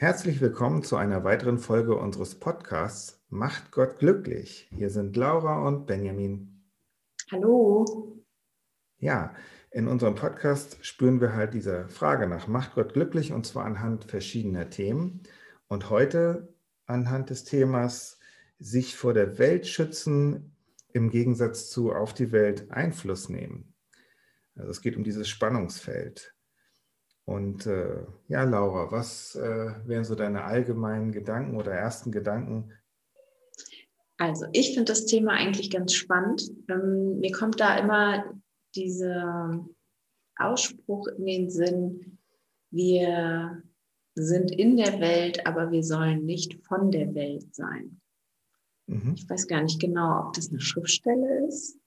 Herzlich 0.00 0.40
willkommen 0.40 0.84
zu 0.84 0.94
einer 0.94 1.24
weiteren 1.24 1.58
Folge 1.58 1.96
unseres 1.96 2.36
Podcasts 2.36 3.20
Macht 3.30 3.72
Gott 3.72 3.98
glücklich. 3.98 4.70
Hier 4.70 4.90
sind 4.90 5.16
Laura 5.16 5.66
und 5.66 5.86
Benjamin. 5.88 6.62
Hallo. 7.32 7.84
Ja, 8.98 9.34
in 9.72 9.88
unserem 9.88 10.14
Podcast 10.14 10.78
spüren 10.86 11.20
wir 11.20 11.34
halt 11.34 11.52
diese 11.52 11.88
Frage 11.88 12.28
nach 12.28 12.46
Macht 12.46 12.76
Gott 12.76 12.92
glücklich 12.92 13.32
und 13.32 13.44
zwar 13.44 13.64
anhand 13.64 14.04
verschiedener 14.04 14.70
Themen. 14.70 15.24
Und 15.66 15.90
heute 15.90 16.54
anhand 16.86 17.30
des 17.30 17.42
Themas 17.42 18.20
sich 18.60 18.94
vor 18.94 19.14
der 19.14 19.36
Welt 19.38 19.66
schützen 19.66 20.54
im 20.92 21.10
Gegensatz 21.10 21.70
zu 21.70 21.92
auf 21.92 22.14
die 22.14 22.30
Welt 22.30 22.70
Einfluss 22.70 23.28
nehmen. 23.28 23.74
Also 24.54 24.70
es 24.70 24.80
geht 24.80 24.96
um 24.96 25.02
dieses 25.02 25.28
Spannungsfeld. 25.28 26.37
Und 27.28 27.66
äh, 27.66 28.06
ja, 28.28 28.42
Laura, 28.44 28.90
was 28.90 29.34
äh, 29.36 29.74
wären 29.84 30.04
so 30.04 30.14
deine 30.14 30.44
allgemeinen 30.44 31.12
Gedanken 31.12 31.58
oder 31.58 31.72
ersten 31.72 32.10
Gedanken? 32.10 32.72
Also 34.16 34.46
ich 34.52 34.72
finde 34.72 34.86
das 34.92 35.04
Thema 35.04 35.32
eigentlich 35.32 35.70
ganz 35.70 35.92
spannend. 35.92 36.50
Ähm, 36.70 37.18
mir 37.18 37.30
kommt 37.32 37.60
da 37.60 37.76
immer 37.76 38.24
dieser 38.74 39.62
Ausspruch 40.36 41.06
in 41.18 41.26
den 41.26 41.50
Sinn, 41.50 42.18
wir 42.70 43.62
sind 44.14 44.50
in 44.50 44.78
der 44.78 44.98
Welt, 44.98 45.46
aber 45.46 45.70
wir 45.70 45.84
sollen 45.84 46.24
nicht 46.24 46.64
von 46.66 46.90
der 46.90 47.14
Welt 47.14 47.54
sein. 47.54 48.00
Mhm. 48.86 49.12
Ich 49.18 49.28
weiß 49.28 49.48
gar 49.48 49.62
nicht 49.62 49.82
genau, 49.82 50.28
ob 50.28 50.32
das 50.32 50.48
eine 50.48 50.60
Schriftstelle 50.60 51.46
ist 51.46 51.78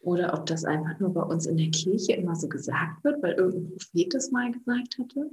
oder 0.00 0.34
ob 0.34 0.46
das 0.46 0.64
einfach 0.64 0.98
nur 1.00 1.12
bei 1.12 1.22
uns 1.22 1.46
in 1.46 1.56
der 1.56 1.70
Kirche 1.70 2.12
immer 2.12 2.36
so 2.36 2.48
gesagt 2.48 3.02
wird, 3.04 3.22
weil 3.22 3.32
irgendein 3.32 3.70
Prophet 3.70 4.14
das 4.14 4.30
mal 4.30 4.50
gesagt 4.52 4.98
hatte? 4.98 5.30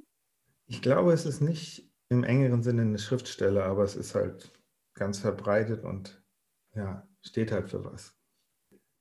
Ich 0.68 0.82
glaube, 0.82 1.14
es 1.14 1.26
ist 1.26 1.42
nicht 1.42 1.88
im 2.10 2.24
engeren 2.24 2.64
Sinne 2.64 2.82
eine 2.82 3.00
Schriftstelle, 3.00 3.64
aber 3.64 3.84
es 3.84 3.96
ist 3.96 4.16
halt 4.16 4.52
ganz 4.96 5.20
verbreitet 5.20 5.84
und 5.84 6.22
ja, 6.76 7.08
steht 7.22 7.52
halt 7.52 7.70
für 7.70 7.84
was. 7.86 8.14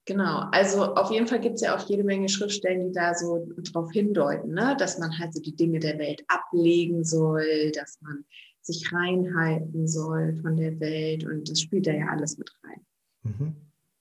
Genau, 0.07 0.49
also 0.53 0.95
auf 0.95 1.11
jeden 1.11 1.27
Fall 1.27 1.41
gibt 1.41 1.55
es 1.55 1.63
ja 1.63 1.75
auch 1.75 1.89
jede 1.89 2.05
Menge 2.05 2.29
Schriftstellen, 2.29 2.89
die 2.89 2.93
da 2.93 3.15
so 3.15 3.49
drauf 3.57 3.91
hindeuten, 3.91 4.53
ne? 4.53 4.77
dass 4.79 4.99
man 4.99 5.19
halt 5.19 5.33
so 5.33 5.41
die 5.41 5.57
Dinge 5.57 5.79
der 5.79 5.99
Welt 5.99 6.23
ablegen 6.29 7.05
soll, 7.05 7.73
dass 7.73 7.99
man 8.03 8.25
sich 8.61 8.93
reinhalten 8.93 9.89
soll 9.89 10.37
von 10.43 10.57
der 10.57 10.79
Welt 10.81 11.25
und 11.25 11.51
das 11.51 11.61
spielt 11.61 11.87
da 11.87 11.93
ja 11.93 12.09
alles 12.09 12.37
mit 12.37 12.51
rein. 12.63 12.87
Mhm. 13.23 13.57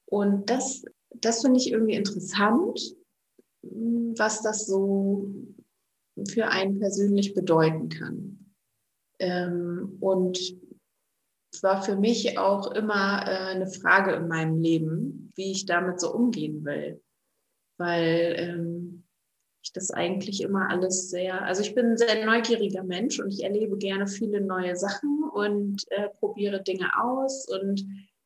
Und 0.05 0.49
das 0.49 0.83
das 1.15 1.41
finde 1.41 1.59
ich 1.59 1.71
irgendwie 1.71 1.95
interessant, 1.95 2.79
was 3.61 4.41
das 4.41 4.65
so 4.65 5.33
für 6.29 6.47
einen 6.47 6.79
persönlich 6.79 7.33
bedeuten 7.33 7.89
kann. 7.89 8.53
Ähm, 9.19 9.97
und 9.99 10.37
es 11.53 11.63
war 11.63 11.83
für 11.83 11.95
mich 11.95 12.37
auch 12.37 12.71
immer 12.71 13.23
äh, 13.25 13.51
eine 13.51 13.67
Frage 13.67 14.13
in 14.13 14.27
meinem 14.27 14.59
Leben, 14.59 15.31
wie 15.35 15.51
ich 15.51 15.65
damit 15.65 15.99
so 15.99 16.13
umgehen 16.13 16.65
will. 16.65 17.01
Weil 17.77 18.35
ähm, 18.37 19.03
ich 19.63 19.71
das 19.71 19.91
eigentlich 19.91 20.41
immer 20.41 20.69
alles 20.69 21.09
sehr, 21.09 21.43
also 21.43 21.61
ich 21.61 21.73
bin 21.73 21.91
ein 21.91 21.97
sehr 21.97 22.25
neugieriger 22.25 22.83
Mensch 22.83 23.19
und 23.19 23.31
ich 23.31 23.43
erlebe 23.43 23.77
gerne 23.77 24.07
viele 24.07 24.41
neue 24.41 24.75
Sachen 24.75 25.23
und 25.33 25.83
äh, 25.91 26.09
probiere 26.19 26.61
Dinge 26.61 26.89
aus 27.01 27.47
und 27.47 27.85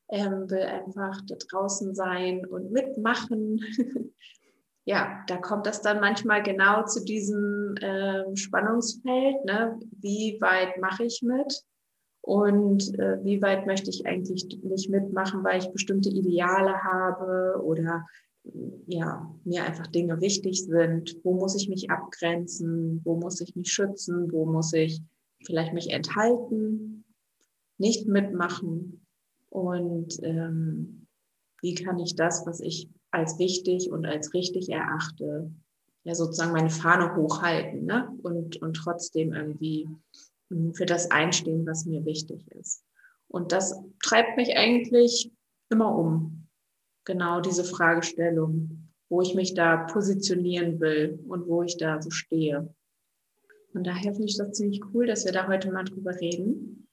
ähm, 0.10 0.50
will 0.50 0.64
einfach 0.64 1.22
da 1.28 1.36
draußen 1.36 1.94
sein 1.94 2.46
und 2.46 2.72
mitmachen. 2.72 3.60
ja, 4.86 5.24
da 5.28 5.38
kommt 5.38 5.66
das 5.66 5.82
dann 5.82 6.00
manchmal 6.00 6.44
genau 6.44 6.86
zu 6.86 7.04
diesem 7.04 7.76
ähm, 7.82 8.36
Spannungsfeld. 8.36 9.44
Ne? 9.46 9.80
Wie 10.00 10.38
weit 10.40 10.80
mache 10.80 11.06
ich 11.06 11.22
mit? 11.22 11.64
Und 12.22 12.98
äh, 13.00 13.24
wie 13.24 13.42
weit 13.42 13.68
möchte 13.68 13.90
ich 13.90 14.06
eigentlich 14.06 14.46
nicht 14.64 14.90
mitmachen, 14.90 15.44
weil 15.44 15.60
ich 15.60 15.72
bestimmte 15.72 16.10
Ideale 16.10 16.84
habe 16.84 17.62
oder 17.64 18.06
ja, 18.88 19.34
mir 19.44 19.64
einfach 19.64 19.88
Dinge 19.88 20.22
wichtig 20.22 20.66
sind. 20.66 21.18
Wo 21.24 21.34
muss 21.34 21.56
ich 21.56 21.70
mich 21.70 21.90
abgrenzen? 21.90 23.02
Wo 23.04 23.16
muss 23.16 23.42
ich 23.42 23.56
mich 23.56 23.72
schützen? 23.72 24.32
Wo 24.32 24.46
muss 24.46 24.74
ich 24.74 25.02
vielleicht 25.46 25.74
mich 25.74 25.92
enthalten? 25.92 27.06
Nicht 27.78 28.08
mitmachen? 28.08 29.07
Und 29.58 30.20
ähm, 30.22 31.08
wie 31.64 31.74
kann 31.74 31.98
ich 31.98 32.16
das, 32.16 32.46
was 32.46 32.60
ich 32.60 32.90
als 33.10 33.40
wichtig 33.40 33.90
und 33.92 34.06
als 34.06 34.36
richtig 34.36 34.70
erachte, 34.70 35.52
ja 36.04 36.14
sozusagen 36.14 36.52
meine 36.52 36.70
Fahne 36.70 37.16
hochhalten 37.16 37.86
ne? 37.86 38.08
und, 38.22 38.62
und 38.62 38.76
trotzdem 38.76 39.34
irgendwie 39.34 39.90
hm, 40.50 40.76
für 40.76 40.86
das 40.86 41.10
einstehen, 41.10 41.66
was 41.66 41.86
mir 41.86 42.06
wichtig 42.06 42.48
ist. 42.52 42.84
Und 43.30 43.52
das 43.52 43.76
treibt 44.04 44.38
mich 44.38 44.56
eigentlich 44.56 45.32
immer 45.72 45.98
um. 45.98 46.48
Genau 47.04 47.42
diese 47.42 47.64
Fragestellung, 47.64 48.92
wo 49.10 49.22
ich 49.22 49.34
mich 49.34 49.56
da 49.56 49.86
positionieren 49.86 50.80
will 50.80 51.20
und 51.28 51.48
wo 51.48 51.64
ich 51.64 51.78
da 51.78 52.00
so 52.00 52.12
stehe. 52.12 52.72
Und 53.74 53.88
daher 53.88 54.14
finde 54.14 54.28
ich 54.28 54.38
das 54.38 54.52
ziemlich 54.52 54.82
cool, 54.94 55.08
dass 55.08 55.26
wir 55.26 55.32
da 55.32 55.48
heute 55.48 55.72
mal 55.72 55.84
drüber 55.84 56.14
reden. 56.22 56.87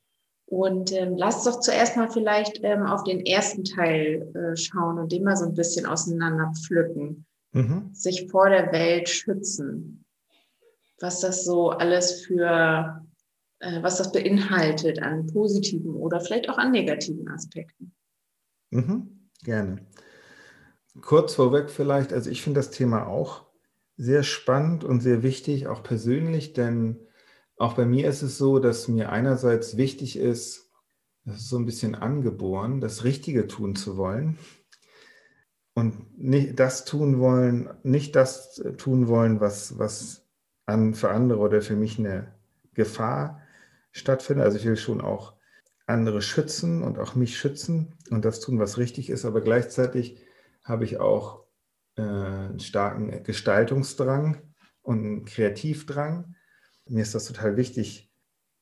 Und 0.47 0.93
ähm, 0.93 1.17
lasst 1.17 1.47
doch 1.47 1.61
zuerst 1.61 1.97
mal 1.97 2.11
vielleicht 2.11 2.61
ähm, 2.63 2.83
auf 2.83 3.03
den 3.05 3.25
ersten 3.25 3.65
Teil 3.65 4.31
äh, 4.35 4.57
schauen 4.57 4.99
und 4.99 5.11
den 5.11 5.25
mal 5.25 5.37
so 5.37 5.47
ein 5.47 5.55
bisschen 5.55 5.87
auseinander 5.87 6.53
pflücken. 6.55 7.25
Mhm. 7.53 7.91
Sich 7.93 8.31
vor 8.31 8.51
der 8.51 8.71
Welt 8.73 9.09
schützen. 9.09 10.05
Was 11.01 11.21
das 11.21 11.45
so 11.45 11.71
alles 11.71 12.23
für, 12.23 13.03
äh, 13.61 13.83
was 13.83 13.99
das 13.99 14.13
beinhaltet 14.13 15.03
an 15.03 15.27
positiven 15.27 15.95
oder 15.95 16.21
vielleicht 16.21 16.49
auch 16.49 16.59
an 16.59 16.73
negativen 16.73 17.29
Aspekten. 17.29 17.95
Mhm. 18.71 19.31
Gerne. 19.43 19.87
Kurz 21.01 21.35
vorweg 21.35 21.71
vielleicht, 21.71 22.13
also 22.13 22.31
ich 22.31 22.43
finde 22.43 22.61
das 22.61 22.71
Thema 22.71 23.07
auch 23.07 23.47
sehr 23.97 24.23
spannend 24.23 24.85
und 24.85 25.01
sehr 25.01 25.23
wichtig, 25.23 25.67
auch 25.67 25.83
persönlich, 25.83 26.53
denn 26.53 27.04
auch 27.57 27.75
bei 27.75 27.85
mir 27.85 28.09
ist 28.09 28.23
es 28.23 28.39
so, 28.39 28.59
dass 28.59 28.89
mir 28.89 29.11
einerseits 29.11 29.77
wichtig 29.77 30.19
ist, 30.19 30.71
das 31.25 31.37
ist 31.37 31.49
so 31.49 31.57
ein 31.57 31.67
bisschen 31.67 31.95
angeboren, 31.95 32.81
das 32.81 33.05
Richtige 33.05 33.47
tun 33.47 33.77
zu 33.77 33.97
wollen 33.97 34.39
und 35.75 36.19
nicht 36.19 36.59
das 36.61 36.85
tun 36.85 37.19
wollen, 37.19 37.71
nicht 37.83 38.15
das 38.15 38.63
tun 38.77 39.09
wollen, 39.09 39.41
was, 39.41 39.79
was 39.79 40.27
an, 40.67 40.95
für 40.95 41.11
andere 41.11 41.41
oder 41.41 41.63
für 41.63 41.77
mich 41.77 41.99
eine 41.99 42.35
Gefahr 42.75 43.41
stattfindet. 43.93 44.45
Also 44.45 44.59
ich 44.59 44.65
will 44.65 44.77
schon 44.77 45.01
auch 45.01 45.35
andere 45.87 46.23
schützen 46.23 46.83
und 46.83 46.99
auch 46.99 47.15
mich 47.15 47.39
schützen 47.39 47.95
und 48.11 48.25
das 48.25 48.41
tun, 48.41 48.59
was 48.59 48.79
richtig 48.79 49.11
ist, 49.11 49.25
aber 49.25 49.41
gleichzeitig 49.41 50.19
habe 50.63 50.85
ich 50.85 50.99
auch 50.99 51.45
äh, 51.97 52.03
einen 52.03 52.61
starken 52.61 53.23
Gestaltungsdrang 53.23 54.43
und 54.83 54.99
einen 54.99 55.25
Kreativdrang 55.25 56.35
mir 56.87 57.03
ist 57.03 57.15
das 57.15 57.25
total 57.25 57.57
wichtig, 57.57 58.13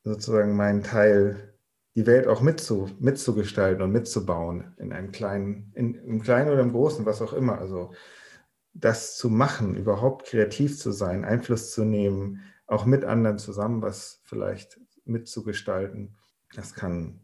sozusagen 0.05 0.56
meinen 0.56 0.83
Teil, 0.83 1.55
die 1.94 2.06
Welt 2.06 2.27
auch 2.27 2.41
mitzu, 2.41 2.91
mitzugestalten 3.00 3.83
und 3.83 3.93
mitzubauen 3.93 4.75
in 4.78 4.93
einem 4.93 5.12
kleinen, 5.12 5.72
in, 5.75 5.94
im 5.94 6.22
Kleinen 6.22 6.50
oder 6.50 6.62
im 6.62 6.72
Großen, 6.72 7.05
was 7.05 7.21
auch 7.21 7.33
immer. 7.33 7.59
Also 7.59 7.93
das 8.72 9.16
zu 9.16 9.28
machen, 9.28 9.77
überhaupt 9.77 10.27
kreativ 10.27 10.78
zu 10.78 10.93
sein, 10.93 11.25
Einfluss 11.25 11.72
zu 11.72 11.84
nehmen, 11.84 12.41
auch 12.66 12.87
mit 12.87 13.05
anderen 13.05 13.38
zusammen 13.38 13.83
was 13.83 14.22
vielleicht 14.25 14.81
mitzugestalten. 15.04 16.16
Das 16.54 16.74
kann 16.74 17.21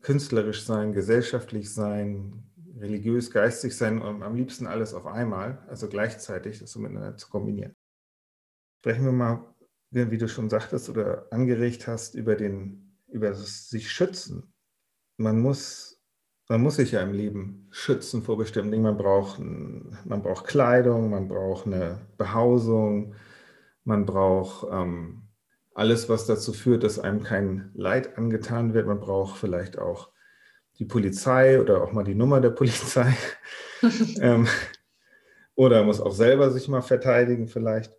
künstlerisch 0.00 0.64
sein, 0.64 0.92
gesellschaftlich 0.92 1.72
sein, 1.72 2.44
religiös, 2.78 3.30
geistig 3.30 3.76
sein 3.76 4.00
und 4.00 4.22
am 4.22 4.34
liebsten 4.34 4.66
alles 4.66 4.94
auf 4.94 5.06
einmal, 5.06 5.62
also 5.68 5.88
gleichzeitig 5.88 6.58
das 6.58 6.72
so 6.72 6.80
miteinander 6.80 7.16
zu 7.16 7.28
kombinieren. 7.28 7.76
Sprechen 8.80 9.04
wir 9.04 9.12
mal 9.12 9.51
wie 9.92 10.18
du 10.18 10.28
schon 10.28 10.48
sagtest 10.48 10.88
oder 10.88 11.26
angeregt 11.30 11.86
hast, 11.86 12.14
über, 12.14 12.34
den, 12.34 12.96
über 13.08 13.28
das 13.28 13.68
sich 13.68 13.90
schützen. 13.90 14.52
Man 15.18 15.40
muss, 15.40 16.02
man 16.48 16.62
muss 16.62 16.76
sich 16.76 16.92
ja 16.92 17.02
im 17.02 17.12
Leben 17.12 17.68
schützen 17.70 18.22
vor 18.22 18.38
bestimmten 18.38 18.72
Dingen. 18.72 18.84
Man 18.84 18.96
braucht, 18.96 19.38
man 19.38 20.22
braucht 20.22 20.46
Kleidung, 20.46 21.10
man 21.10 21.28
braucht 21.28 21.66
eine 21.66 22.00
Behausung, 22.16 23.14
man 23.84 24.06
braucht 24.06 24.66
ähm, 24.72 25.28
alles, 25.74 26.08
was 26.08 26.26
dazu 26.26 26.52
führt, 26.52 26.84
dass 26.84 26.98
einem 26.98 27.22
kein 27.22 27.70
Leid 27.74 28.16
angetan 28.16 28.74
wird. 28.74 28.86
Man 28.86 29.00
braucht 29.00 29.38
vielleicht 29.38 29.78
auch 29.78 30.10
die 30.78 30.84
Polizei 30.84 31.60
oder 31.60 31.82
auch 31.82 31.92
mal 31.92 32.04
die 32.04 32.14
Nummer 32.14 32.40
der 32.40 32.50
Polizei. 32.50 33.14
ähm, 34.20 34.48
oder 35.54 35.84
muss 35.84 36.00
auch 36.00 36.12
selber 36.12 36.50
sich 36.50 36.68
mal 36.68 36.80
verteidigen 36.80 37.46
vielleicht. 37.48 37.92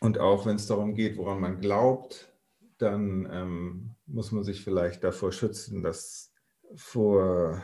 Und 0.00 0.18
auch 0.18 0.46
wenn 0.46 0.56
es 0.56 0.66
darum 0.66 0.94
geht, 0.94 1.16
woran 1.18 1.40
man 1.40 1.60
glaubt, 1.60 2.32
dann 2.78 3.28
ähm, 3.30 3.94
muss 4.06 4.32
man 4.32 4.42
sich 4.44 4.64
vielleicht 4.64 5.04
davor 5.04 5.30
schützen, 5.30 5.82
dass 5.82 6.32
vor 6.74 7.62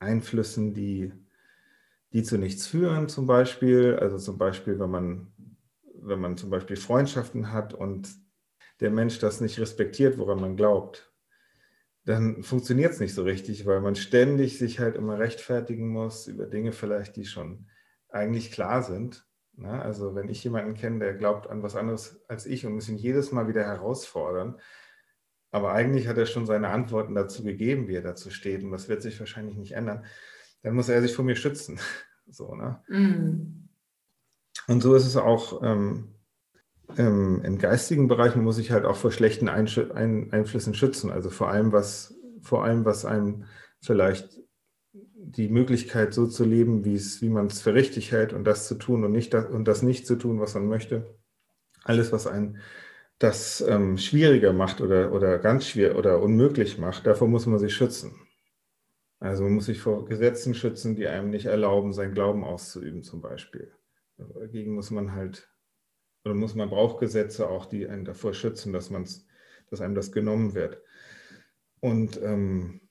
Einflüssen, 0.00 0.74
die, 0.74 1.12
die 2.12 2.24
zu 2.24 2.36
nichts 2.36 2.66
führen, 2.66 3.08
zum 3.08 3.26
Beispiel, 3.26 3.96
also 3.96 4.18
zum 4.18 4.38
Beispiel, 4.38 4.78
wenn 4.80 4.90
man, 4.90 5.32
wenn 5.94 6.20
man 6.20 6.36
zum 6.36 6.50
Beispiel 6.50 6.76
Freundschaften 6.76 7.52
hat 7.52 7.74
und 7.74 8.08
der 8.80 8.90
Mensch 8.90 9.18
das 9.18 9.40
nicht 9.40 9.58
respektiert, 9.58 10.18
woran 10.18 10.40
man 10.40 10.56
glaubt, 10.56 11.12
dann 12.04 12.42
funktioniert 12.42 12.92
es 12.92 13.00
nicht 13.00 13.14
so 13.14 13.22
richtig, 13.22 13.66
weil 13.66 13.80
man 13.80 13.94
ständig 13.94 14.58
sich 14.58 14.80
halt 14.80 14.96
immer 14.96 15.18
rechtfertigen 15.18 15.88
muss 15.88 16.26
über 16.26 16.46
Dinge 16.46 16.72
vielleicht, 16.72 17.16
die 17.16 17.26
schon 17.26 17.68
eigentlich 18.08 18.50
klar 18.50 18.82
sind. 18.82 19.27
Na, 19.60 19.72
ne? 19.72 19.82
also 19.82 20.14
wenn 20.14 20.28
ich 20.28 20.42
jemanden 20.44 20.74
kenne, 20.74 21.00
der 21.00 21.14
glaubt 21.14 21.48
an 21.48 21.62
was 21.64 21.74
anderes 21.74 22.20
als 22.28 22.46
ich 22.46 22.64
und 22.64 22.74
muss 22.74 22.88
ihn 22.88 22.96
jedes 22.96 23.32
Mal 23.32 23.48
wieder 23.48 23.64
herausfordern, 23.64 24.60
aber 25.50 25.72
eigentlich 25.72 26.06
hat 26.06 26.16
er 26.16 26.26
schon 26.26 26.46
seine 26.46 26.68
Antworten 26.68 27.14
dazu 27.14 27.42
gegeben, 27.42 27.88
wie 27.88 27.96
er 27.96 28.02
dazu 28.02 28.30
steht 28.30 28.62
und 28.62 28.70
das 28.70 28.88
wird 28.88 29.02
sich 29.02 29.18
wahrscheinlich 29.18 29.56
nicht 29.56 29.72
ändern, 29.72 30.04
dann 30.62 30.74
muss 30.74 30.88
er 30.88 31.02
sich 31.02 31.14
vor 31.14 31.24
mir 31.24 31.36
schützen. 31.36 31.78
So, 32.30 32.54
ne? 32.54 32.82
Mm. 32.88 33.70
Und 34.66 34.82
so 34.82 34.94
ist 34.94 35.06
es 35.06 35.16
auch 35.16 35.62
ähm, 35.62 36.14
ähm, 36.98 37.40
im 37.42 37.56
geistigen 37.56 38.06
Bereich, 38.06 38.36
man 38.36 38.44
muss 38.44 38.56
sich 38.56 38.70
halt 38.70 38.84
auch 38.84 38.96
vor 38.96 39.10
schlechten 39.12 39.48
Einsch 39.48 39.78
Ein 39.78 40.30
Einflüssen 40.30 40.74
schützen. 40.74 41.10
Also 41.10 41.30
vor 41.30 41.48
allem, 41.48 41.72
was, 41.72 42.14
vor 42.42 42.64
allem, 42.64 42.84
was 42.84 43.06
einem 43.06 43.46
vielleicht 43.80 44.38
die 45.30 45.48
Möglichkeit, 45.48 46.14
so 46.14 46.26
zu 46.26 46.44
leben, 46.44 46.84
wie 46.84 47.28
man 47.28 47.46
es 47.46 47.60
für 47.60 47.74
richtig 47.74 48.12
hält 48.12 48.32
und 48.32 48.44
das 48.44 48.66
zu 48.66 48.74
tun 48.76 49.04
und, 49.04 49.12
nicht 49.12 49.34
das, 49.34 49.46
und 49.46 49.66
das 49.66 49.82
nicht 49.82 50.06
zu 50.06 50.16
tun, 50.16 50.40
was 50.40 50.54
man 50.54 50.66
möchte. 50.66 51.14
Alles, 51.84 52.12
was 52.12 52.26
einen 52.26 52.58
das 53.18 53.60
ähm, 53.60 53.98
schwieriger 53.98 54.52
macht 54.52 54.80
oder, 54.80 55.12
oder 55.12 55.38
ganz 55.38 55.66
schwer 55.66 55.96
oder 55.96 56.22
unmöglich 56.22 56.78
macht, 56.78 57.06
davor 57.06 57.28
muss 57.28 57.46
man 57.46 57.58
sich 57.58 57.74
schützen. 57.74 58.14
Also 59.20 59.42
man 59.42 59.54
muss 59.54 59.66
sich 59.66 59.80
vor 59.80 60.04
Gesetzen 60.04 60.54
schützen, 60.54 60.94
die 60.94 61.08
einem 61.08 61.30
nicht 61.30 61.46
erlauben, 61.46 61.92
seinen 61.92 62.14
Glauben 62.14 62.44
auszuüben, 62.44 63.02
zum 63.02 63.20
Beispiel. 63.20 63.72
Dagegen 64.16 64.74
muss 64.74 64.90
man 64.90 65.12
halt, 65.12 65.48
oder 66.24 66.34
muss 66.34 66.54
man 66.54 66.70
braucht 66.70 67.00
Gesetze 67.00 67.48
auch, 67.48 67.66
die 67.66 67.88
einen 67.88 68.04
davor 68.04 68.32
schützen, 68.32 68.72
dass 68.72 68.90
man's, 68.90 69.26
dass 69.70 69.80
einem 69.80 69.96
das 69.96 70.12
genommen 70.12 70.54
wird. 70.54 70.80
Und 71.80 72.20
ähm, 72.22 72.87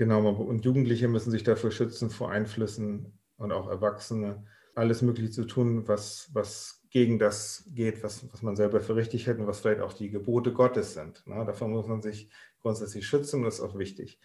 genau, 0.00 0.26
und 0.30 0.64
Jugendliche 0.64 1.08
müssen 1.08 1.30
sich 1.30 1.42
dafür 1.42 1.70
schützen 1.70 2.08
vor 2.08 2.30
Einflüssen 2.30 3.12
und 3.36 3.52
auch 3.52 3.68
Erwachsene, 3.68 4.46
alles 4.74 5.02
Mögliche 5.02 5.30
zu 5.30 5.44
tun, 5.44 5.86
was, 5.88 6.30
was 6.32 6.80
gegen 6.88 7.18
das 7.18 7.64
geht, 7.74 8.02
was, 8.02 8.24
was 8.32 8.40
man 8.40 8.56
selber 8.56 8.80
für 8.80 8.96
richtig 8.96 9.26
hält 9.26 9.40
und 9.40 9.46
was 9.46 9.60
vielleicht 9.60 9.82
auch 9.82 9.92
die 9.92 10.08
Gebote 10.08 10.54
Gottes 10.54 10.94
sind. 10.94 11.22
Na, 11.26 11.44
davon 11.44 11.72
muss 11.72 11.86
man 11.86 12.00
sich 12.00 12.30
grundsätzlich 12.62 13.06
schützen, 13.06 13.42
das 13.42 13.56
ist 13.56 13.60
auch 13.60 13.76
wichtig. 13.76 14.18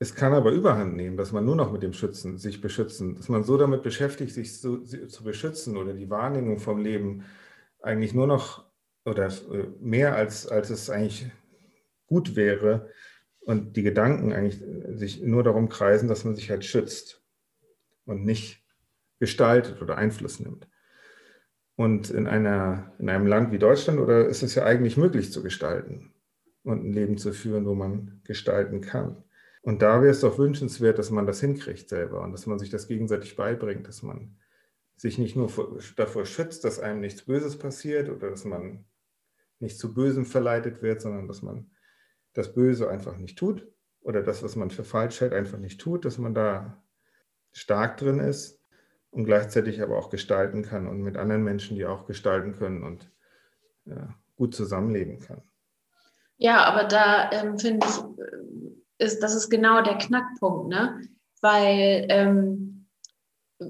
Es 0.00 0.16
kann 0.16 0.32
aber 0.32 0.50
überhand 0.50 0.96
nehmen, 0.96 1.16
dass 1.16 1.30
man 1.30 1.44
nur 1.44 1.54
noch 1.54 1.70
mit 1.70 1.84
dem 1.84 1.92
Schützen, 1.92 2.36
sich 2.36 2.60
beschützen, 2.60 3.14
dass 3.14 3.28
man 3.28 3.44
so 3.44 3.56
damit 3.56 3.84
beschäftigt, 3.84 4.34
sich 4.34 4.60
zu, 4.60 4.82
zu 4.82 5.22
beschützen 5.22 5.76
oder 5.76 5.92
die 5.92 6.10
Wahrnehmung 6.10 6.58
vom 6.58 6.80
Leben 6.80 7.24
eigentlich 7.80 8.14
nur 8.14 8.26
noch 8.26 8.64
oder 9.04 9.28
äh, 9.28 9.68
mehr 9.78 10.16
als, 10.16 10.48
als 10.48 10.70
es 10.70 10.90
eigentlich 10.90 11.30
gut 12.08 12.34
wäre 12.34 12.90
und 13.46 13.76
die 13.76 13.84
Gedanken 13.84 14.32
eigentlich 14.32 14.60
äh, 14.60 14.96
sich 14.96 15.22
nur 15.22 15.44
darum 15.44 15.68
kreisen, 15.68 16.08
dass 16.08 16.24
man 16.24 16.34
sich 16.34 16.50
halt 16.50 16.64
schützt 16.64 17.22
und 18.04 18.24
nicht 18.24 18.64
gestaltet 19.20 19.80
oder 19.80 19.96
Einfluss 19.96 20.40
nimmt. 20.40 20.68
Und 21.76 22.10
in, 22.10 22.26
einer, 22.26 22.92
in 22.98 23.08
einem 23.08 23.26
Land 23.26 23.52
wie 23.52 23.58
Deutschland 23.58 24.00
oder 24.00 24.26
ist 24.26 24.42
es 24.42 24.56
ja 24.56 24.64
eigentlich 24.64 24.96
möglich 24.96 25.30
zu 25.30 25.42
gestalten 25.42 26.12
und 26.64 26.84
ein 26.84 26.92
Leben 26.92 27.18
zu 27.18 27.32
führen, 27.32 27.66
wo 27.66 27.74
man 27.74 28.20
gestalten 28.24 28.80
kann. 28.80 29.22
Und 29.62 29.80
da 29.80 30.00
wäre 30.00 30.10
es 30.10 30.20
doch 30.20 30.38
wünschenswert, 30.38 30.98
dass 30.98 31.10
man 31.10 31.26
das 31.26 31.40
hinkriegt 31.40 31.88
selber 31.88 32.22
und 32.22 32.32
dass 32.32 32.46
man 32.46 32.58
sich 32.58 32.70
das 32.70 32.88
gegenseitig 32.88 33.36
beibringt, 33.36 33.86
dass 33.86 34.02
man 34.02 34.36
sich 34.96 35.18
nicht 35.18 35.36
nur 35.36 35.52
davor 35.96 36.26
schützt, 36.26 36.64
dass 36.64 36.80
einem 36.80 37.00
nichts 37.00 37.22
Böses 37.22 37.56
passiert 37.56 38.08
oder 38.08 38.30
dass 38.30 38.44
man 38.44 38.86
nicht 39.60 39.78
zu 39.78 39.94
Bösem 39.94 40.24
verleitet 40.26 40.82
wird, 40.82 41.00
sondern 41.00 41.28
dass 41.28 41.42
man 41.42 41.70
das 42.36 42.52
Böse 42.52 42.90
einfach 42.90 43.16
nicht 43.16 43.38
tut 43.38 43.66
oder 44.00 44.22
das, 44.22 44.42
was 44.42 44.56
man 44.56 44.70
für 44.70 44.84
falsch 44.84 45.20
hält, 45.20 45.32
einfach 45.32 45.58
nicht 45.58 45.80
tut, 45.80 46.04
dass 46.04 46.18
man 46.18 46.34
da 46.34 46.82
stark 47.52 47.96
drin 47.96 48.20
ist 48.20 48.60
und 49.10 49.24
gleichzeitig 49.24 49.82
aber 49.82 49.98
auch 49.98 50.10
gestalten 50.10 50.62
kann 50.62 50.86
und 50.86 51.00
mit 51.00 51.16
anderen 51.16 51.42
Menschen, 51.42 51.76
die 51.76 51.86
auch 51.86 52.06
gestalten 52.06 52.52
können 52.52 52.82
und 52.82 53.10
ja, 53.86 54.14
gut 54.36 54.54
zusammenleben 54.54 55.18
kann. 55.20 55.42
Ja, 56.36 56.64
aber 56.64 56.84
da 56.84 57.30
ähm, 57.32 57.58
finde 57.58 57.86
ich, 57.86 59.06
ist, 59.06 59.22
das 59.22 59.34
ist 59.34 59.48
genau 59.48 59.82
der 59.82 59.96
Knackpunkt, 59.96 60.68
ne? 60.68 61.00
Weil 61.40 62.06
ähm, 62.10 62.86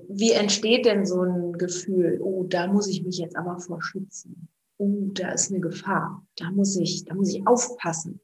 wie 0.09 0.33
entsteht 0.33 0.85
denn 0.85 1.07
so 1.07 1.23
ein 1.23 1.53
Gefühl, 1.53 2.19
oh, 2.21 2.45
da 2.45 2.67
muss 2.67 2.89
ich 2.89 3.05
mich 3.05 3.19
jetzt 3.19 3.37
aber 3.37 3.61
vor 3.61 3.81
schützen. 3.81 4.49
Oh, 4.79 5.11
da 5.13 5.31
ist 5.31 5.53
eine 5.53 5.61
Gefahr. 5.61 6.27
Da 6.37 6.51
muss 6.51 6.77
ich, 6.77 7.05
da 7.05 7.15
muss 7.15 7.33
ich 7.33 7.47
aufpassen. 7.47 8.21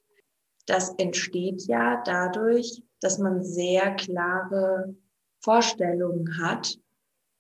Das 0.67 0.91
entsteht 0.99 1.67
ja 1.67 2.03
dadurch, 2.05 2.83
dass 3.01 3.19
man 3.19 3.43
sehr 3.43 3.95
klare 3.97 4.95
Vorstellungen 5.41 6.39
hat, 6.41 6.79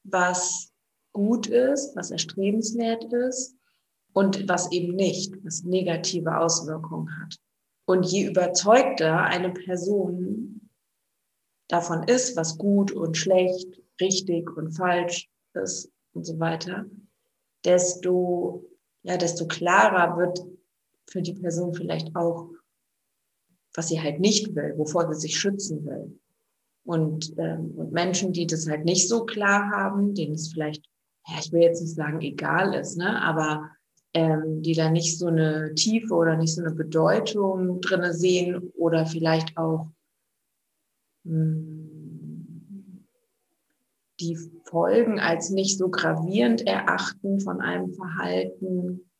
was 0.04 0.72
gut 1.12 1.46
ist, 1.46 1.94
was 1.94 2.10
erstrebenswert 2.10 3.04
ist 3.12 3.54
und 4.12 4.48
was 4.48 4.72
eben 4.72 4.94
nicht, 4.96 5.34
was 5.44 5.62
negative 5.62 6.36
Auswirkungen 6.36 7.08
hat. 7.20 7.36
Und 7.84 8.04
je 8.04 8.26
überzeugter 8.26 9.20
eine 9.20 9.50
Person 9.50 10.70
davon 11.68 12.04
ist, 12.04 12.36
was 12.36 12.58
gut 12.58 12.92
und 12.92 13.16
schlecht, 13.16 13.80
richtig 14.00 14.50
und 14.56 14.72
falsch 14.72 15.28
ist 15.54 15.90
und 16.12 16.24
so 16.24 16.38
weiter, 16.38 16.86
desto, 17.64 18.64
ja, 19.02 19.16
desto 19.16 19.46
klarer 19.46 20.16
wird 20.16 20.40
für 21.08 21.22
die 21.22 21.34
Person 21.34 21.74
vielleicht 21.74 22.14
auch, 22.16 22.50
was 23.74 23.88
sie 23.88 24.00
halt 24.00 24.20
nicht 24.20 24.54
will, 24.54 24.74
wovor 24.76 25.12
sie 25.12 25.20
sich 25.20 25.38
schützen 25.38 25.84
will. 25.84 26.18
Und, 26.84 27.32
ähm, 27.38 27.72
und 27.76 27.92
Menschen, 27.92 28.32
die 28.32 28.46
das 28.46 28.68
halt 28.68 28.84
nicht 28.84 29.08
so 29.08 29.24
klar 29.24 29.70
haben, 29.70 30.14
denen 30.14 30.34
es 30.34 30.52
vielleicht, 30.52 30.84
ja, 31.28 31.36
ich 31.40 31.52
will 31.52 31.62
jetzt 31.62 31.80
nicht 31.80 31.94
sagen, 31.94 32.20
egal 32.20 32.74
ist, 32.74 32.96
ne, 32.96 33.22
aber 33.22 33.70
ähm, 34.14 34.62
die 34.62 34.74
da 34.74 34.90
nicht 34.90 35.18
so 35.18 35.26
eine 35.26 35.74
Tiefe 35.74 36.14
oder 36.14 36.36
nicht 36.36 36.54
so 36.54 36.62
eine 36.62 36.74
Bedeutung 36.74 37.80
drinne 37.80 38.12
sehen 38.12 38.72
oder 38.76 39.06
vielleicht 39.06 39.56
auch 39.56 39.86
mh, 41.24 41.34
hm, 41.34 42.02
die 44.20 44.36
Folgen 44.64 45.18
als 45.18 45.50
nicht 45.50 45.78
so 45.78 45.88
gravierend 45.88 46.66
erachten 46.66 47.40
von 47.40 47.60
einem 47.60 47.92
Verhalten, 47.92 49.10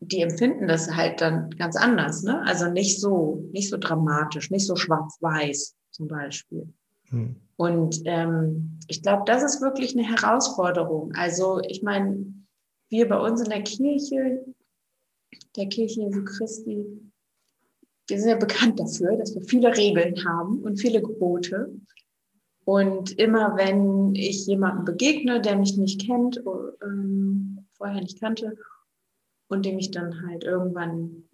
die 0.00 0.20
empfinden 0.20 0.68
das 0.68 0.94
halt 0.94 1.20
dann 1.20 1.50
ganz 1.50 1.76
anders, 1.76 2.22
ne? 2.22 2.42
Also 2.42 2.70
nicht 2.70 3.00
so, 3.00 3.48
nicht 3.52 3.70
so 3.70 3.76
dramatisch, 3.78 4.50
nicht 4.50 4.66
so 4.66 4.76
schwarz-weiß 4.76 5.74
zum 5.90 6.08
Beispiel. 6.08 6.72
Hm. 7.08 7.36
Und 7.56 8.02
ähm, 8.04 8.78
ich 8.88 9.02
glaube, 9.02 9.22
das 9.26 9.42
ist 9.42 9.62
wirklich 9.62 9.96
eine 9.96 10.06
Herausforderung. 10.06 11.12
Also 11.14 11.60
ich 11.66 11.82
meine, 11.82 12.26
wir 12.90 13.08
bei 13.08 13.18
uns 13.18 13.40
in 13.40 13.48
der 13.48 13.62
Kirche, 13.62 14.44
der 15.56 15.68
Kirche 15.68 16.02
Jesu 16.02 16.24
Christi, 16.24 16.84
wir 18.08 18.20
sind 18.20 18.28
ja 18.28 18.36
bekannt 18.36 18.78
dafür, 18.78 19.16
dass 19.16 19.34
wir 19.34 19.42
viele 19.42 19.74
Regeln 19.76 20.24
haben 20.24 20.60
und 20.62 20.76
viele 20.76 21.00
Gebote. 21.00 21.74
Und 22.64 23.12
immer 23.18 23.56
wenn 23.56 24.14
ich 24.14 24.46
jemandem 24.46 24.84
begegne, 24.84 25.40
der 25.40 25.56
mich 25.56 25.76
nicht 25.76 26.04
kennt, 26.04 26.42
ähm, 26.82 27.66
vorher 27.72 28.00
nicht 28.00 28.20
kannte, 28.20 28.56
und 29.48 29.64
dem 29.64 29.78
ich 29.78 29.90
dann 29.90 30.26
halt 30.26 30.44
irgendwann 30.44 31.24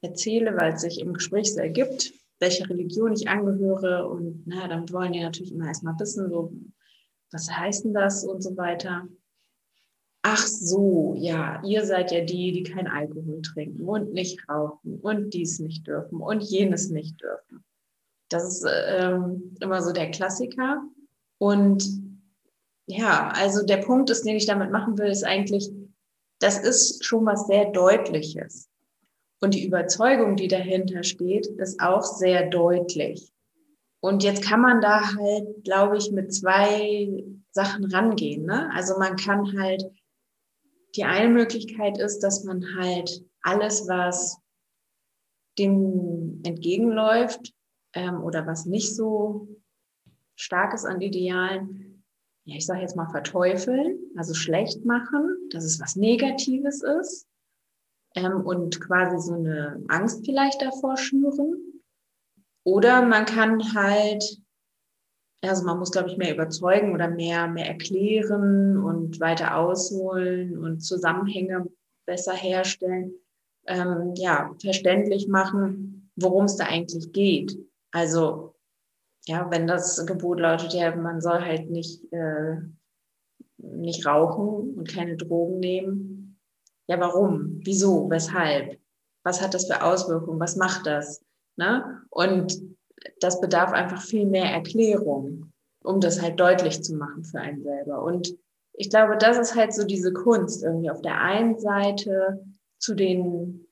erzähle, 0.00 0.56
weil 0.56 0.74
es 0.74 0.82
sich 0.82 1.00
im 1.00 1.14
Gespräch 1.14 1.52
so 1.52 1.60
ergibt, 1.60 2.12
welcher 2.38 2.68
Religion 2.68 3.12
ich 3.12 3.28
angehöre. 3.28 4.08
Und 4.08 4.42
na, 4.46 4.68
dann 4.68 4.90
wollen 4.92 5.12
die 5.12 5.20
natürlich 5.20 5.52
immer 5.52 5.66
erstmal 5.66 5.98
wissen, 5.98 6.28
so, 6.30 6.52
was 7.30 7.50
heißt 7.50 7.84
denn 7.84 7.94
das 7.94 8.24
und 8.24 8.42
so 8.42 8.56
weiter 8.56 9.08
ach 10.24 10.46
so, 10.46 11.14
ja, 11.18 11.62
ihr 11.64 11.84
seid 11.84 12.10
ja 12.10 12.22
die, 12.22 12.50
die 12.50 12.62
kein 12.62 12.88
Alkohol 12.88 13.42
trinken 13.42 13.86
und 13.86 14.14
nicht 14.14 14.48
rauchen 14.48 14.98
und 15.00 15.34
dies 15.34 15.60
nicht 15.60 15.86
dürfen 15.86 16.20
und 16.20 16.42
jenes 16.42 16.88
nicht 16.88 17.20
dürfen. 17.20 17.62
Das 18.30 18.48
ist 18.48 18.66
ähm, 18.88 19.54
immer 19.60 19.82
so 19.82 19.92
der 19.92 20.10
Klassiker. 20.10 20.82
Und 21.36 21.86
ja, 22.86 23.28
also 23.34 23.66
der 23.66 23.76
Punkt 23.76 24.08
ist, 24.08 24.24
den 24.24 24.36
ich 24.36 24.46
damit 24.46 24.70
machen 24.70 24.96
will, 24.96 25.08
ist 25.08 25.24
eigentlich, 25.24 25.70
das 26.40 26.58
ist 26.58 27.04
schon 27.04 27.26
was 27.26 27.46
sehr 27.46 27.70
Deutliches. 27.70 28.68
Und 29.40 29.54
die 29.54 29.66
Überzeugung, 29.66 30.36
die 30.36 30.48
dahinter 30.48 31.02
steht, 31.02 31.46
ist 31.46 31.80
auch 31.80 32.02
sehr 32.02 32.48
deutlich. 32.48 33.30
Und 34.00 34.22
jetzt 34.22 34.42
kann 34.42 34.60
man 34.60 34.80
da 34.80 35.14
halt, 35.14 35.64
glaube 35.64 35.96
ich, 35.96 36.10
mit 36.12 36.32
zwei 36.32 37.24
Sachen 37.50 37.84
rangehen. 37.84 38.44
Ne? 38.44 38.70
Also 38.74 38.98
man 38.98 39.16
kann 39.16 39.58
halt 39.58 39.84
die 40.96 41.04
eine 41.04 41.28
Möglichkeit 41.28 41.98
ist, 41.98 42.20
dass 42.20 42.44
man 42.44 42.64
halt 42.76 43.24
alles, 43.42 43.88
was 43.88 44.38
dem 45.58 46.40
entgegenläuft 46.44 47.52
ähm, 47.94 48.22
oder 48.22 48.46
was 48.46 48.66
nicht 48.66 48.94
so 48.94 49.48
stark 50.36 50.74
ist 50.74 50.84
an 50.84 51.00
Idealen, 51.00 51.83
ja, 52.44 52.56
ich 52.56 52.66
sage 52.66 52.80
jetzt 52.80 52.96
mal 52.96 53.08
verteufeln, 53.08 53.98
also 54.16 54.34
schlecht 54.34 54.84
machen, 54.84 55.48
dass 55.50 55.64
es 55.64 55.80
was 55.80 55.96
Negatives 55.96 56.82
ist 56.82 57.26
ähm, 58.14 58.42
und 58.42 58.80
quasi 58.80 59.18
so 59.18 59.34
eine 59.34 59.82
Angst 59.88 60.24
vielleicht 60.24 60.60
davor 60.60 60.96
schüren. 60.96 61.82
Oder 62.64 63.02
man 63.02 63.24
kann 63.24 63.74
halt, 63.74 64.40
also 65.42 65.64
man 65.64 65.78
muss, 65.78 65.90
glaube 65.90 66.10
ich, 66.10 66.16
mehr 66.16 66.34
überzeugen 66.34 66.94
oder 66.94 67.08
mehr, 67.08 67.46
mehr 67.46 67.66
erklären 67.66 68.78
und 68.78 69.20
weiter 69.20 69.56
ausholen 69.56 70.58
und 70.58 70.80
Zusammenhänge 70.80 71.66
besser 72.06 72.34
herstellen. 72.34 73.12
Ähm, 73.66 74.12
ja, 74.16 74.54
verständlich 74.60 75.28
machen, 75.28 76.10
worum 76.16 76.44
es 76.44 76.56
da 76.56 76.66
eigentlich 76.66 77.12
geht. 77.12 77.58
Also, 77.92 78.53
ja, 79.26 79.50
wenn 79.50 79.66
das 79.66 80.04
Gebot 80.06 80.40
lautet, 80.40 80.74
ja, 80.74 80.94
man 80.94 81.20
soll 81.20 81.40
halt 81.40 81.70
nicht, 81.70 82.12
äh, 82.12 82.56
nicht 83.58 84.06
rauchen 84.06 84.74
und 84.74 84.88
keine 84.88 85.16
Drogen 85.16 85.58
nehmen. 85.60 86.38
Ja, 86.86 87.00
warum? 87.00 87.60
Wieso? 87.62 88.10
Weshalb? 88.10 88.78
Was 89.22 89.40
hat 89.40 89.54
das 89.54 89.66
für 89.66 89.82
Auswirkungen? 89.82 90.40
Was 90.40 90.56
macht 90.56 90.86
das? 90.86 91.24
Ne? 91.56 92.02
Und 92.10 92.60
das 93.20 93.40
bedarf 93.40 93.72
einfach 93.72 94.02
viel 94.02 94.26
mehr 94.26 94.50
Erklärung, 94.50 95.52
um 95.82 96.00
das 96.00 96.20
halt 96.20 96.38
deutlich 96.38 96.82
zu 96.82 96.94
machen 96.94 97.24
für 97.24 97.40
einen 97.40 97.62
selber. 97.62 98.02
Und 98.02 98.36
ich 98.74 98.90
glaube, 98.90 99.16
das 99.16 99.38
ist 99.38 99.54
halt 99.54 99.72
so 99.72 99.84
diese 99.84 100.12
Kunst, 100.12 100.62
irgendwie 100.62 100.90
auf 100.90 101.00
der 101.00 101.20
einen 101.20 101.58
Seite 101.58 102.44
zu 102.78 102.94
den 102.94 103.66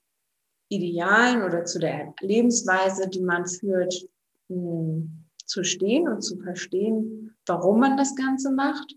Idealen 0.69 1.43
oder 1.43 1.65
zu 1.65 1.79
der 1.79 2.15
Lebensweise, 2.21 3.09
die 3.09 3.21
man 3.21 3.47
führt, 3.47 4.09
hm, 4.49 5.22
zu 5.53 5.65
stehen 5.65 6.09
und 6.09 6.23
zu 6.23 6.39
verstehen, 6.39 7.37
warum 7.47 7.81
man 7.81 7.97
das 7.99 8.17
Ganze 8.17 8.51
macht, 8.51 8.97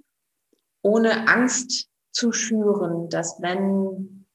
ohne 0.82 1.28
Angst 1.28 1.90
zu 2.12 2.32
schüren, 2.32 3.10
dass 3.10 3.42
wenn 3.42 4.26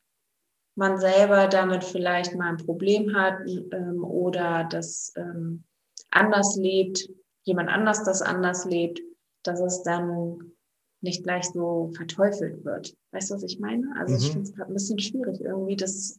man 0.77 0.99
selber 0.99 1.49
damit 1.49 1.83
vielleicht 1.83 2.37
mal 2.37 2.51
ein 2.51 2.59
Problem 2.59 3.15
hat 3.15 3.41
ähm, 3.73 4.05
oder 4.05 4.69
das 4.71 5.13
ähm, 5.17 5.65
anders 6.11 6.57
lebt, 6.57 7.09
jemand 7.45 7.71
anders 7.71 8.05
das 8.05 8.21
anders 8.21 8.67
lebt, 8.67 9.01
dass 9.43 9.61
es 9.61 9.83
dann 9.83 10.53
nicht 11.01 11.23
gleich 11.23 11.45
so 11.45 11.91
verteufelt 11.97 12.63
wird. 12.67 12.95
Weißt 13.13 13.31
du, 13.31 13.35
was 13.35 13.43
ich 13.45 13.59
meine? 13.59 13.87
Also 13.99 14.13
mhm. 14.13 14.21
ich 14.21 14.31
finde 14.31 14.43
es 14.43 14.55
gerade 14.55 14.71
ein 14.71 14.75
bisschen 14.75 14.99
schwierig, 14.99 15.41
irgendwie 15.41 15.77
das 15.77 16.19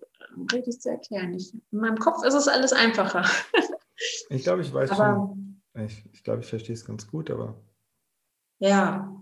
richtig 0.51 0.81
zu 0.81 0.89
erklären. 0.89 1.36
Ich, 1.36 1.53
in 1.53 1.79
meinem 1.79 1.98
Kopf 1.98 2.25
ist 2.25 2.34
es 2.34 2.48
alles 2.48 2.74
einfacher. 2.74 3.24
ich 4.29 4.41
glaube, 4.41 4.63
ich 4.63 4.74
weiß 4.74 4.89
aber, 4.89 5.13
schon. 5.13 5.50
Ich, 5.74 6.06
ich 6.12 6.24
glaube, 6.24 6.42
ich 6.42 6.48
verstehe 6.48 6.74
es 6.74 6.86
ganz 6.86 7.08
gut, 7.08 7.30
aber. 7.32 7.56
Ja. 8.60 9.16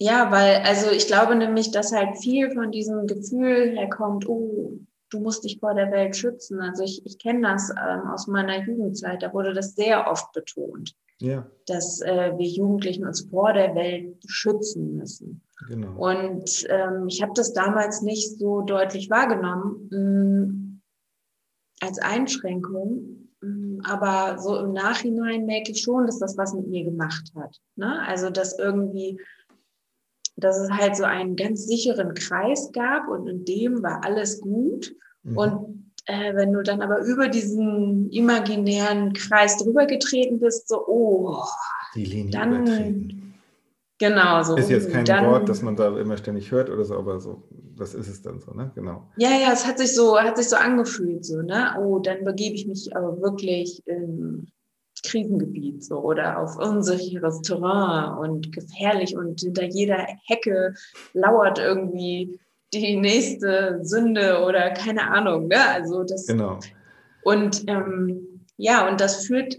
Ja, 0.00 0.30
weil, 0.30 0.62
also 0.62 0.90
ich 0.90 1.06
glaube 1.06 1.34
nämlich, 1.34 1.72
dass 1.72 1.92
halt 1.92 2.18
viel 2.18 2.52
von 2.52 2.70
diesem 2.70 3.06
Gefühl 3.06 3.76
herkommt, 3.76 4.28
oh, 4.28 4.78
du 5.10 5.20
musst 5.20 5.44
dich 5.44 5.58
vor 5.58 5.74
der 5.74 5.90
Welt 5.90 6.14
schützen. 6.14 6.60
Also 6.60 6.84
ich, 6.84 7.04
ich 7.04 7.18
kenne 7.18 7.48
das 7.48 7.70
ähm, 7.70 8.08
aus 8.08 8.28
meiner 8.28 8.62
Jugendzeit, 8.64 9.22
da 9.22 9.32
wurde 9.32 9.54
das 9.54 9.74
sehr 9.74 10.08
oft 10.08 10.32
betont 10.32 10.94
ja. 11.20 11.46
dass 11.66 12.00
äh, 12.00 12.32
wir 12.36 12.46
Jugendlichen 12.46 13.06
uns 13.06 13.28
vor 13.30 13.52
der 13.52 13.74
Welt 13.74 14.16
schützen 14.26 14.96
müssen. 14.96 15.42
Genau. 15.68 15.96
Und 15.96 16.66
ähm, 16.68 17.06
ich 17.08 17.22
habe 17.22 17.32
das 17.34 17.52
damals 17.52 18.02
nicht 18.02 18.38
so 18.38 18.62
deutlich 18.62 19.10
wahrgenommen 19.10 19.88
mh, 19.90 19.98
mm, 19.98 20.80
als 21.80 21.98
Einschränkung, 21.98 23.27
aber 23.84 24.38
so 24.38 24.56
im 24.58 24.72
Nachhinein 24.72 25.46
merke 25.46 25.72
ich 25.72 25.82
schon, 25.82 26.06
dass 26.06 26.18
das 26.18 26.36
was 26.36 26.54
mit 26.54 26.66
mir 26.66 26.84
gemacht 26.84 27.32
hat. 27.36 27.56
Ne? 27.76 28.00
Also 28.06 28.30
dass 28.30 28.58
irgendwie, 28.58 29.20
dass 30.36 30.58
es 30.58 30.70
halt 30.70 30.96
so 30.96 31.04
einen 31.04 31.36
ganz 31.36 31.66
sicheren 31.66 32.14
Kreis 32.14 32.70
gab 32.72 33.08
und 33.08 33.28
in 33.28 33.44
dem 33.44 33.82
war 33.82 34.04
alles 34.04 34.40
gut. 34.40 34.92
Mhm. 35.22 35.36
Und 35.36 35.92
äh, 36.06 36.34
wenn 36.34 36.52
du 36.52 36.62
dann 36.62 36.80
aber 36.80 37.00
über 37.04 37.28
diesen 37.28 38.10
imaginären 38.10 39.12
Kreis 39.12 39.58
drüber 39.58 39.86
getreten 39.86 40.40
bist, 40.40 40.68
so, 40.68 40.86
oh, 40.86 41.44
die 41.94 42.04
Linie 42.04 42.32
dann. 42.32 43.27
Genau, 43.98 44.42
so. 44.42 44.56
Ist 44.56 44.70
jetzt 44.70 44.90
kein 44.90 45.04
dann, 45.04 45.26
Wort, 45.26 45.48
das 45.48 45.62
man 45.62 45.74
da 45.74 45.98
immer 45.98 46.16
ständig 46.16 46.52
hört 46.52 46.70
oder 46.70 46.84
so, 46.84 46.96
aber 46.96 47.20
so, 47.20 47.48
das 47.76 47.94
ist 47.94 48.08
es 48.08 48.22
dann 48.22 48.40
so, 48.40 48.52
ne? 48.52 48.70
Genau. 48.74 49.08
Ja, 49.16 49.30
ja, 49.30 49.52
es 49.52 49.66
hat 49.66 49.78
sich 49.78 49.94
so, 49.94 50.18
hat 50.18 50.36
sich 50.36 50.48
so 50.48 50.56
angefühlt, 50.56 51.24
so, 51.24 51.42
ne? 51.42 51.74
Oh, 51.80 51.98
dann 51.98 52.24
begebe 52.24 52.54
ich 52.54 52.66
mich 52.66 52.94
aber 52.94 53.20
wirklich 53.20 53.82
in 53.86 54.48
Krisengebiet 55.02 55.84
so 55.84 56.00
oder 56.00 56.38
auf 56.38 56.56
unsicheres 56.56 57.40
Terrain 57.42 58.18
und 58.18 58.52
gefährlich 58.52 59.16
und 59.16 59.40
hinter 59.40 59.64
jeder 59.64 60.06
Hecke 60.26 60.74
lauert 61.12 61.58
irgendwie 61.58 62.38
die 62.74 62.96
nächste 62.96 63.80
Sünde 63.82 64.42
oder 64.44 64.70
keine 64.70 65.10
Ahnung. 65.10 65.48
Ne? 65.48 65.56
Also 65.72 66.04
das, 66.04 66.26
genau. 66.26 66.58
Und 67.22 67.64
ähm, 67.66 68.44
ja, 68.56 68.88
und 68.88 69.00
das 69.00 69.26
führt 69.26 69.56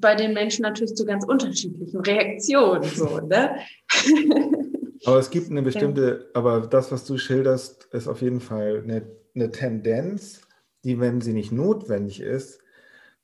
bei 0.00 0.14
den 0.14 0.34
Menschen 0.34 0.62
natürlich 0.62 0.94
zu 0.94 1.04
ganz 1.04 1.24
unterschiedlichen 1.24 2.00
Reaktionen. 2.00 2.84
So, 2.84 3.20
ne? 3.20 3.56
aber 5.04 5.18
es 5.18 5.30
gibt 5.30 5.50
eine 5.50 5.62
bestimmte, 5.62 6.30
aber 6.34 6.66
das, 6.66 6.92
was 6.92 7.04
du 7.04 7.18
schilderst, 7.18 7.84
ist 7.92 8.08
auf 8.08 8.22
jeden 8.22 8.40
Fall 8.40 8.82
eine, 8.82 9.06
eine 9.34 9.50
Tendenz, 9.50 10.42
die, 10.84 11.00
wenn 11.00 11.20
sie 11.20 11.32
nicht 11.32 11.52
notwendig 11.52 12.20
ist, 12.20 12.60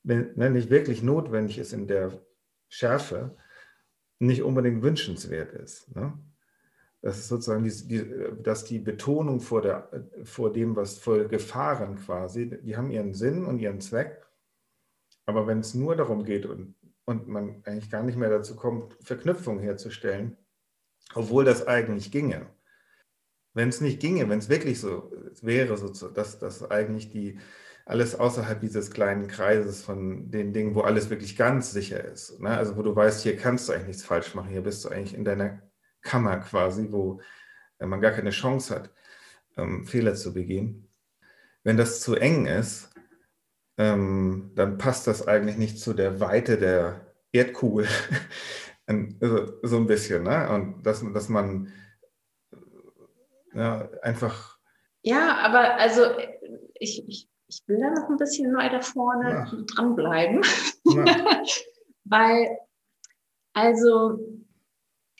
wenn, 0.02 0.30
wenn 0.36 0.52
nicht 0.52 0.70
wirklich 0.70 1.02
notwendig 1.02 1.58
ist 1.58 1.72
in 1.72 1.86
der 1.86 2.12
Schärfe, 2.68 3.36
nicht 4.18 4.42
unbedingt 4.42 4.82
wünschenswert 4.82 5.52
ist. 5.52 5.94
Ne? 5.94 6.12
Das 7.02 7.18
ist 7.18 7.28
sozusagen, 7.28 7.64
die, 7.64 7.88
die, 7.88 8.04
dass 8.42 8.64
die 8.64 8.78
Betonung 8.78 9.40
vor, 9.40 9.60
der, 9.60 9.88
vor 10.22 10.52
dem, 10.52 10.76
was 10.76 10.98
vor 10.98 11.24
Gefahren 11.24 11.96
quasi, 11.96 12.48
die 12.62 12.76
haben 12.76 12.90
ihren 12.90 13.12
Sinn 13.12 13.44
und 13.44 13.58
ihren 13.58 13.80
Zweck. 13.80 14.22
Aber 15.26 15.46
wenn 15.46 15.60
es 15.60 15.74
nur 15.74 15.96
darum 15.96 16.24
geht 16.24 16.46
und, 16.46 16.74
und 17.04 17.28
man 17.28 17.62
eigentlich 17.64 17.90
gar 17.90 18.02
nicht 18.02 18.18
mehr 18.18 18.30
dazu 18.30 18.56
kommt, 18.56 18.96
Verknüpfungen 19.02 19.62
herzustellen, 19.62 20.36
obwohl 21.14 21.44
das 21.44 21.66
eigentlich 21.66 22.10
ginge. 22.10 22.46
Wenn 23.54 23.68
es 23.68 23.80
nicht 23.80 24.00
ginge, 24.00 24.28
wenn 24.28 24.38
es 24.38 24.48
wirklich 24.48 24.80
so 24.80 25.12
wäre, 25.42 25.76
so, 25.76 26.08
dass, 26.08 26.38
dass 26.38 26.70
eigentlich 26.70 27.10
die, 27.10 27.38
alles 27.84 28.14
außerhalb 28.14 28.60
dieses 28.60 28.90
kleinen 28.90 29.26
Kreises 29.26 29.82
von 29.82 30.30
den 30.30 30.52
Dingen, 30.52 30.74
wo 30.74 30.82
alles 30.82 31.10
wirklich 31.10 31.36
ganz 31.36 31.72
sicher 31.72 32.02
ist. 32.02 32.40
Ne? 32.40 32.50
Also 32.50 32.76
wo 32.76 32.82
du 32.82 32.94
weißt, 32.94 33.22
hier 33.22 33.36
kannst 33.36 33.68
du 33.68 33.72
eigentlich 33.72 33.88
nichts 33.88 34.04
falsch 34.04 34.34
machen, 34.34 34.50
hier 34.50 34.62
bist 34.62 34.84
du 34.84 34.88
eigentlich 34.88 35.14
in 35.14 35.24
deiner 35.24 35.62
Kammer 36.00 36.38
quasi, 36.38 36.88
wo 36.90 37.20
man 37.78 38.00
gar 38.00 38.12
keine 38.12 38.30
Chance 38.30 38.74
hat, 38.74 38.90
ähm, 39.56 39.84
Fehler 39.86 40.14
zu 40.14 40.32
begehen. 40.32 40.88
Wenn 41.64 41.76
das 41.76 42.00
zu 42.00 42.14
eng 42.14 42.46
ist, 42.46 42.91
ähm, 43.78 44.52
dann 44.54 44.78
passt 44.78 45.06
das 45.06 45.26
eigentlich 45.26 45.56
nicht 45.56 45.78
zu 45.78 45.94
der 45.94 46.20
Weite 46.20 46.58
der 46.58 47.12
Erdkugel. 47.32 47.86
Also, 49.20 49.52
so 49.62 49.76
ein 49.76 49.86
bisschen, 49.86 50.24
ne? 50.24 50.50
Und 50.50 50.82
dass, 50.82 51.02
dass 51.14 51.28
man 51.28 51.72
ja, 53.54 53.88
einfach. 54.02 54.58
Ja, 55.02 55.38
aber 55.38 55.76
also 55.76 56.02
ich, 56.74 57.08
ich, 57.08 57.28
ich 57.48 57.62
will 57.66 57.78
da 57.80 57.90
noch 57.90 58.08
ein 58.08 58.16
bisschen 58.16 58.54
weiter 58.54 58.82
vorne 58.82 59.30
ja. 59.30 59.64
dranbleiben. 59.74 60.42
Ja. 60.84 61.04
Weil, 62.04 62.58
also 63.52 64.18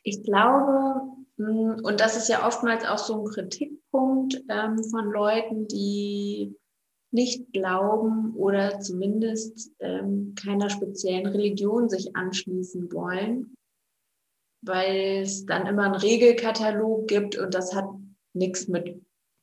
ich 0.03 0.23
glaube, 0.23 1.03
hm, 1.37 1.81
und 1.83 2.01
das 2.01 2.17
ist 2.17 2.29
ja 2.29 2.47
oftmals 2.47 2.85
auch 2.85 2.99
so 2.99 3.21
ein 3.21 3.31
Kritikpunkt 3.31 4.43
ähm, 4.49 4.83
von 4.91 5.11
Leuten, 5.11 5.69
die 5.69 6.57
nicht 7.13 7.53
glauben 7.53 8.35
oder 8.35 8.81
zumindest 8.81 9.71
ähm, 9.81 10.35
keiner 10.35 10.71
speziellen 10.71 11.27
Religion 11.27 11.89
sich 11.89 12.17
anschließen 12.17 12.91
wollen, 12.93 13.55
weil 14.63 15.21
es 15.23 15.45
dann 15.45 15.67
immer 15.67 15.85
einen 15.85 15.95
Regelkatalog 15.95 17.07
gibt 17.07 17.37
und 17.37 17.55
das 17.55 17.75
hat 17.75 17.89
nichts 18.33 18.67
mit 18.67 19.01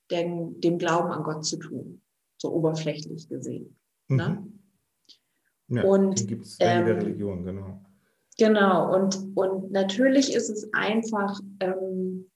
dem, 0.09 0.59
dem 0.59 0.79
Glauben 0.79 1.11
an 1.11 1.23
Gott 1.23 1.45
zu 1.45 1.57
tun, 1.57 2.01
so 2.41 2.51
oberflächlich 2.51 3.29
gesehen. 3.29 3.77
Ne? 4.07 4.43
Mhm. 5.67 5.75
Ja, 5.77 5.83
und 5.83 6.27
gibt 6.27 6.45
es 6.45 6.57
ähm, 6.59 6.88
jede 6.88 6.97
Religion, 6.99 7.43
genau. 7.45 7.85
Genau, 8.39 8.95
und, 8.95 9.38
und 9.38 9.71
natürlich 9.71 10.33
ist 10.33 10.49
es 10.49 10.73
einfach, 10.73 11.39
ähm, 11.59 12.31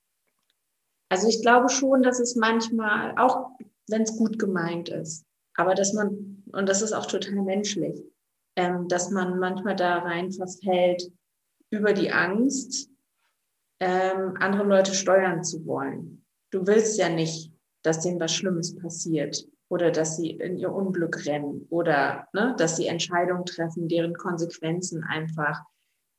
also 1.10 1.28
ich 1.28 1.42
glaube 1.42 1.70
schon, 1.70 2.04
dass 2.04 2.20
es 2.20 2.36
manchmal, 2.36 3.18
auch 3.18 3.50
wenn 3.88 4.04
es 4.04 4.18
gut 4.18 4.40
gemeint 4.40 4.90
ist, 4.90 5.26
aber 5.56 5.76
dass 5.76 5.94
man, 5.94 6.44
und 6.52 6.70
das 6.70 6.82
ist 6.82 6.94
auch 6.94 7.06
total 7.06 7.42
menschlich, 7.42 8.04
ähm, 8.56 8.88
dass 8.88 9.12
man 9.12 9.40
manchmal 9.40 9.76
da 9.76 10.00
rein 10.00 10.32
verfällt, 10.32 11.12
über 11.70 11.94
die 11.94 12.12
Angst, 12.12 12.90
ähm, 13.80 14.36
andere 14.40 14.64
Leute 14.64 14.94
steuern 14.94 15.44
zu 15.44 15.66
wollen. 15.66 16.26
Du 16.52 16.66
willst 16.68 16.98
ja 16.98 17.10
nicht, 17.10 17.52
dass 17.82 18.02
denen 18.02 18.20
was 18.20 18.34
Schlimmes 18.34 18.76
passiert 18.76 19.46
oder 19.70 19.92
dass 19.92 20.18
sie 20.18 20.32
in 20.32 20.58
ihr 20.58 20.72
Unglück 20.72 21.26
rennen 21.26 21.66
oder 21.70 22.28
ne, 22.34 22.56
dass 22.58 22.78
sie 22.78 22.88
Entscheidungen 22.88 23.46
treffen, 23.46 23.88
deren 23.88 24.14
Konsequenzen 24.14 25.04
einfach 25.04 25.62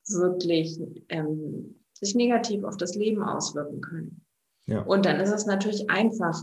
wirklich 0.09 0.79
ähm, 1.09 1.81
sich 1.93 2.15
negativ 2.15 2.65
auf 2.65 2.77
das 2.77 2.95
Leben 2.95 3.23
auswirken 3.23 3.81
können. 3.81 4.25
Ja. 4.67 4.83
Und 4.83 5.07
dann 5.07 5.21
ist 5.21 5.31
es 5.31 5.47
natürlich 5.47 5.89
einfach, 5.89 6.43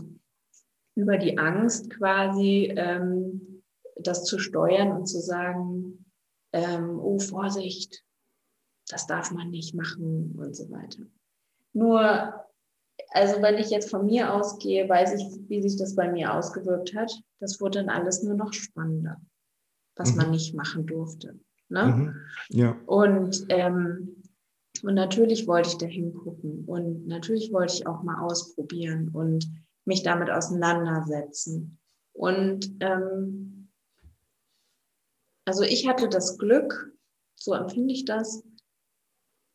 über 0.94 1.18
die 1.18 1.38
Angst 1.38 1.90
quasi 1.90 2.72
ähm, 2.76 3.62
das 3.96 4.24
zu 4.24 4.38
steuern 4.38 4.92
und 4.92 5.06
zu 5.06 5.20
sagen, 5.20 6.04
ähm, 6.52 6.98
oh 7.00 7.18
Vorsicht, 7.18 8.04
das 8.88 9.06
darf 9.06 9.30
man 9.30 9.50
nicht 9.50 9.74
machen 9.74 10.34
und 10.36 10.54
so 10.54 10.70
weiter. 10.70 11.04
Nur, 11.72 12.34
also 13.10 13.40
wenn 13.40 13.56
ich 13.56 13.70
jetzt 13.70 13.90
von 13.90 14.06
mir 14.06 14.34
ausgehe, 14.34 14.88
weiß 14.88 15.14
ich, 15.14 15.48
wie 15.48 15.62
sich 15.62 15.78
das 15.78 15.94
bei 15.94 16.10
mir 16.10 16.34
ausgewirkt 16.34 16.94
hat. 16.94 17.12
Das 17.40 17.60
wurde 17.60 17.80
dann 17.80 17.88
alles 17.88 18.22
nur 18.22 18.34
noch 18.34 18.52
spannender, 18.52 19.20
was 19.96 20.12
mhm. 20.12 20.16
man 20.18 20.30
nicht 20.30 20.54
machen 20.54 20.86
durfte. 20.86 21.38
Ne? 21.68 21.84
Mhm. 21.84 22.16
Ja. 22.50 22.76
Und, 22.86 23.46
ähm, 23.48 24.22
und 24.82 24.94
natürlich 24.94 25.46
wollte 25.46 25.70
ich 25.70 25.78
da 25.78 25.86
hingucken 25.86 26.64
und 26.66 27.06
natürlich 27.06 27.52
wollte 27.52 27.74
ich 27.74 27.86
auch 27.86 28.02
mal 28.02 28.20
ausprobieren 28.20 29.08
und 29.12 29.48
mich 29.84 30.02
damit 30.02 30.30
auseinandersetzen. 30.30 31.78
Und 32.12 32.76
ähm, 32.80 33.68
also 35.44 35.62
ich 35.62 35.88
hatte 35.88 36.08
das 36.08 36.38
Glück, 36.38 36.92
so 37.34 37.54
empfinde 37.54 37.92
ich 37.92 38.04
das, 38.04 38.44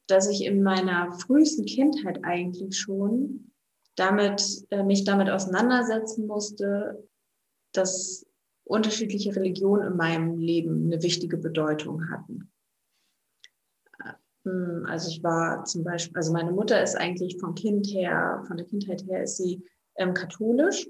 dass 0.08 0.30
ich 0.30 0.46
in 0.46 0.64
meiner 0.64 1.12
frühesten 1.12 1.66
Kindheit 1.66 2.24
eigentlich 2.24 2.78
schon 2.78 3.52
damit, 3.96 4.66
äh, 4.70 4.84
mich 4.84 5.04
damit 5.04 5.30
auseinandersetzen 5.30 6.28
musste, 6.28 7.08
dass 7.74 8.26
unterschiedliche 8.64 9.36
Religionen 9.36 9.92
in 9.92 9.98
meinem 9.98 10.38
Leben 10.40 10.86
eine 10.86 11.02
wichtige 11.02 11.38
Bedeutung 11.38 12.10
hatten. 12.10 12.52
Hm, 14.44 14.86
also 14.88 15.10
ich 15.10 15.24
war 15.24 15.66
zum 15.66 15.84
Beispiel, 15.84 16.16
also 16.16 16.32
meine 16.32 16.52
Mutter 16.52 16.82
ist 16.82 16.96
eigentlich 16.96 17.38
vom 17.40 17.56
Kind 17.56 17.88
her, 17.88 18.44
von 18.48 18.58
der 18.58 18.66
Kindheit 18.66 19.06
her 19.06 19.24
ist 19.24 19.38
sie 19.38 19.64
ähm, 19.98 20.14
katholisch. 20.14 20.88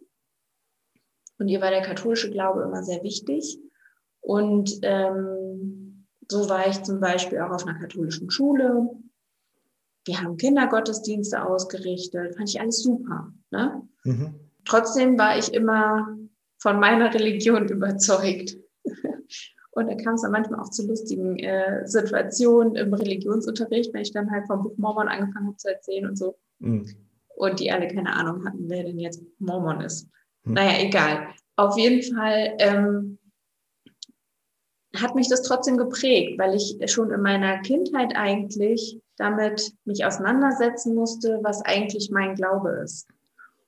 Und 1.39 1.47
ihr 1.47 1.61
war 1.61 1.69
der 1.69 1.81
katholische 1.81 2.31
Glaube 2.31 2.63
immer 2.63 2.83
sehr 2.83 3.03
wichtig. 3.03 3.59
Und 4.21 4.79
ähm, 4.81 6.05
so 6.27 6.49
war 6.49 6.67
ich 6.67 6.83
zum 6.83 6.99
Beispiel 6.99 7.39
auch 7.39 7.51
auf 7.51 7.65
einer 7.65 7.79
katholischen 7.79 8.29
Schule. 8.29 8.89
Wir 10.05 10.21
haben 10.21 10.37
Kindergottesdienste 10.37 11.45
ausgerichtet, 11.45 12.35
fand 12.35 12.49
ich 12.49 12.59
alles 12.59 12.81
super. 12.81 13.31
Ne? 13.51 13.87
Mhm. 14.03 14.35
Trotzdem 14.65 15.17
war 15.17 15.37
ich 15.37 15.53
immer 15.53 16.17
von 16.57 16.79
meiner 16.79 17.13
Religion 17.13 17.67
überzeugt. 17.69 18.57
Und 19.71 19.87
da 19.87 19.95
kam 19.95 20.15
es 20.15 20.23
dann 20.23 20.31
manchmal 20.31 20.59
auch 20.59 20.71
zu 20.71 20.87
lustigen 20.87 21.37
äh, 21.37 21.87
Situationen 21.87 22.75
im 22.75 22.93
Religionsunterricht, 22.93 23.93
wenn 23.93 24.01
ich 24.01 24.11
dann 24.11 24.31
halt 24.31 24.47
vom 24.47 24.63
Buch 24.63 24.75
Mormon 24.77 25.07
angefangen 25.07 25.47
habe 25.47 25.57
zu 25.57 25.69
erzählen 25.69 26.07
und 26.07 26.17
so. 26.17 26.35
Mhm. 26.59 27.06
Und 27.37 27.59
die 27.59 27.71
alle 27.71 27.87
keine 27.87 28.13
Ahnung 28.13 28.45
hatten, 28.45 28.67
wer 28.67 28.83
denn 28.83 28.97
jetzt 28.97 29.21
Mormon 29.37 29.81
ist. 29.81 30.09
Mhm. 30.43 30.53
Naja, 30.53 30.79
egal. 30.79 31.27
Auf 31.55 31.77
jeden 31.77 32.01
Fall 32.15 32.55
ähm, 32.57 33.19
hat 34.95 35.13
mich 35.13 35.29
das 35.29 35.43
trotzdem 35.43 35.77
geprägt, 35.77 36.39
weil 36.39 36.55
ich 36.55 36.77
schon 36.91 37.11
in 37.11 37.21
meiner 37.21 37.59
Kindheit 37.61 38.15
eigentlich 38.15 38.99
damit 39.17 39.73
mich 39.85 40.05
auseinandersetzen 40.05 40.95
musste, 40.95 41.39
was 41.41 41.63
eigentlich 41.63 42.09
mein 42.11 42.35
Glaube 42.35 42.69
ist 42.83 43.07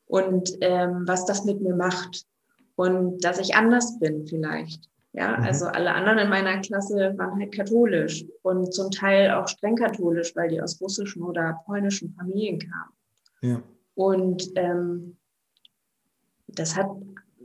und 0.05 0.57
ähm, 0.61 1.03
was 1.07 1.25
das 1.25 1.43
mit 1.43 1.61
mir 1.61 1.75
macht 1.75 2.25
und 2.75 3.23
dass 3.23 3.39
ich 3.39 3.55
anders 3.55 3.99
bin 3.99 4.25
vielleicht. 4.27 4.87
Ja, 5.11 5.37
mhm. 5.37 5.43
also 5.43 5.65
alle 5.65 5.93
anderen 5.93 6.19
in 6.19 6.29
meiner 6.29 6.59
Klasse 6.61 7.15
waren 7.17 7.39
halt 7.39 7.53
katholisch 7.53 8.25
und 8.43 8.73
zum 8.73 8.91
Teil 8.91 9.31
auch 9.31 9.47
streng 9.47 9.75
katholisch, 9.75 10.35
weil 10.35 10.49
die 10.49 10.61
aus 10.61 10.79
russischen 10.79 11.23
oder 11.23 11.61
polnischen 11.65 12.13
Familien 12.13 12.59
kamen. 12.59 12.93
Und 13.95 14.51
ähm, 14.55 15.17
das 16.47 16.75
hat 16.75 16.89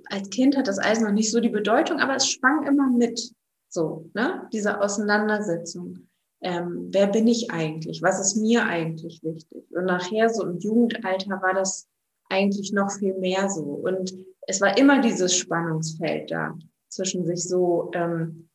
als 0.06 0.30
Kind 0.30 0.56
hat 0.56 0.68
das 0.68 0.78
alles 0.78 1.00
noch 1.00 1.12
nicht 1.12 1.30
so 1.30 1.40
die 1.40 1.48
Bedeutung, 1.48 1.98
aber 1.98 2.16
es 2.16 2.28
schwang 2.28 2.66
immer 2.66 2.90
mit. 2.90 3.32
So, 3.68 4.10
ne? 4.14 4.48
Diese 4.52 4.80
Auseinandersetzung. 4.80 6.08
Ähm, 6.42 6.88
wer 6.92 7.06
bin 7.06 7.26
ich 7.26 7.50
eigentlich? 7.50 8.02
Was 8.02 8.20
ist 8.20 8.36
mir 8.36 8.66
eigentlich 8.66 9.22
wichtig? 9.22 9.64
Und 9.70 9.86
nachher 9.86 10.28
so 10.28 10.44
im 10.44 10.58
Jugendalter 10.58 11.40
war 11.42 11.54
das 11.54 11.88
eigentlich 12.28 12.72
noch 12.72 12.90
viel 12.92 13.14
mehr 13.14 13.48
so. 13.48 13.62
Und 13.62 14.14
es 14.46 14.60
war 14.60 14.76
immer 14.76 15.00
dieses 15.00 15.34
Spannungsfeld 15.34 16.30
da 16.30 16.56
zwischen 16.88 17.24
sich 17.24 17.48
so 17.48 17.90
ähm, 17.94 18.48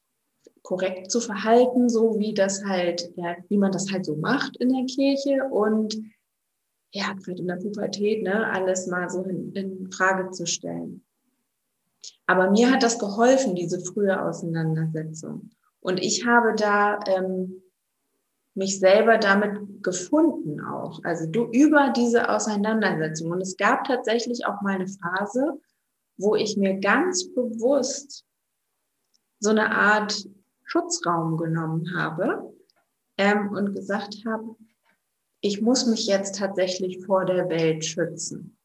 korrekt 0.62 1.12
zu 1.12 1.20
verhalten, 1.20 1.90
so 1.90 2.20
wie 2.20 2.34
das 2.34 2.64
halt, 2.64 3.12
ja, 3.16 3.36
wie 3.50 3.58
man 3.58 3.72
das 3.72 3.92
halt 3.92 4.06
so 4.06 4.16
macht 4.16 4.56
in 4.58 4.70
der 4.70 4.86
Kirche 4.86 5.44
und 5.52 5.98
ja, 6.92 7.14
gerade 7.14 7.42
in 7.42 7.48
der 7.48 7.58
Pubertät, 7.58 8.24
ne, 8.24 8.48
alles 8.52 8.88
mal 8.88 9.10
so 9.10 9.24
in, 9.24 9.54
in 9.54 9.92
Frage 9.92 10.32
zu 10.32 10.46
stellen. 10.46 11.04
Aber 12.26 12.52
mir 12.52 12.72
hat 12.72 12.84
das 12.84 13.00
geholfen, 13.00 13.56
diese 13.56 13.80
frühe 13.80 14.22
Auseinandersetzung. 14.22 15.52
Und 15.82 16.00
ich 16.00 16.26
habe 16.26 16.56
da 16.56 17.00
ähm, 17.08 17.62
mich 18.56 18.80
selber 18.80 19.18
damit 19.18 19.84
gefunden 19.84 20.62
auch. 20.62 21.00
Also 21.04 21.26
du 21.26 21.46
über 21.52 21.94
diese 21.96 22.30
Auseinandersetzung. 22.30 23.32
Und 23.32 23.42
es 23.42 23.58
gab 23.58 23.86
tatsächlich 23.86 24.46
auch 24.46 24.62
mal 24.62 24.76
eine 24.76 24.88
Phase, 24.88 25.60
wo 26.18 26.36
ich 26.36 26.58
mir 26.58 26.80
ganz 26.80 27.34
bewusst 27.34 28.26
so 29.40 29.52
eine 29.52 29.72
Art 29.72 30.28
Schutzraum 30.64 31.38
genommen 31.38 31.96
habe 31.96 32.54
ähm, 33.18 33.50
und 33.50 33.74
gesagt 33.74 34.18
habe, 34.28 34.56
ich 35.42 35.62
muss 35.62 35.86
mich 35.86 36.08
jetzt 36.08 36.36
tatsächlich 36.38 37.06
vor 37.06 37.26
der 37.26 37.50
Welt 37.50 37.86
schützen. 37.86 38.58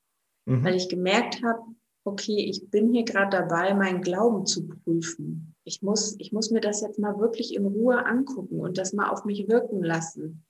Mhm. 0.46 0.64
Weil 0.64 0.74
ich 0.74 0.88
gemerkt 0.88 1.42
habe, 1.42 1.60
okay, 2.04 2.37
ich 2.37 2.68
bin 2.70 2.92
hier 2.92 3.04
gerade 3.04 3.37
dabei, 3.37 3.74
meinen 3.74 4.02
Glauben 4.02 4.44
zu 4.44 4.68
prüfen. 4.68 5.54
Ich 5.64 5.82
muss, 5.82 6.16
ich 6.18 6.32
muss 6.32 6.50
mir 6.50 6.60
das 6.60 6.82
jetzt 6.82 6.98
mal 6.98 7.18
wirklich 7.18 7.54
in 7.54 7.64
Ruhe 7.64 8.04
angucken 8.04 8.60
und 8.60 8.76
das 8.76 8.92
mal 8.92 9.08
auf 9.08 9.24
mich 9.24 9.48
wirken 9.48 9.82
lassen, 9.82 10.44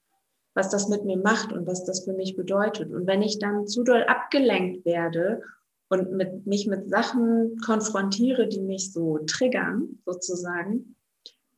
was 0.55 0.71
das 0.71 0.89
mit 0.89 1.05
mir 1.05 1.17
macht 1.17 1.53
und 1.53 1.67
was 1.67 1.85
das 1.85 2.05
für 2.05 2.13
mich 2.13 2.37
bedeutet. 2.37 2.93
Und 2.93 3.07
wenn 3.07 3.23
ich 3.23 3.39
dann 3.39 3.69
zu 3.69 3.85
doll 3.85 4.03
abgelenkt 4.03 4.85
werde 4.85 5.43
und 5.89 6.13
mit, 6.13 6.47
mich 6.47 6.67
mit 6.67 6.91
Sachen 6.91 7.59
konfrontiere, 7.65 8.49
die 8.49 8.61
mich 8.61 8.93
so 8.93 9.19
triggern, 9.19 10.01
sozusagen, 10.05 10.97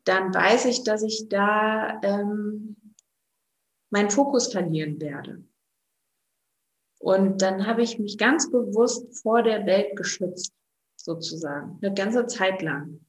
dann 0.05 0.35
weiß 0.35 0.67
ich, 0.67 0.85
dass 0.85 1.03
ich 1.03 1.29
da 1.29 2.01
ähm, 2.03 2.76
meinen 3.91 4.11
Fokus 4.11 4.53
verlieren 4.53 5.01
werde. 5.01 5.45
Und 6.99 7.43
dann 7.43 7.67
habe 7.67 7.83
ich 7.83 7.99
mich 7.99 8.19
ganz 8.19 8.51
bewusst 8.51 9.21
vor 9.23 9.43
der 9.43 9.67
Welt 9.67 9.97
geschützt, 9.97 10.53
sozusagen, 10.97 11.79
eine 11.83 11.95
ganze 11.95 12.27
Zeit 12.27 12.63
lang. 12.63 13.01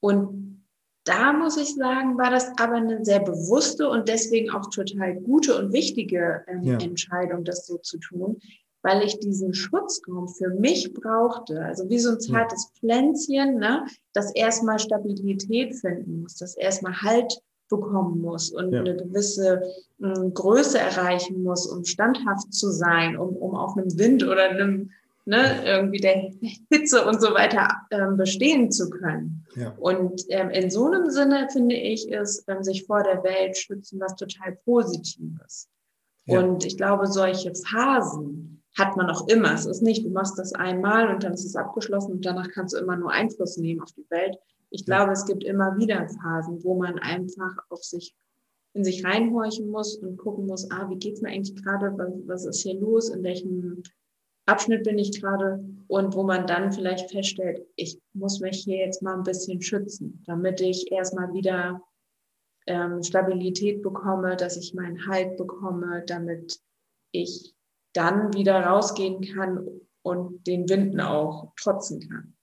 Und 0.00 0.66
da 1.04 1.32
muss 1.32 1.56
ich 1.56 1.74
sagen, 1.74 2.18
war 2.18 2.30
das 2.30 2.50
aber 2.58 2.74
eine 2.74 3.04
sehr 3.04 3.20
bewusste 3.20 3.88
und 3.88 4.08
deswegen 4.08 4.50
auch 4.50 4.68
total 4.70 5.14
gute 5.14 5.56
und 5.58 5.72
wichtige 5.72 6.44
ähm, 6.46 6.62
ja. 6.62 6.78
Entscheidung, 6.78 7.44
das 7.44 7.66
so 7.66 7.78
zu 7.78 7.98
tun, 7.98 8.38
weil 8.82 9.02
ich 9.02 9.18
diesen 9.18 9.54
Schutzraum 9.54 10.28
für 10.28 10.50
mich 10.50 10.92
brauchte. 10.92 11.62
Also 11.62 11.88
wie 11.88 11.98
so 11.98 12.10
ein 12.10 12.20
zartes 12.20 12.70
Pflänzchen, 12.78 13.58
ne, 13.58 13.86
das 14.12 14.34
erstmal 14.34 14.78
Stabilität 14.78 15.74
finden 15.74 16.22
muss, 16.22 16.36
das 16.36 16.56
erstmal 16.56 17.00
Halt 17.02 17.42
bekommen 17.70 18.20
muss 18.20 18.50
und 18.50 18.72
ja. 18.72 18.80
eine 18.80 18.96
gewisse 18.96 19.62
hm, 20.00 20.34
Größe 20.34 20.78
erreichen 20.78 21.42
muss, 21.42 21.66
um 21.66 21.84
standhaft 21.84 22.52
zu 22.52 22.70
sein, 22.70 23.16
um, 23.16 23.34
um 23.36 23.54
auf 23.54 23.76
einem 23.76 23.96
Wind 23.98 24.22
oder 24.24 24.50
einem 24.50 24.90
ne, 25.24 25.64
irgendwie 25.64 26.00
der 26.00 26.32
Hitze 26.70 27.06
und 27.06 27.20
so 27.20 27.32
weiter 27.32 27.68
ähm, 27.90 28.16
bestehen 28.16 28.70
zu 28.70 28.90
können. 28.90 29.46
Ja. 29.54 29.72
Und 29.78 30.24
ähm, 30.28 30.50
in 30.50 30.70
so 30.70 30.86
einem 30.86 31.10
Sinne 31.10 31.48
finde 31.52 31.76
ich, 31.76 32.10
ist 32.10 32.44
ähm, 32.48 32.62
sich 32.62 32.84
vor 32.84 33.02
der 33.02 33.22
Welt 33.22 33.56
schützen 33.56 34.00
was 34.00 34.16
total 34.16 34.58
Positives. 34.64 35.68
Ja. 36.26 36.40
Und 36.40 36.64
ich 36.64 36.76
glaube, 36.76 37.06
solche 37.06 37.54
Phasen 37.54 38.62
hat 38.78 38.96
man 38.96 39.10
auch 39.10 39.28
immer. 39.28 39.52
Es 39.54 39.66
ist 39.66 39.82
nicht, 39.82 40.04
du 40.04 40.10
machst 40.10 40.38
das 40.38 40.52
einmal 40.54 41.12
und 41.12 41.24
dann 41.24 41.34
ist 41.34 41.44
es 41.44 41.56
abgeschlossen 41.56 42.12
und 42.12 42.26
danach 42.26 42.48
kannst 42.52 42.74
du 42.74 42.78
immer 42.78 42.96
nur 42.96 43.10
Einfluss 43.10 43.56
nehmen 43.56 43.80
auf 43.80 43.92
die 43.92 44.08
Welt, 44.10 44.36
ich 44.70 44.84
glaube, 44.86 45.12
es 45.12 45.26
gibt 45.26 45.44
immer 45.44 45.76
wieder 45.76 46.08
Phasen, 46.08 46.62
wo 46.64 46.78
man 46.78 46.98
einfach 46.98 47.56
auf 47.68 47.82
sich, 47.82 48.16
in 48.72 48.84
sich 48.84 49.04
reinhorchen 49.04 49.68
muss 49.68 49.96
und 49.96 50.16
gucken 50.16 50.46
muss, 50.46 50.70
ah, 50.70 50.88
wie 50.88 50.96
geht's 50.96 51.20
mir 51.20 51.30
eigentlich 51.30 51.60
gerade, 51.62 51.92
was, 51.98 52.12
was 52.26 52.44
ist 52.46 52.62
hier 52.62 52.78
los, 52.78 53.08
in 53.10 53.22
welchem 53.22 53.82
Abschnitt 54.46 54.84
bin 54.84 54.98
ich 54.98 55.20
gerade? 55.20 55.64
Und 55.88 56.14
wo 56.14 56.22
man 56.22 56.46
dann 56.46 56.72
vielleicht 56.72 57.10
feststellt, 57.10 57.66
ich 57.74 58.00
muss 58.12 58.38
mich 58.38 58.62
hier 58.62 58.78
jetzt 58.78 59.02
mal 59.02 59.16
ein 59.16 59.24
bisschen 59.24 59.60
schützen, 59.60 60.22
damit 60.26 60.60
ich 60.60 60.90
erstmal 60.92 61.32
wieder 61.32 61.82
ähm, 62.66 63.02
Stabilität 63.02 63.82
bekomme, 63.82 64.36
dass 64.36 64.56
ich 64.56 64.72
meinen 64.72 65.08
Halt 65.08 65.36
bekomme, 65.36 66.04
damit 66.06 66.60
ich 67.10 67.54
dann 67.92 68.32
wieder 68.34 68.60
rausgehen 68.60 69.20
kann 69.22 69.66
und 70.02 70.46
den 70.46 70.68
Winden 70.68 71.00
auch 71.00 71.52
trotzen 71.56 72.08
kann. 72.08 72.36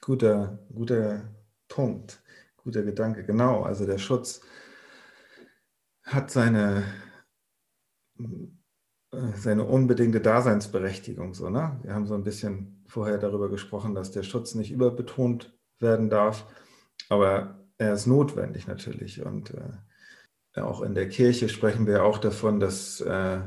Guter, 0.00 0.58
guter 0.72 1.34
Punkt, 1.68 2.22
guter 2.56 2.82
Gedanke. 2.82 3.24
Genau, 3.24 3.62
also 3.62 3.86
der 3.86 3.98
Schutz 3.98 4.40
hat 6.04 6.30
seine 6.30 6.84
äh, 9.12 9.32
seine 9.36 9.64
unbedingte 9.64 10.20
Daseinsberechtigung. 10.20 11.34
So, 11.34 11.50
ne? 11.50 11.78
Wir 11.82 11.94
haben 11.94 12.06
so 12.06 12.14
ein 12.14 12.24
bisschen 12.24 12.84
vorher 12.86 13.18
darüber 13.18 13.48
gesprochen, 13.48 13.94
dass 13.94 14.12
der 14.12 14.22
Schutz 14.22 14.54
nicht 14.54 14.70
überbetont 14.70 15.58
werden 15.80 16.10
darf, 16.10 16.46
aber 17.08 17.58
er 17.78 17.94
ist 17.94 18.06
notwendig 18.06 18.66
natürlich. 18.66 19.24
Und 19.24 19.52
äh, 20.54 20.60
auch 20.60 20.82
in 20.82 20.94
der 20.94 21.08
Kirche 21.08 21.48
sprechen 21.48 21.86
wir 21.86 22.04
auch 22.04 22.18
davon, 22.18 22.60
dass 22.60 23.00
äh, 23.00 23.40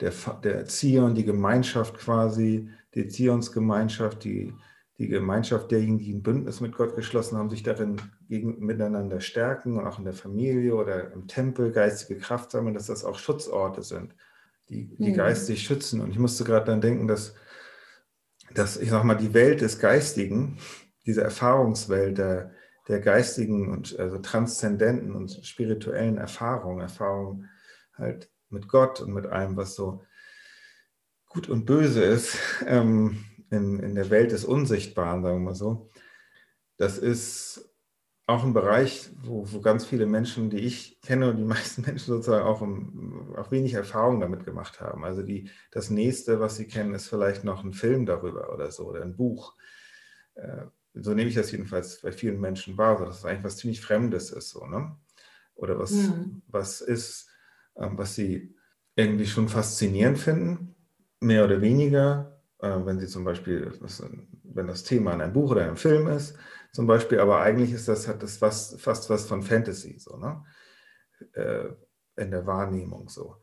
der, 0.00 0.12
der 0.42 0.64
Zion, 0.66 1.14
die 1.14 1.24
Gemeinschaft 1.24 1.98
quasi, 1.98 2.70
die 2.94 3.08
Zionsgemeinschaft, 3.08 4.24
die, 4.24 4.54
die 5.00 5.08
Gemeinschaft 5.08 5.72
derjenigen, 5.72 5.98
die 5.98 6.12
ein 6.12 6.22
Bündnis 6.22 6.60
mit 6.60 6.76
Gott 6.76 6.94
geschlossen 6.94 7.36
haben, 7.36 7.50
sich 7.50 7.64
darin 7.64 7.96
gegen, 8.28 8.64
miteinander 8.64 9.20
stärken 9.20 9.78
und 9.78 9.86
auch 9.86 9.98
in 9.98 10.04
der 10.04 10.14
Familie 10.14 10.76
oder 10.76 11.12
im 11.12 11.26
Tempel 11.26 11.72
geistige 11.72 12.20
Kraft 12.20 12.52
sammeln, 12.52 12.74
dass 12.74 12.86
das 12.86 13.04
auch 13.04 13.18
Schutzorte 13.18 13.82
sind 13.82 14.14
die, 14.70 14.96
die 14.96 15.10
mhm. 15.10 15.16
geistig 15.16 15.62
schützen. 15.62 16.00
Und 16.00 16.10
ich 16.10 16.18
musste 16.18 16.44
gerade 16.44 16.66
dann 16.66 16.80
denken, 16.80 17.08
dass, 17.08 17.34
dass, 18.54 18.76
ich 18.76 18.90
sag 18.90 19.04
mal, 19.04 19.16
die 19.16 19.34
Welt 19.34 19.60
des 19.60 19.78
Geistigen, 19.78 20.58
diese 21.06 21.22
Erfahrungswelt 21.22 22.18
der, 22.18 22.52
der 22.88 23.00
geistigen 23.00 23.70
und 23.70 23.98
also 23.98 24.18
transzendenten 24.18 25.14
und 25.14 25.44
spirituellen 25.44 26.18
Erfahrungen, 26.18 26.80
Erfahrungen 26.80 27.48
halt 27.96 28.30
mit 28.48 28.68
Gott 28.68 29.00
und 29.00 29.12
mit 29.12 29.26
allem, 29.26 29.56
was 29.56 29.74
so 29.74 30.02
gut 31.28 31.48
und 31.48 31.66
böse 31.66 32.02
ist, 32.02 32.36
ähm, 32.66 33.24
in, 33.50 33.80
in 33.80 33.94
der 33.94 34.10
Welt 34.10 34.32
des 34.32 34.44
Unsichtbaren, 34.44 35.22
sagen 35.22 35.38
wir 35.38 35.50
mal 35.50 35.54
so, 35.54 35.90
das 36.76 36.98
ist 36.98 37.70
auch 38.26 38.44
ein 38.44 38.54
Bereich, 38.54 39.10
wo, 39.22 39.44
wo 39.52 39.60
ganz 39.60 39.84
viele 39.84 40.06
Menschen, 40.06 40.50
die 40.50 40.60
ich 40.60 41.00
kenne 41.02 41.30
und 41.30 41.36
die 41.36 41.44
meisten 41.56 41.82
Menschen 41.82 42.06
sozusagen 42.06 42.46
auch, 42.46 42.60
um, 42.60 43.34
auch 43.36 43.50
wenig 43.50 43.74
Erfahrung 43.74 44.20
damit 44.20 44.44
gemacht 44.44 44.80
haben. 44.80 45.04
Also 45.04 45.22
die, 45.22 45.50
das 45.70 45.90
nächste, 45.90 46.40
was 46.40 46.56
sie 46.56 46.66
kennen, 46.66 46.94
ist 46.94 47.08
vielleicht 47.08 47.44
noch 47.44 47.64
ein 47.64 47.72
Film 47.72 48.06
darüber 48.06 48.54
oder 48.54 48.70
so 48.70 48.88
oder 48.88 49.02
ein 49.02 49.16
Buch. 49.16 49.56
Äh, 50.34 50.66
so 50.94 51.14
nehme 51.14 51.28
ich 51.28 51.34
das 51.34 51.52
jedenfalls 51.52 52.00
bei 52.00 52.12
vielen 52.12 52.40
Menschen 52.40 52.76
wahr, 52.78 53.04
dass 53.04 53.18
es 53.18 53.24
eigentlich 53.24 53.44
was 53.44 53.56
ziemlich 53.58 53.80
Fremdes 53.80 54.30
ist, 54.30 54.50
so, 54.50 54.66
ne? 54.66 54.96
Oder 55.54 55.78
was, 55.78 55.92
mhm. 55.92 56.42
was 56.46 56.80
ist, 56.80 57.28
ähm, 57.76 57.98
was 57.98 58.14
sie 58.14 58.56
irgendwie 58.96 59.26
schon 59.26 59.48
faszinierend 59.48 60.18
finden, 60.18 60.74
mehr 61.20 61.44
oder 61.44 61.60
weniger, 61.60 62.39
wenn 62.60 62.98
sie 62.98 63.06
zum 63.06 63.24
Beispiel, 63.24 63.72
wenn 64.44 64.66
das 64.66 64.84
Thema 64.84 65.14
in 65.14 65.20
einem 65.20 65.32
Buch 65.32 65.50
oder 65.52 65.64
einem 65.64 65.76
Film 65.76 66.08
ist, 66.08 66.36
zum 66.72 66.86
Beispiel, 66.86 67.18
aber 67.18 67.40
eigentlich 67.40 67.72
ist 67.72 67.88
das, 67.88 68.06
hat 68.06 68.22
das 68.22 68.36
fast, 68.36 68.80
fast 68.80 69.10
was 69.10 69.26
von 69.26 69.42
Fantasy, 69.42 69.98
so, 69.98 70.16
ne? 70.16 70.44
Äh, 71.32 71.70
in 72.16 72.30
der 72.30 72.46
Wahrnehmung 72.46 73.08
so. 73.08 73.36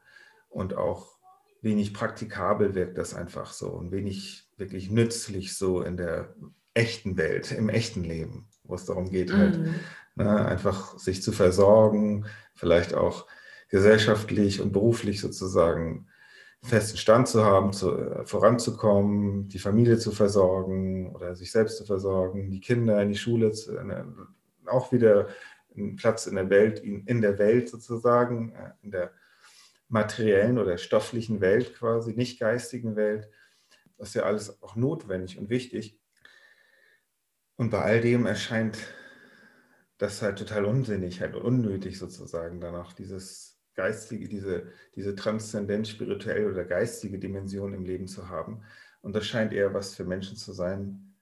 Und 0.49 0.75
auch 0.75 1.17
wenig 1.61 1.93
praktikabel 1.93 2.75
wirkt 2.75 2.97
das 2.97 3.13
einfach 3.13 3.51
so 3.51 3.69
und 3.69 3.91
wenig 3.91 4.47
wirklich 4.57 4.89
nützlich 4.89 5.55
so 5.57 5.81
in 5.81 5.97
der 5.97 6.35
echten 6.73 7.17
Welt, 7.17 7.51
im 7.51 7.69
echten 7.69 8.03
Leben, 8.03 8.47
wo 8.63 8.75
es 8.75 8.85
darum 8.85 9.09
geht, 9.09 9.33
halt 9.33 9.57
mhm. 9.57 9.75
ne, 10.15 10.45
einfach 10.45 10.97
sich 10.99 11.23
zu 11.23 11.31
versorgen, 11.31 12.27
vielleicht 12.53 12.93
auch 12.93 13.27
gesellschaftlich 13.69 14.61
und 14.61 14.71
beruflich 14.71 15.19
sozusagen 15.19 16.07
festen 16.67 16.97
Stand 16.97 17.27
zu 17.27 17.43
haben, 17.43 17.73
zu, 17.73 17.97
äh, 17.97 18.25
voranzukommen, 18.25 19.47
die 19.47 19.59
Familie 19.59 19.97
zu 19.97 20.11
versorgen 20.11 21.15
oder 21.15 21.35
sich 21.35 21.51
selbst 21.51 21.77
zu 21.77 21.85
versorgen, 21.85 22.51
die 22.51 22.61
Kinder 22.61 23.01
in 23.01 23.09
die 23.09 23.17
Schule, 23.17 23.51
zu, 23.51 23.77
äh, 23.77 24.03
auch 24.65 24.91
wieder 24.91 25.27
einen 25.75 25.95
Platz 25.95 26.27
in 26.27 26.35
der 26.35 26.49
Welt, 26.49 26.79
in 26.79 27.21
der 27.21 27.37
Welt 27.39 27.69
sozusagen, 27.69 28.53
äh, 28.53 28.71
in 28.81 28.91
der 28.91 29.11
materiellen 29.89 30.57
oder 30.57 30.77
stofflichen 30.77 31.39
Welt 31.41 31.75
quasi, 31.75 32.13
nicht 32.13 32.39
geistigen 32.39 32.95
Welt. 32.95 33.29
Das 33.97 34.09
ist 34.09 34.13
ja 34.15 34.23
alles 34.23 34.61
auch 34.61 34.75
notwendig 34.75 35.37
und 35.37 35.49
wichtig. 35.49 35.99
Und 37.55 37.71
bei 37.71 37.81
all 37.81 38.01
dem 38.01 38.25
erscheint 38.25 38.77
das 39.97 40.21
halt 40.21 40.37
total 40.37 40.65
unsinnig, 40.65 41.21
halt 41.21 41.35
unnötig 41.35 41.97
sozusagen, 41.97 42.59
dann 42.59 42.75
auch 42.75 42.93
dieses 42.93 43.56
geistige, 43.77 44.27
diese, 44.27 44.67
diese 44.95 45.15
transzendent 45.15 45.87
spirituelle 45.87 46.49
oder 46.51 46.65
geistige 46.65 47.19
Dimension 47.19 47.73
im 47.73 47.85
Leben 47.85 48.07
zu 48.07 48.27
haben. 48.29 48.63
Und 49.01 49.15
das 49.15 49.25
scheint 49.25 49.53
eher 49.53 49.73
was 49.73 49.95
für 49.95 50.03
Menschen 50.03 50.35
zu 50.35 50.51
sein, 50.51 51.13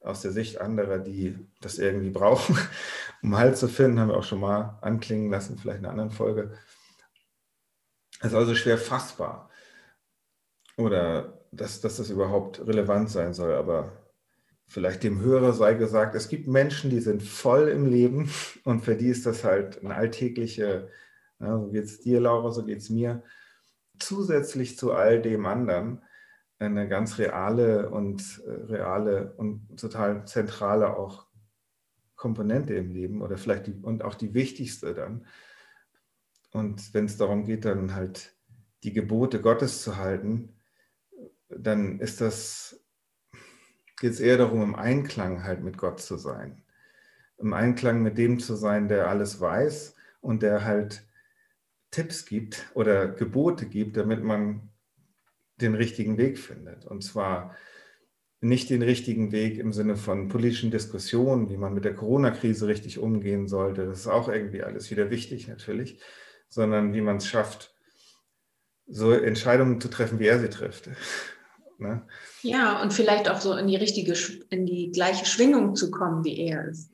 aus 0.00 0.22
der 0.22 0.32
Sicht 0.32 0.60
anderer, 0.60 0.98
die 0.98 1.36
das 1.60 1.78
irgendwie 1.78 2.10
brauchen, 2.10 2.56
um 3.22 3.36
Halt 3.36 3.56
zu 3.56 3.68
finden, 3.68 3.98
haben 3.98 4.08
wir 4.08 4.16
auch 4.16 4.24
schon 4.24 4.40
mal 4.40 4.78
anklingen 4.80 5.30
lassen, 5.30 5.58
vielleicht 5.58 5.80
in 5.80 5.86
einer 5.86 5.92
anderen 5.92 6.10
Folge. 6.10 6.56
Es 8.20 8.28
ist 8.28 8.34
also 8.34 8.54
schwer 8.54 8.78
fassbar. 8.78 9.50
Oder 10.76 11.44
dass, 11.52 11.80
dass 11.80 11.96
das 11.96 12.10
überhaupt 12.10 12.66
relevant 12.66 13.10
sein 13.10 13.34
soll. 13.34 13.54
Aber 13.54 13.92
vielleicht 14.66 15.02
dem 15.02 15.20
Hörer 15.20 15.52
sei 15.52 15.74
gesagt, 15.74 16.14
es 16.14 16.28
gibt 16.28 16.46
Menschen, 16.46 16.90
die 16.90 17.00
sind 17.00 17.22
voll 17.22 17.68
im 17.68 17.86
Leben 17.86 18.30
und 18.64 18.84
für 18.84 18.94
die 18.94 19.08
ist 19.08 19.26
das 19.26 19.42
halt 19.42 19.84
eine 19.84 19.94
alltägliche 19.94 20.88
ja, 21.40 21.58
so 21.58 21.70
geht 21.70 21.84
es 21.84 22.00
dir, 22.00 22.20
Laura, 22.20 22.50
so 22.50 22.64
geht 22.64 22.78
es 22.78 22.90
mir. 22.90 23.22
Zusätzlich 23.98 24.76
zu 24.78 24.92
all 24.92 25.20
dem 25.22 25.46
anderen 25.46 26.02
eine 26.58 26.88
ganz 26.88 27.18
reale 27.18 27.90
und 27.90 28.42
äh, 28.46 28.50
reale 28.50 29.34
und 29.36 29.78
total 29.78 30.26
zentrale 30.26 30.96
auch 30.96 31.26
Komponente 32.16 32.74
im 32.74 32.90
Leben 32.90 33.22
oder 33.22 33.36
vielleicht 33.36 33.66
die, 33.66 33.74
und 33.74 34.02
auch 34.02 34.14
die 34.14 34.34
wichtigste 34.34 34.94
dann. 34.94 35.26
Und 36.52 36.94
wenn 36.94 37.06
es 37.06 37.16
darum 37.16 37.44
geht, 37.44 37.64
dann 37.64 37.94
halt 37.94 38.34
die 38.84 38.92
Gebote 38.92 39.40
Gottes 39.40 39.82
zu 39.82 39.96
halten, 39.96 40.56
dann 41.48 41.98
ist 42.00 42.20
das, 42.20 42.80
geht 43.98 44.12
es 44.12 44.20
eher 44.20 44.38
darum, 44.38 44.62
im 44.62 44.74
Einklang 44.74 45.42
halt 45.42 45.62
mit 45.62 45.78
Gott 45.78 46.00
zu 46.00 46.16
sein. 46.16 46.62
Im 47.38 47.52
Einklang 47.52 48.02
mit 48.02 48.18
dem 48.18 48.38
zu 48.38 48.54
sein, 48.54 48.88
der 48.88 49.08
alles 49.08 49.40
weiß 49.40 49.96
und 50.20 50.42
der 50.42 50.64
halt 50.64 51.06
Tipps 51.94 52.26
gibt 52.26 52.66
oder 52.74 53.06
Gebote 53.06 53.66
gibt, 53.66 53.96
damit 53.96 54.24
man 54.24 54.68
den 55.60 55.76
richtigen 55.76 56.18
Weg 56.18 56.40
findet. 56.40 56.84
Und 56.84 57.04
zwar 57.04 57.54
nicht 58.40 58.68
den 58.68 58.82
richtigen 58.82 59.30
Weg 59.30 59.58
im 59.58 59.72
Sinne 59.72 59.96
von 59.96 60.28
politischen 60.28 60.72
Diskussionen, 60.72 61.50
wie 61.50 61.56
man 61.56 61.72
mit 61.72 61.84
der 61.84 61.94
Corona-Krise 61.94 62.66
richtig 62.66 62.98
umgehen 62.98 63.46
sollte. 63.46 63.86
Das 63.86 64.00
ist 64.00 64.06
auch 64.08 64.28
irgendwie 64.28 64.64
alles 64.64 64.90
wieder 64.90 65.10
wichtig 65.10 65.46
natürlich, 65.46 66.00
sondern 66.48 66.92
wie 66.94 67.00
man 67.00 67.18
es 67.18 67.28
schafft, 67.28 67.72
so 68.88 69.12
Entscheidungen 69.12 69.80
zu 69.80 69.86
treffen, 69.86 70.18
wie 70.18 70.26
er 70.26 70.40
sie 70.40 70.50
trifft. 70.50 70.90
ne? 71.78 72.08
Ja, 72.42 72.82
und 72.82 72.92
vielleicht 72.92 73.30
auch 73.30 73.40
so 73.40 73.56
in 73.56 73.68
die 73.68 73.76
richtige, 73.76 74.14
in 74.50 74.66
die 74.66 74.90
gleiche 74.90 75.26
Schwingung 75.26 75.76
zu 75.76 75.92
kommen, 75.92 76.24
wie 76.24 76.38
er 76.40 76.66
es. 76.66 76.90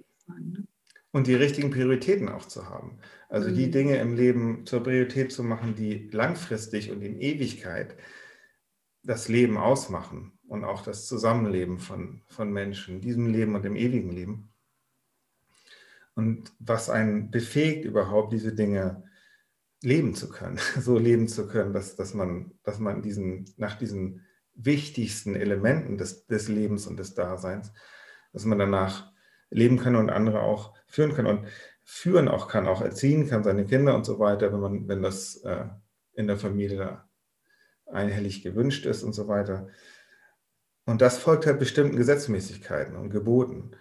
Und 1.12 1.26
die 1.26 1.34
richtigen 1.34 1.70
Prioritäten 1.70 2.28
auch 2.28 2.46
zu 2.46 2.68
haben. 2.68 2.98
Also 3.28 3.48
mhm. 3.48 3.54
die 3.54 3.70
Dinge 3.70 3.96
im 3.96 4.14
Leben 4.14 4.64
zur 4.66 4.82
Priorität 4.82 5.32
zu 5.32 5.42
machen, 5.42 5.74
die 5.74 6.08
langfristig 6.12 6.90
und 6.90 7.02
in 7.02 7.20
Ewigkeit 7.20 7.96
das 9.02 9.28
Leben 9.28 9.56
ausmachen 9.56 10.38
und 10.46 10.64
auch 10.64 10.82
das 10.82 11.06
Zusammenleben 11.06 11.78
von, 11.78 12.22
von 12.28 12.52
Menschen, 12.52 13.00
diesem 13.00 13.26
Leben 13.26 13.54
und 13.54 13.64
dem 13.64 13.76
ewigen 13.76 14.10
Leben. 14.10 14.52
Und 16.14 16.52
was 16.58 16.90
einen 16.90 17.30
befähigt, 17.30 17.84
überhaupt 17.84 18.32
diese 18.32 18.54
Dinge 18.54 19.04
leben 19.82 20.14
zu 20.14 20.28
können, 20.28 20.58
so 20.78 20.98
leben 20.98 21.28
zu 21.28 21.46
können, 21.46 21.72
dass, 21.72 21.96
dass, 21.96 22.14
man, 22.14 22.52
dass 22.62 22.78
man 22.78 23.02
diesen, 23.02 23.52
nach 23.56 23.78
diesen 23.78 24.26
wichtigsten 24.54 25.34
Elementen 25.34 25.96
des, 25.96 26.26
des 26.26 26.48
Lebens 26.48 26.86
und 26.86 26.98
des 26.98 27.14
Daseins, 27.14 27.72
dass 28.32 28.44
man 28.44 28.58
danach 28.58 29.09
leben 29.50 29.78
kann 29.78 29.96
und 29.96 30.10
andere 30.10 30.40
auch 30.42 30.74
führen 30.86 31.14
kann. 31.14 31.26
Und 31.26 31.46
führen 31.92 32.28
auch 32.28 32.46
kann, 32.46 32.68
auch 32.68 32.82
erziehen 32.82 33.28
kann, 33.28 33.42
seine 33.42 33.66
Kinder 33.66 33.96
und 33.96 34.04
so 34.04 34.20
weiter, 34.20 34.52
wenn, 34.52 34.60
man, 34.60 34.88
wenn 34.88 35.02
das 35.02 35.36
äh, 35.38 35.64
in 36.12 36.28
der 36.28 36.36
Familie 36.36 37.02
einhellig 37.86 38.44
gewünscht 38.44 38.86
ist 38.86 39.02
und 39.02 39.12
so 39.12 39.26
weiter. 39.26 39.66
Und 40.86 41.02
das 41.02 41.18
folgt 41.18 41.46
halt 41.46 41.58
bestimmten 41.58 41.96
Gesetzmäßigkeiten 41.96 42.94
und 42.94 43.10
Geboten. 43.10 43.72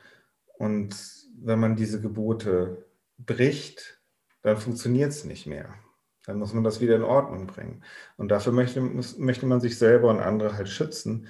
Und 0.58 0.96
wenn 1.40 1.60
man 1.60 1.76
diese 1.76 2.02
Gebote 2.02 2.86
bricht, 3.20 4.02
dann 4.42 4.58
funktioniert 4.58 5.12
es 5.12 5.24
nicht 5.24 5.46
mehr. 5.46 5.76
Dann 6.26 6.40
muss 6.40 6.54
man 6.54 6.64
das 6.64 6.82
wieder 6.82 6.96
in 6.96 7.04
Ordnung 7.04 7.46
bringen. 7.46 7.84
Und 8.18 8.30
dafür 8.30 8.54
möchte, 8.54 8.82
muss, 8.82 9.20
möchte 9.20 9.46
man 9.46 9.62
sich 9.62 9.78
selber 9.78 10.10
und 10.10 10.20
andere 10.20 10.56
halt 10.56 10.70
schützen. 10.70 11.28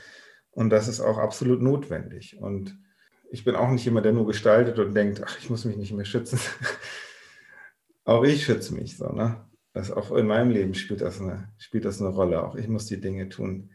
Und 0.52 0.69
das 0.69 0.88
ist 0.88 1.02
auch 1.02 1.17
absolut 1.17 1.62
notwendig. 1.62 2.38
Und 2.39 2.78
ich 3.31 3.43
bin 3.43 3.55
auch 3.55 3.69
nicht 3.69 3.85
jemand, 3.85 4.05
der 4.05 4.13
nur 4.13 4.27
gestaltet 4.27 4.79
und 4.79 4.93
denkt, 4.93 5.21
ach, 5.23 5.37
ich 5.39 5.49
muss 5.49 5.65
mich 5.65 5.77
nicht 5.77 5.93
mehr 5.93 6.05
schützen. 6.05 6.39
auch 8.05 8.23
ich 8.23 8.45
schütze 8.45 8.73
mich 8.73 8.97
so, 8.97 9.11
ne? 9.11 9.45
Das 9.73 9.91
auch 9.91 10.11
in 10.11 10.25
meinem 10.25 10.49
Leben 10.49 10.73
spielt 10.73 11.01
das, 11.01 11.21
eine, 11.21 11.53
spielt 11.57 11.85
das 11.85 12.01
eine 12.01 12.09
Rolle. 12.09 12.43
Auch 12.43 12.55
ich 12.55 12.67
muss 12.67 12.87
die 12.87 12.99
Dinge 12.99 13.29
tun, 13.29 13.69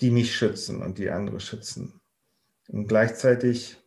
die 0.00 0.10
mich 0.10 0.36
schützen 0.36 0.82
und 0.82 0.98
die 0.98 1.10
andere 1.10 1.40
schützen. 1.40 2.00
Und 2.68 2.88
gleichzeitig 2.88 3.78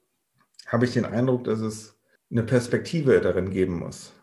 habe 0.65 0.86
ich 0.86 0.93
den 0.93 1.05
Eindruck, 1.05 1.43
dass 1.43 1.60
es 1.60 1.99
eine 2.31 2.43
Perspektive 2.43 3.21
darin 3.21 3.51
geben 3.51 3.79
muss. 3.79 4.13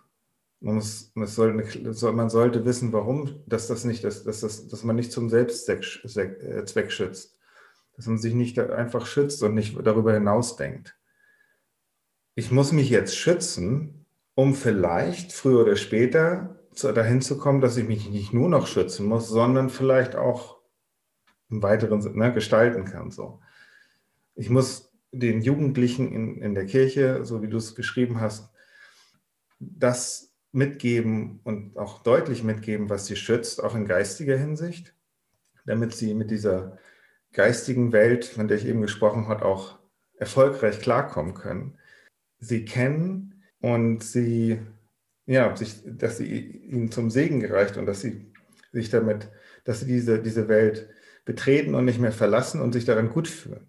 Man, 0.61 0.77
muss, 0.77 1.13
soll, 1.15 1.53
man 1.55 2.31
sollte 2.31 2.65
wissen, 2.65 2.93
warum, 2.93 3.43
dass, 3.47 3.69
das 3.69 3.85
nicht, 3.85 4.03
dass, 4.03 4.25
dass, 4.25 4.41
das, 4.41 4.67
dass 4.67 4.83
man 4.83 4.97
nicht 4.97 5.13
zum 5.13 5.31
Selbstzweck 5.31 6.87
äh, 6.87 6.91
schützt. 6.91 7.39
Dass 7.97 8.07
man 8.07 8.19
sich 8.19 8.35
nicht 8.35 8.59
einfach 8.59 9.07
schützt 9.07 9.43
und 9.43 9.55
nicht 9.55 9.77
darüber 9.85 10.13
hinaus 10.13 10.57
denkt. 10.57 10.97
Ich 12.35 12.51
muss 12.51 12.73
mich 12.73 12.91
jetzt 12.91 13.17
schützen, 13.17 14.07
um 14.35 14.55
vielleicht 14.55 15.33
früher 15.33 15.63
oder 15.63 15.77
später 15.77 16.59
dahin 16.83 17.21
zu 17.23 17.39
kommen, 17.39 17.61
dass 17.61 17.77
ich 17.77 17.87
mich 17.87 18.11
nicht 18.11 18.33
nur 18.33 18.49
noch 18.49 18.67
schützen 18.67 19.07
muss, 19.07 19.29
sondern 19.29 19.71
vielleicht 19.71 20.17
auch 20.17 20.59
im 21.49 21.63
weiteren 21.63 22.03
Sinne 22.03 22.17
ne, 22.17 22.35
gestalten 22.35 22.85
kann. 22.85 23.11
So. 23.11 23.41
Ich 24.35 24.51
muss 24.51 24.93
den 25.13 25.41
Jugendlichen 25.41 26.13
in, 26.13 26.43
in 26.43 26.55
der 26.55 26.67
Kirche, 26.67 27.25
so 27.25 27.43
wie 27.43 27.49
du 27.49 27.59
es 27.59 27.77
geschrieben 27.77 28.21
hast, 28.21 28.51
das 29.61 30.35
mitgeben 30.51 31.41
und 31.45 31.77
auch 31.77 32.03
deutlich 32.03 32.43
mitgeben, 32.43 32.91
was 32.91 33.07
sie 33.07 33.17
schützt, 33.17 33.63
auch 33.63 33.75
in 33.75 33.87
geistiger 33.87 34.37
Hinsicht, 34.37 34.95
damit 35.67 35.95
sie 35.95 36.15
mit 36.15 36.31
dieser 36.31 36.79
geistigen 37.35 37.93
Welt, 37.93 38.25
von 38.25 38.49
der 38.49 38.57
ich 38.57 38.67
eben 38.67 38.81
gesprochen 38.81 39.29
habe, 39.29 39.45
auch 39.45 39.79
erfolgreich 40.17 40.81
klarkommen 40.81 41.35
können. 41.35 41.77
Sie 42.39 42.65
kennen 42.65 43.43
und 43.61 44.03
sie, 44.03 44.61
ja, 45.27 45.55
sich, 45.57 45.83
dass 45.85 46.19
sie 46.19 46.27
ihnen 46.27 46.91
zum 46.91 47.11
Segen 47.11 47.41
gereicht 47.41 47.77
und 47.77 47.87
dass 47.87 48.01
sie 48.01 48.33
sich 48.73 48.89
damit, 48.89 49.29
dass 49.65 49.81
sie 49.81 49.87
diese, 49.87 50.23
diese 50.23 50.49
Welt 50.49 50.89
betreten 51.25 51.75
und 51.75 51.85
nicht 51.85 52.01
mehr 52.01 52.13
verlassen 52.13 52.61
und 52.61 52.73
sich 52.73 52.85
daran 52.85 53.11
gut 53.11 53.29
fühlen. 53.29 53.67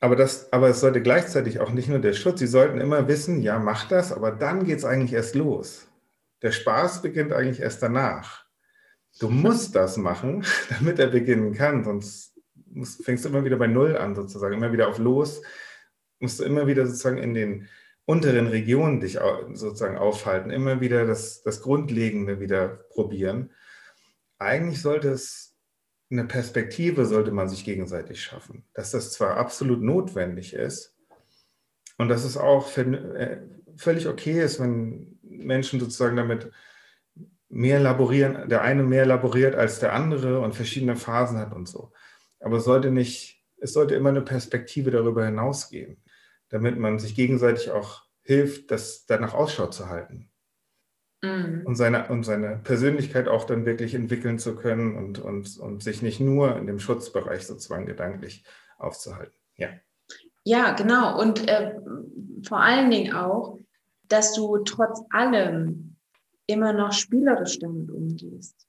Aber, 0.00 0.14
das, 0.14 0.52
aber 0.52 0.68
es 0.68 0.80
sollte 0.80 1.02
gleichzeitig 1.02 1.58
auch 1.58 1.72
nicht 1.72 1.88
nur 1.88 1.98
der 1.98 2.12
Schutz, 2.12 2.38
sie 2.38 2.46
sollten 2.46 2.80
immer 2.80 3.08
wissen, 3.08 3.42
ja, 3.42 3.58
mach 3.58 3.88
das, 3.88 4.12
aber 4.12 4.30
dann 4.30 4.64
geht 4.64 4.78
es 4.78 4.84
eigentlich 4.84 5.12
erst 5.12 5.34
los. 5.34 5.88
Der 6.42 6.52
Spaß 6.52 7.02
beginnt 7.02 7.32
eigentlich 7.32 7.60
erst 7.60 7.82
danach. 7.82 8.46
Du 9.18 9.28
musst 9.28 9.74
das 9.74 9.96
machen, 9.96 10.44
damit 10.70 11.00
er 11.00 11.08
beginnen 11.08 11.52
kann, 11.52 11.82
sonst 11.82 12.27
musst, 12.70 13.04
fängst 13.04 13.24
du 13.24 13.28
immer 13.28 13.44
wieder 13.44 13.56
bei 13.56 13.66
Null 13.66 13.96
an, 13.96 14.14
sozusagen, 14.14 14.54
immer 14.54 14.72
wieder 14.72 14.88
auf 14.88 14.98
Los, 14.98 15.42
musst 16.20 16.40
du 16.40 16.44
immer 16.44 16.66
wieder 16.66 16.86
sozusagen 16.86 17.18
in 17.18 17.34
den 17.34 17.68
unteren 18.04 18.46
Regionen 18.46 19.00
dich 19.00 19.18
sozusagen 19.52 19.98
aufhalten, 19.98 20.50
immer 20.50 20.80
wieder 20.80 21.06
das, 21.06 21.42
das 21.42 21.60
Grundlegende 21.60 22.40
wieder 22.40 22.68
probieren. 22.68 23.50
Eigentlich 24.38 24.80
sollte 24.80 25.10
es 25.10 25.48
eine 26.10 26.24
Perspektive 26.24 27.04
sollte 27.04 27.32
man 27.32 27.48
sich 27.48 27.64
gegenseitig 27.64 28.22
schaffen, 28.22 28.64
dass 28.72 28.92
das 28.92 29.12
zwar 29.12 29.36
absolut 29.36 29.82
notwendig 29.82 30.54
ist 30.54 30.96
und 31.98 32.08
dass 32.08 32.24
es 32.24 32.36
auch 32.36 32.74
äh, 32.78 33.42
völlig 33.76 34.08
okay 34.08 34.42
ist, 34.42 34.58
wenn 34.58 35.18
Menschen 35.22 35.80
sozusagen 35.80 36.16
damit 36.16 36.50
mehr 37.50 37.80
laborieren, 37.80 38.48
der 38.48 38.62
eine 38.62 38.82
mehr 38.82 39.06
laboriert 39.06 39.54
als 39.54 39.80
der 39.80 39.92
andere 39.92 40.40
und 40.40 40.54
verschiedene 40.54 40.96
Phasen 40.96 41.38
hat 41.38 41.52
und 41.52 41.68
so. 41.68 41.92
Aber 42.40 42.58
es 42.58 42.64
sollte 42.64 42.90
nicht, 42.90 43.44
es 43.58 43.72
sollte 43.72 43.94
immer 43.94 44.10
eine 44.10 44.22
Perspektive 44.22 44.90
darüber 44.90 45.24
hinausgehen, 45.24 46.02
damit 46.48 46.78
man 46.78 46.98
sich 46.98 47.14
gegenseitig 47.14 47.70
auch 47.70 48.04
hilft, 48.22 48.70
das 48.70 49.06
danach 49.06 49.34
Ausschau 49.34 49.66
zu 49.66 49.88
halten 49.88 50.30
mhm. 51.22 51.62
und, 51.64 51.76
seine, 51.76 52.08
und 52.08 52.24
seine 52.24 52.60
Persönlichkeit 52.62 53.28
auch 53.28 53.44
dann 53.44 53.66
wirklich 53.66 53.94
entwickeln 53.94 54.38
zu 54.38 54.54
können 54.54 54.96
und, 54.96 55.18
und, 55.18 55.58
und 55.58 55.82
sich 55.82 56.02
nicht 56.02 56.20
nur 56.20 56.56
in 56.56 56.66
dem 56.66 56.78
Schutzbereich 56.78 57.46
sozusagen 57.46 57.86
gedanklich 57.86 58.44
aufzuhalten. 58.78 59.36
Ja. 59.56 59.68
Ja, 60.44 60.72
genau. 60.72 61.20
Und 61.20 61.48
äh, 61.48 61.74
vor 62.46 62.60
allen 62.60 62.90
Dingen 62.90 63.14
auch, 63.14 63.58
dass 64.08 64.34
du 64.34 64.58
trotz 64.58 65.02
allem 65.10 65.96
immer 66.46 66.72
noch 66.72 66.92
spielerisch 66.92 67.58
damit 67.58 67.90
umgehst. 67.90 68.67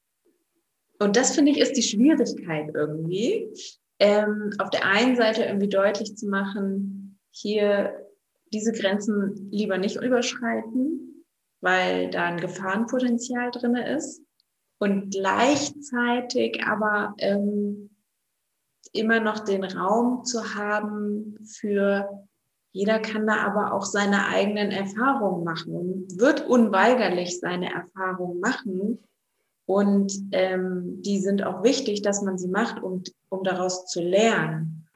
Und 1.00 1.16
das 1.16 1.34
finde 1.34 1.52
ich 1.52 1.60
ist 1.60 1.78
die 1.78 1.84
Schwierigkeit 1.84 2.72
irgendwie. 2.74 3.50
Ähm, 4.00 4.52
auf 4.60 4.70
der 4.70 4.86
einen 4.86 5.16
Seite 5.16 5.44
irgendwie 5.44 5.70
deutlich 5.70 6.16
zu 6.16 6.28
machen, 6.28 7.20
hier 7.32 8.06
diese 8.54 8.72
Grenzen 8.72 9.50
lieber 9.52 9.78
nicht 9.78 10.02
überschreiten, 10.02 11.26
weil 11.62 12.10
da 12.10 12.26
ein 12.26 12.40
Gefahrenpotenzial 12.40 13.52
drin 13.52 13.76
ist 13.76 14.22
und 14.80 15.12
gleichzeitig 15.12 16.64
aber 16.64 17.14
ähm, 17.18 17.90
immer 18.94 19.20
noch 19.20 19.40
den 19.40 19.64
Raum 19.64 20.24
zu 20.24 20.56
haben 20.56 21.38
für 21.46 22.10
jeder 22.72 23.00
kann 23.00 23.26
da 23.26 23.38
aber 23.38 23.74
auch 23.74 23.84
seine 23.84 24.28
eigenen 24.28 24.72
Erfahrungen 24.72 25.44
machen 25.44 25.76
und 25.76 26.20
wird 26.20 26.48
unweigerlich 26.48 27.40
seine 27.40 27.74
Erfahrungen 27.74 28.40
machen. 28.40 29.00
Und 29.70 30.12
ähm, 30.32 31.04
die 31.04 31.20
sind 31.20 31.44
auch 31.44 31.62
wichtig, 31.62 32.02
dass 32.02 32.24
man 32.24 32.40
sie 32.40 32.48
macht, 32.48 32.82
um, 32.82 33.04
um 33.30 33.44
daraus 33.44 33.86
zu 33.86 34.02
lernen 34.02 34.88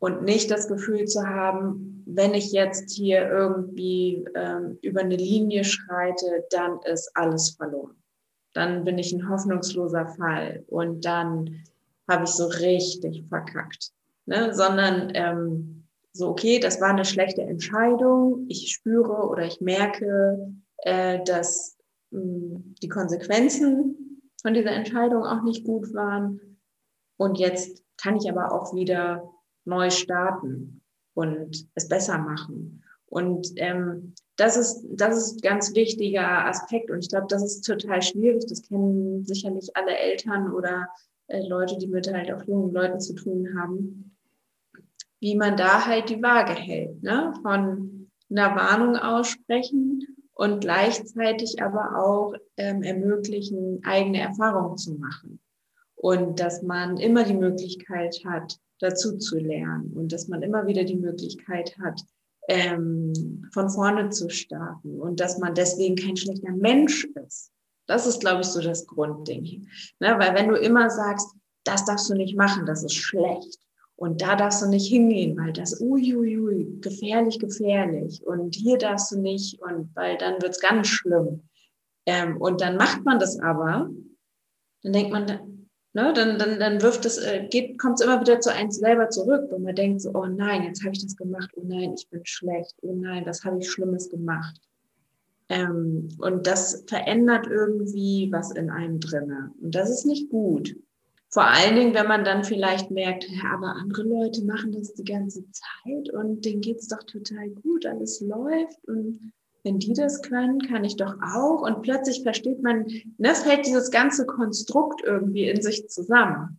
und 0.00 0.24
nicht 0.24 0.50
das 0.50 0.66
Gefühl 0.66 1.04
zu 1.04 1.24
haben, 1.24 2.02
wenn 2.04 2.34
ich 2.34 2.50
jetzt 2.50 2.90
hier 2.90 3.28
irgendwie 3.30 4.24
ähm, 4.34 4.76
über 4.82 5.02
eine 5.02 5.14
Linie 5.14 5.62
schreite, 5.62 6.44
dann 6.50 6.80
ist 6.82 7.12
alles 7.14 7.50
verloren. 7.50 7.94
Dann 8.54 8.82
bin 8.82 8.98
ich 8.98 9.12
ein 9.12 9.30
hoffnungsloser 9.30 10.08
Fall 10.08 10.64
und 10.66 11.04
dann 11.04 11.62
habe 12.08 12.24
ich 12.24 12.30
so 12.30 12.46
richtig 12.46 13.24
verkackt. 13.28 13.92
Ne? 14.26 14.52
Sondern 14.52 15.12
ähm, 15.14 15.84
so, 16.12 16.30
okay, 16.30 16.58
das 16.58 16.80
war 16.80 16.88
eine 16.88 17.04
schlechte 17.04 17.42
Entscheidung. 17.42 18.46
Ich 18.48 18.72
spüre 18.72 19.28
oder 19.28 19.44
ich 19.44 19.60
merke, 19.60 20.54
äh, 20.78 21.22
dass 21.22 21.76
mh, 22.10 22.20
hm, 22.20 22.74
die 22.82 22.88
Konsequenzen 22.88 24.07
von 24.42 24.54
dieser 24.54 24.72
Entscheidung 24.72 25.24
auch 25.24 25.42
nicht 25.42 25.64
gut 25.64 25.92
waren. 25.94 26.58
Und 27.16 27.38
jetzt 27.38 27.82
kann 27.96 28.16
ich 28.16 28.30
aber 28.30 28.52
auch 28.52 28.74
wieder 28.74 29.30
neu 29.64 29.90
starten 29.90 30.82
und 31.14 31.68
es 31.74 31.88
besser 31.88 32.18
machen. 32.18 32.82
Und 33.06 33.52
ähm, 33.56 34.14
das 34.36 34.56
ist, 34.56 34.86
das 34.90 35.16
ist 35.16 35.42
ganz 35.42 35.74
wichtiger 35.74 36.46
Aspekt. 36.46 36.90
Und 36.90 37.00
ich 37.00 37.08
glaube, 37.08 37.26
das 37.28 37.42
ist 37.42 37.62
total 37.62 38.02
schwierig. 38.02 38.46
Das 38.46 38.62
kennen 38.62 39.24
sicherlich 39.24 39.70
alle 39.74 39.96
Eltern 39.96 40.52
oder 40.52 40.88
äh, 41.26 41.46
Leute, 41.46 41.76
die 41.78 41.88
mit 41.88 42.12
halt 42.12 42.30
auch 42.32 42.44
jungen 42.44 42.72
Leuten 42.72 43.00
zu 43.00 43.14
tun 43.14 43.48
haben, 43.58 44.16
wie 45.20 45.36
man 45.36 45.56
da 45.56 45.86
halt 45.86 46.10
die 46.10 46.22
Waage 46.22 46.52
hält. 46.52 47.02
Ne? 47.02 47.32
Von 47.42 48.10
einer 48.30 48.54
Warnung 48.54 48.96
aussprechen 48.96 50.17
und 50.38 50.60
gleichzeitig 50.60 51.60
aber 51.60 51.98
auch 51.98 52.32
ähm, 52.56 52.84
ermöglichen, 52.84 53.80
eigene 53.84 54.20
Erfahrungen 54.20 54.78
zu 54.78 54.94
machen. 54.94 55.40
Und 55.96 56.38
dass 56.38 56.62
man 56.62 56.96
immer 56.96 57.24
die 57.24 57.34
Möglichkeit 57.34 58.22
hat, 58.24 58.56
dazu 58.78 59.18
zu 59.18 59.36
lernen 59.36 59.92
und 59.94 60.12
dass 60.12 60.28
man 60.28 60.42
immer 60.42 60.68
wieder 60.68 60.84
die 60.84 60.96
Möglichkeit 60.96 61.76
hat, 61.82 62.00
ähm, 62.46 63.48
von 63.52 63.68
vorne 63.68 64.10
zu 64.10 64.30
starten 64.30 65.00
und 65.00 65.18
dass 65.18 65.38
man 65.38 65.56
deswegen 65.56 65.96
kein 65.96 66.16
schlechter 66.16 66.52
Mensch 66.52 67.04
ist. 67.26 67.50
Das 67.88 68.06
ist, 68.06 68.20
glaube 68.20 68.42
ich, 68.42 68.46
so 68.46 68.60
das 68.60 68.86
Grundding. 68.86 69.66
Ne? 69.98 70.14
Weil 70.18 70.36
wenn 70.36 70.48
du 70.48 70.54
immer 70.54 70.88
sagst, 70.88 71.34
das 71.64 71.84
darfst 71.84 72.08
du 72.10 72.14
nicht 72.14 72.36
machen, 72.36 72.64
das 72.64 72.84
ist 72.84 72.94
schlecht. 72.94 73.58
Und 73.98 74.22
da 74.22 74.36
darfst 74.36 74.62
du 74.62 74.68
nicht 74.68 74.88
hingehen, 74.88 75.36
weil 75.36 75.52
das, 75.52 75.80
uiuiui, 75.80 76.78
gefährlich, 76.80 77.40
gefährlich. 77.40 78.24
Und 78.24 78.54
hier 78.54 78.78
darfst 78.78 79.10
du 79.10 79.18
nicht, 79.18 79.60
und 79.60 79.90
weil 79.96 80.16
dann 80.18 80.40
wird's 80.40 80.60
ganz 80.60 80.86
schlimm. 80.86 81.42
Ähm, 82.06 82.36
und 82.36 82.60
dann 82.60 82.76
macht 82.76 83.04
man 83.04 83.18
das 83.18 83.40
aber, 83.40 83.90
dann 84.82 84.92
denkt 84.92 85.10
man, 85.10 85.26
Ne, 85.94 86.12
dann, 86.14 86.38
dann, 86.38 86.60
dann 86.60 86.82
wirft 86.82 87.06
es, 87.06 87.16
äh, 87.18 87.48
kommt 87.78 87.98
es 87.98 88.06
immer 88.06 88.20
wieder 88.20 88.38
zu 88.38 88.52
einem 88.52 88.70
selber 88.70 89.08
zurück, 89.08 89.48
wo 89.50 89.58
man 89.58 89.74
denkt 89.74 90.02
so, 90.02 90.12
oh 90.14 90.26
nein, 90.26 90.64
jetzt 90.64 90.84
habe 90.84 90.94
ich 90.94 91.02
das 91.02 91.16
gemacht, 91.16 91.50
oh 91.56 91.62
nein, 91.64 91.94
ich 91.96 92.08
bin 92.08 92.20
schlecht, 92.24 92.76
oh 92.82 92.94
nein, 92.94 93.24
das 93.24 93.42
habe 93.42 93.58
ich 93.58 93.68
Schlimmes 93.68 94.10
gemacht. 94.10 94.60
Ähm, 95.48 96.08
und 96.18 96.46
das 96.46 96.84
verändert 96.86 97.46
irgendwie 97.48 98.28
was 98.30 98.52
in 98.52 98.68
einem 98.70 99.00
drinne. 99.00 99.50
Und 99.62 99.74
das 99.74 99.88
ist 99.90 100.04
nicht 100.04 100.28
gut. 100.28 100.76
Vor 101.30 101.44
allen 101.44 101.76
Dingen, 101.76 101.94
wenn 101.94 102.06
man 102.06 102.24
dann 102.24 102.42
vielleicht 102.42 102.90
merkt, 102.90 103.28
ja, 103.28 103.52
aber 103.52 103.76
andere 103.76 104.02
Leute 104.02 104.44
machen 104.44 104.72
das 104.72 104.94
die 104.94 105.04
ganze 105.04 105.44
Zeit 105.50 106.10
und 106.12 106.44
denen 106.44 106.62
geht 106.62 106.78
es 106.78 106.88
doch 106.88 107.02
total 107.02 107.50
gut, 107.50 107.84
alles 107.84 108.20
läuft 108.20 108.82
und 108.86 109.32
wenn 109.64 109.78
die 109.78 109.92
das 109.92 110.22
können, 110.22 110.60
kann 110.60 110.84
ich 110.84 110.96
doch 110.96 111.16
auch. 111.20 111.62
Und 111.62 111.82
plötzlich 111.82 112.22
versteht 112.22 112.62
man, 112.62 112.86
ne, 113.18 113.34
fällt 113.34 113.66
dieses 113.66 113.90
ganze 113.90 114.24
Konstrukt 114.24 115.02
irgendwie 115.04 115.48
in 115.48 115.60
sich 115.60 115.88
zusammen. 115.88 116.58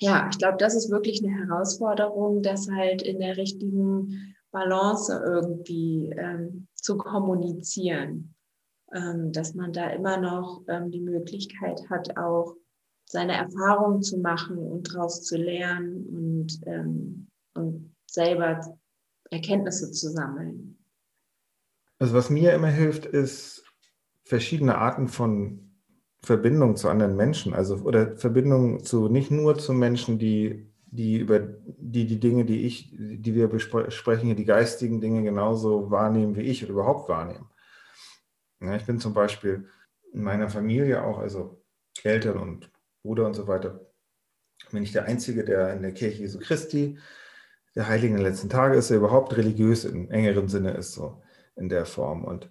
Ja, 0.00 0.28
ich 0.30 0.38
glaube, 0.38 0.58
das 0.58 0.74
ist 0.74 0.90
wirklich 0.90 1.24
eine 1.24 1.32
Herausforderung, 1.34 2.42
das 2.42 2.68
halt 2.68 3.00
in 3.00 3.20
der 3.20 3.36
richtigen 3.36 4.34
Balance 4.50 5.22
irgendwie 5.24 6.12
ähm, 6.16 6.66
zu 6.74 6.98
kommunizieren. 6.98 8.34
Ähm, 8.92 9.32
dass 9.32 9.54
man 9.54 9.72
da 9.72 9.88
immer 9.90 10.18
noch 10.18 10.62
ähm, 10.68 10.90
die 10.90 11.00
Möglichkeit 11.00 11.88
hat, 11.88 12.16
auch 12.16 12.54
seine 13.06 13.36
Erfahrungen 13.36 14.02
zu 14.02 14.18
machen 14.18 14.58
und 14.58 14.94
daraus 14.94 15.22
zu 15.22 15.36
lernen 15.36 16.06
und, 16.06 16.60
ähm, 16.66 17.28
und 17.54 17.94
selber 18.06 18.60
Erkenntnisse 19.30 19.90
zu 19.90 20.10
sammeln. 20.10 20.78
Also 21.98 22.14
was 22.14 22.30
mir 22.30 22.52
immer 22.54 22.68
hilft, 22.68 23.06
ist 23.06 23.64
verschiedene 24.24 24.76
Arten 24.78 25.08
von 25.08 25.64
Verbindung 26.22 26.76
zu 26.76 26.88
anderen 26.88 27.16
Menschen, 27.16 27.54
also 27.54 27.76
oder 27.76 28.16
Verbindung 28.16 28.82
zu 28.82 29.08
nicht 29.08 29.30
nur 29.30 29.58
zu 29.58 29.74
Menschen, 29.74 30.18
die, 30.18 30.72
die 30.86 31.18
über 31.18 31.38
die, 31.38 32.06
die 32.06 32.18
Dinge, 32.18 32.44
die 32.44 32.62
ich, 32.62 32.94
die 32.96 33.34
wir 33.34 33.48
besprechen, 33.48 34.34
die 34.34 34.44
geistigen 34.44 35.00
Dinge 35.00 35.22
genauso 35.22 35.90
wahrnehmen 35.90 36.36
wie 36.36 36.42
ich 36.42 36.64
oder 36.64 36.72
überhaupt 36.72 37.08
wahrnehmen. 37.08 37.50
Ja, 38.60 38.74
ich 38.76 38.86
bin 38.86 38.98
zum 38.98 39.12
Beispiel 39.12 39.68
in 40.12 40.22
meiner 40.22 40.48
Familie 40.48 41.04
auch, 41.04 41.18
also 41.18 41.62
Eltern 42.02 42.38
und 42.38 42.70
Bruder 43.04 43.26
und 43.26 43.34
so 43.34 43.46
weiter, 43.46 43.80
bin 44.72 44.82
ich 44.82 44.92
der 44.92 45.04
Einzige, 45.04 45.44
der 45.44 45.74
in 45.74 45.82
der 45.82 45.92
Kirche 45.92 46.22
Jesu 46.22 46.38
Christi, 46.38 46.98
der 47.76 47.86
Heiligen 47.86 48.16
der 48.16 48.24
letzten 48.24 48.48
Tage 48.48 48.76
ist, 48.76 48.90
der 48.90 48.96
überhaupt 48.96 49.36
religiös 49.36 49.84
im 49.84 50.10
engeren 50.10 50.48
Sinne 50.48 50.72
ist, 50.72 50.94
so 50.94 51.22
in 51.54 51.68
der 51.68 51.84
Form. 51.84 52.24
Und 52.24 52.48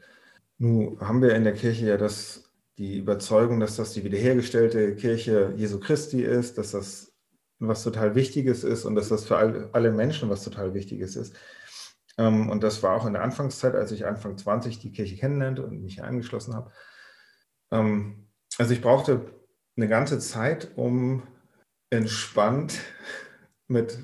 nun 0.59 0.99
haben 0.99 1.21
wir 1.21 1.35
in 1.35 1.43
der 1.43 1.53
Kirche 1.53 1.87
ja 1.87 1.97
das, 1.97 2.51
die 2.77 2.97
Überzeugung, 2.99 3.59
dass 3.59 3.77
das 3.77 3.93
die 3.93 4.03
wiederhergestellte 4.03 4.95
Kirche 4.95 5.53
Jesu 5.57 5.79
Christi 5.79 6.21
ist, 6.21 6.57
dass 6.57 6.71
das 6.71 7.11
was 7.59 7.83
total 7.83 8.13
Wichtiges 8.13 8.63
ist 8.63 8.85
und 8.85 8.95
dass 8.95 9.09
das 9.09 9.25
für 9.25 9.37
alle 9.37 9.91
Menschen 9.91 10.29
was 10.29 10.43
total 10.43 10.73
Wichtiges 10.73 11.15
ist. 11.15 11.35
Ähm, 12.17 12.49
und 12.49 12.61
das 12.61 12.83
war 12.83 12.95
auch 12.95 13.05
in 13.05 13.13
der 13.13 13.23
Anfangszeit, 13.23 13.73
als 13.73 13.91
ich 13.91 14.05
Anfang 14.05 14.37
20 14.37 14.79
die 14.79 14.91
Kirche 14.91 15.17
kennenlernte 15.17 15.65
und 15.65 15.81
mich 15.81 16.03
angeschlossen 16.03 16.53
habe. 16.53 16.71
Ähm, 17.71 18.27
also 18.57 18.73
ich 18.73 18.81
brauchte 18.81 19.42
eine 19.75 19.87
ganze 19.87 20.19
Zeit, 20.19 20.71
um 20.75 21.23
entspannt 21.89 22.79
mit 23.67 23.97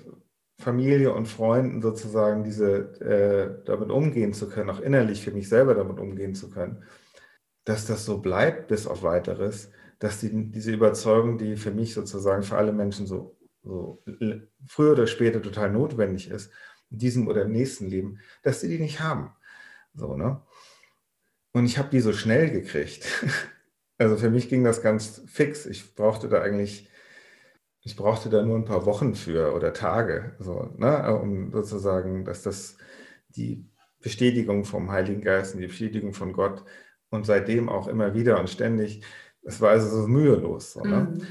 Familie 0.60 1.14
und 1.14 1.28
Freunden 1.28 1.82
sozusagen 1.82 2.44
diese, 2.44 3.00
äh, 3.02 3.66
damit 3.66 3.90
umgehen 3.90 4.34
zu 4.34 4.50
können, 4.50 4.70
auch 4.70 4.82
innerlich 4.82 5.24
für 5.24 5.32
mich 5.32 5.48
selber 5.48 5.74
damit 5.74 6.00
umgehen 6.00 6.36
zu 6.36 6.50
können, 6.50 6.84
dass 7.64 7.86
das 7.86 8.06
so 8.06 8.20
bleibt 8.20 8.68
bis 8.68 8.86
auf 8.86 9.04
weiteres, 9.04 9.72
dass 10.00 10.20
die, 10.20 10.52
diese 10.52 10.72
Überzeugung, 10.72 11.38
die 11.38 11.56
für 11.56 11.72
mich 11.72 11.94
sozusagen 11.94 12.44
für 12.44 12.58
alle 12.58 12.74
Menschen 12.74 13.08
so, 13.08 13.38
so 13.64 14.04
früher 14.68 14.94
oder 14.94 15.08
später 15.08 15.42
total 15.42 15.72
notwendig 15.72 16.30
ist, 16.30 16.52
in 16.90 16.98
diesem 16.98 17.28
oder 17.28 17.44
im 17.44 17.52
nächsten 17.52 17.88
Leben, 17.88 18.20
dass 18.44 18.62
sie 18.62 18.68
die 18.70 18.80
nicht 18.80 19.00
haben. 19.00 19.32
So, 19.94 20.16
ne? 20.18 20.42
Und 21.52 21.66
ich 21.66 21.78
habe 21.78 21.90
die 21.90 22.00
so 22.00 22.14
schnell 22.14 22.50
gekriegt. 22.52 23.06
Also 24.00 24.18
für 24.18 24.32
mich 24.32 24.50
ging 24.50 24.64
das 24.64 24.82
ganz 24.82 25.22
fix. 25.28 25.68
Ich 25.68 25.94
brauchte 25.94 26.28
da 26.28 26.42
eigentlich 26.42 26.90
ich 27.82 27.96
brauchte 27.96 28.30
da 28.30 28.44
nur 28.44 28.58
ein 28.58 28.66
paar 28.66 28.86
Wochen 28.86 29.16
für 29.16 29.54
oder 29.54 29.74
Tage, 29.74 30.36
so, 30.40 30.70
ne, 30.78 31.16
um 31.16 31.52
sozusagen, 31.52 32.26
dass 32.26 32.44
das 32.44 32.78
die 33.30 33.66
Bestätigung 34.02 34.66
vom 34.66 34.92
Heiligen 34.92 35.22
Geist 35.22 35.56
und 35.56 35.62
die 35.62 35.68
Bestätigung 35.68 36.14
von 36.14 36.34
Gott 36.34 36.64
und 37.10 37.26
seitdem 37.26 37.70
auch 37.70 37.88
immer 37.88 38.14
wieder 38.14 38.40
und 38.40 38.50
ständig, 38.50 39.04
das 39.42 39.62
war 39.62 39.72
also 39.72 39.90
so 39.90 40.08
mühelos. 40.08 40.74
So, 40.74 40.82
ne? 40.82 41.12
Mhm. 41.12 41.28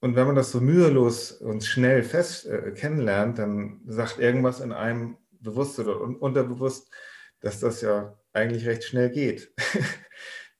Und 0.00 0.16
wenn 0.16 0.26
man 0.26 0.36
das 0.36 0.52
so 0.52 0.60
mühelos 0.60 1.32
und 1.32 1.64
schnell 1.64 2.02
fest 2.02 2.46
äh, 2.46 2.72
kennenlernt, 2.72 3.38
dann 3.38 3.80
sagt 3.86 4.18
irgendwas 4.18 4.60
in 4.60 4.72
einem 4.72 5.16
bewusst 5.40 5.78
oder 5.78 6.00
un 6.00 6.16
unterbewusst, 6.16 6.90
dass 7.40 7.60
das 7.60 7.80
ja 7.80 8.18
eigentlich 8.32 8.66
recht 8.66 8.84
schnell 8.84 9.10
geht. 9.10 9.52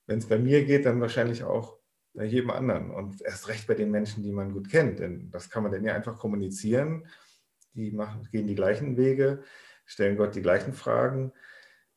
wenn 0.06 0.18
es 0.18 0.26
bei 0.26 0.38
mir 0.38 0.64
geht, 0.64 0.86
dann 0.86 1.00
wahrscheinlich 1.00 1.44
auch 1.44 1.78
bei 2.14 2.24
jedem 2.24 2.50
anderen 2.50 2.90
und 2.90 3.22
erst 3.22 3.48
recht 3.48 3.66
bei 3.66 3.74
den 3.74 3.90
Menschen, 3.90 4.22
die 4.22 4.32
man 4.32 4.52
gut 4.52 4.70
kennt. 4.70 5.00
Denn 5.00 5.30
das 5.30 5.50
kann 5.50 5.62
man 5.62 5.72
dann 5.72 5.84
ja 5.84 5.94
einfach 5.94 6.18
kommunizieren. 6.18 7.06
Die 7.74 7.90
machen, 7.90 8.28
gehen 8.30 8.46
die 8.46 8.54
gleichen 8.54 8.96
Wege, 8.96 9.42
stellen 9.84 10.16
Gott 10.16 10.34
die 10.34 10.42
gleichen 10.42 10.72
Fragen, 10.72 11.32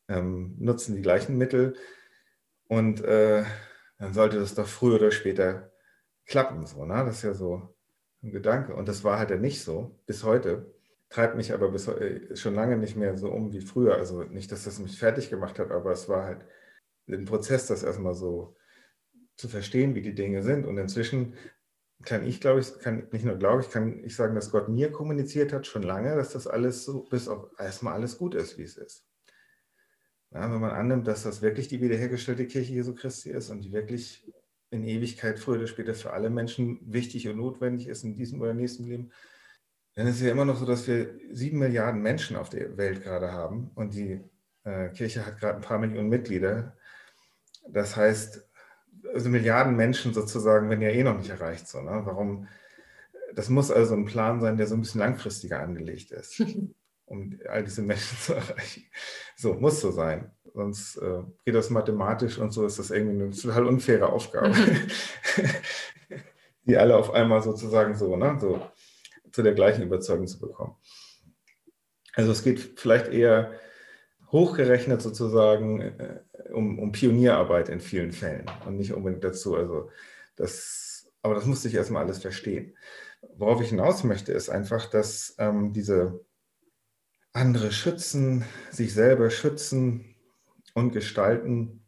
ähm, 0.08 0.56
nutzen 0.58 0.96
die 0.96 1.02
gleichen 1.02 1.38
Mittel. 1.38 1.76
Und 2.66 3.02
äh, 3.04 3.44
dann 3.98 4.12
sollte 4.12 4.40
das 4.40 4.54
doch 4.54 4.66
früher 4.66 4.96
oder 4.96 5.12
später 5.12 5.72
klappen. 6.26 6.66
So, 6.66 6.84
ne? 6.84 7.04
Das 7.04 7.18
ist 7.18 7.22
ja 7.22 7.34
so 7.34 7.74
ein 8.22 8.32
Gedanke. 8.32 8.74
Und 8.74 8.88
das 8.88 9.04
war 9.04 9.18
halt 9.18 9.30
ja 9.30 9.36
nicht 9.36 9.62
so 9.62 10.00
bis 10.06 10.24
heute. 10.24 10.74
Treibt 11.10 11.36
mich 11.36 11.52
aber 11.54 11.70
bis, 11.70 11.86
äh, 11.86 12.36
schon 12.36 12.54
lange 12.54 12.76
nicht 12.76 12.96
mehr 12.96 13.16
so 13.16 13.30
um 13.30 13.52
wie 13.52 13.60
früher. 13.60 13.94
Also 13.94 14.24
nicht, 14.24 14.50
dass 14.50 14.64
das 14.64 14.80
mich 14.80 14.98
fertig 14.98 15.30
gemacht 15.30 15.60
hat, 15.60 15.70
aber 15.70 15.92
es 15.92 16.08
war 16.08 16.24
halt 16.24 16.44
ein 17.16 17.24
Prozess, 17.24 17.66
das 17.66 17.82
erstmal 17.82 18.14
so 18.14 18.56
zu 19.36 19.48
verstehen, 19.48 19.94
wie 19.94 20.02
die 20.02 20.14
Dinge 20.14 20.42
sind. 20.42 20.66
Und 20.66 20.78
inzwischen 20.78 21.34
kann 22.04 22.26
ich, 22.26 22.40
glaube 22.40 22.60
ich, 22.60 22.78
kann 22.78 23.08
nicht 23.10 23.24
nur 23.24 23.36
glaube 23.36 23.62
ich, 23.62 23.70
kann 23.70 24.04
ich 24.04 24.14
sagen, 24.14 24.34
dass 24.34 24.50
Gott 24.50 24.68
mir 24.68 24.92
kommuniziert 24.92 25.52
hat 25.52 25.66
schon 25.66 25.82
lange, 25.82 26.14
dass 26.16 26.32
das 26.32 26.46
alles 26.46 26.84
so 26.84 27.04
bis 27.04 27.28
auf 27.28 27.50
erstmal 27.58 27.94
alles 27.94 28.18
gut 28.18 28.34
ist, 28.34 28.58
wie 28.58 28.62
es 28.62 28.76
ist. 28.76 29.04
Ja, 30.30 30.52
wenn 30.52 30.60
man 30.60 30.72
annimmt, 30.72 31.06
dass 31.06 31.22
das 31.22 31.42
wirklich 31.42 31.68
die 31.68 31.80
wiederhergestellte 31.80 32.46
Kirche 32.46 32.74
Jesu 32.74 32.94
Christi 32.94 33.30
ist 33.30 33.50
und 33.50 33.62
die 33.62 33.72
wirklich 33.72 34.30
in 34.70 34.84
Ewigkeit 34.84 35.38
früher 35.38 35.56
oder 35.56 35.66
später 35.66 35.94
für 35.94 36.12
alle 36.12 36.28
Menschen 36.28 36.78
wichtig 36.82 37.28
und 37.28 37.38
notwendig 37.38 37.88
ist 37.88 38.04
in 38.04 38.14
diesem 38.14 38.40
oder 38.40 38.52
nächsten 38.52 38.84
Leben, 38.84 39.10
dann 39.94 40.06
ist 40.06 40.16
es 40.16 40.22
ja 40.22 40.30
immer 40.30 40.44
noch 40.44 40.56
so, 40.56 40.66
dass 40.66 40.86
wir 40.86 41.18
sieben 41.32 41.58
Milliarden 41.58 42.02
Menschen 42.02 42.36
auf 42.36 42.50
der 42.50 42.76
Welt 42.76 43.02
gerade 43.02 43.32
haben 43.32 43.70
und 43.74 43.94
die 43.94 44.20
äh, 44.64 44.90
Kirche 44.90 45.26
hat 45.26 45.40
gerade 45.40 45.56
ein 45.56 45.62
paar 45.62 45.78
Millionen 45.78 46.08
Mitglieder. 46.08 46.76
Das 47.72 47.96
heißt, 47.96 48.48
also 49.12 49.28
Milliarden 49.28 49.76
Menschen 49.76 50.12
sozusagen 50.12 50.68
werden 50.68 50.82
ja 50.82 50.90
eh 50.90 51.02
noch 51.02 51.16
nicht 51.16 51.30
erreicht. 51.30 51.68
So, 51.68 51.80
ne? 51.80 52.02
Warum? 52.04 52.48
Das 53.34 53.48
muss 53.48 53.70
also 53.70 53.94
ein 53.94 54.06
Plan 54.06 54.40
sein, 54.40 54.56
der 54.56 54.66
so 54.66 54.74
ein 54.74 54.80
bisschen 54.80 55.00
langfristiger 55.00 55.60
angelegt 55.60 56.10
ist, 56.10 56.40
um 57.06 57.38
all 57.48 57.64
diese 57.64 57.82
Menschen 57.82 58.18
zu 58.18 58.34
erreichen. 58.34 58.84
So, 59.36 59.54
muss 59.54 59.80
so 59.80 59.90
sein. 59.90 60.30
Sonst 60.54 60.96
äh, 60.96 61.22
geht 61.44 61.54
das 61.54 61.70
mathematisch 61.70 62.38
und 62.38 62.50
so 62.50 62.66
ist 62.66 62.78
das 62.78 62.90
irgendwie 62.90 63.22
eine 63.22 63.30
total 63.30 63.66
unfaire 63.66 64.08
Aufgabe, 64.08 64.52
die 66.64 66.76
alle 66.76 66.96
auf 66.96 67.12
einmal 67.12 67.42
sozusagen 67.42 67.94
so, 67.94 68.16
ne, 68.16 68.38
so 68.40 68.66
zu 69.30 69.42
der 69.42 69.54
gleichen 69.54 69.82
Überzeugung 69.82 70.26
zu 70.26 70.40
bekommen. 70.40 70.74
Also 72.14 72.32
es 72.32 72.42
geht 72.42 72.80
vielleicht 72.80 73.08
eher 73.08 73.52
hochgerechnet 74.32 75.02
sozusagen 75.02 75.80
äh, 75.80 76.20
um, 76.52 76.78
um, 76.78 76.92
Pionierarbeit 76.92 77.68
in 77.68 77.80
vielen 77.80 78.12
Fällen 78.12 78.46
und 78.66 78.76
nicht 78.76 78.92
unbedingt 78.92 79.24
dazu. 79.24 79.56
Also 79.56 79.90
das, 80.36 81.10
aber 81.22 81.34
das 81.34 81.46
musste 81.46 81.68
ich 81.68 81.74
erstmal 81.74 82.04
alles 82.04 82.18
verstehen. 82.18 82.76
Worauf 83.36 83.60
ich 83.60 83.70
hinaus 83.70 84.04
möchte, 84.04 84.32
ist 84.32 84.48
einfach, 84.48 84.86
dass 84.90 85.34
ähm, 85.38 85.72
diese 85.72 86.24
andere 87.32 87.72
schützen, 87.72 88.44
sich 88.70 88.94
selber 88.94 89.30
schützen 89.30 90.14
und 90.74 90.92
gestalten, 90.92 91.84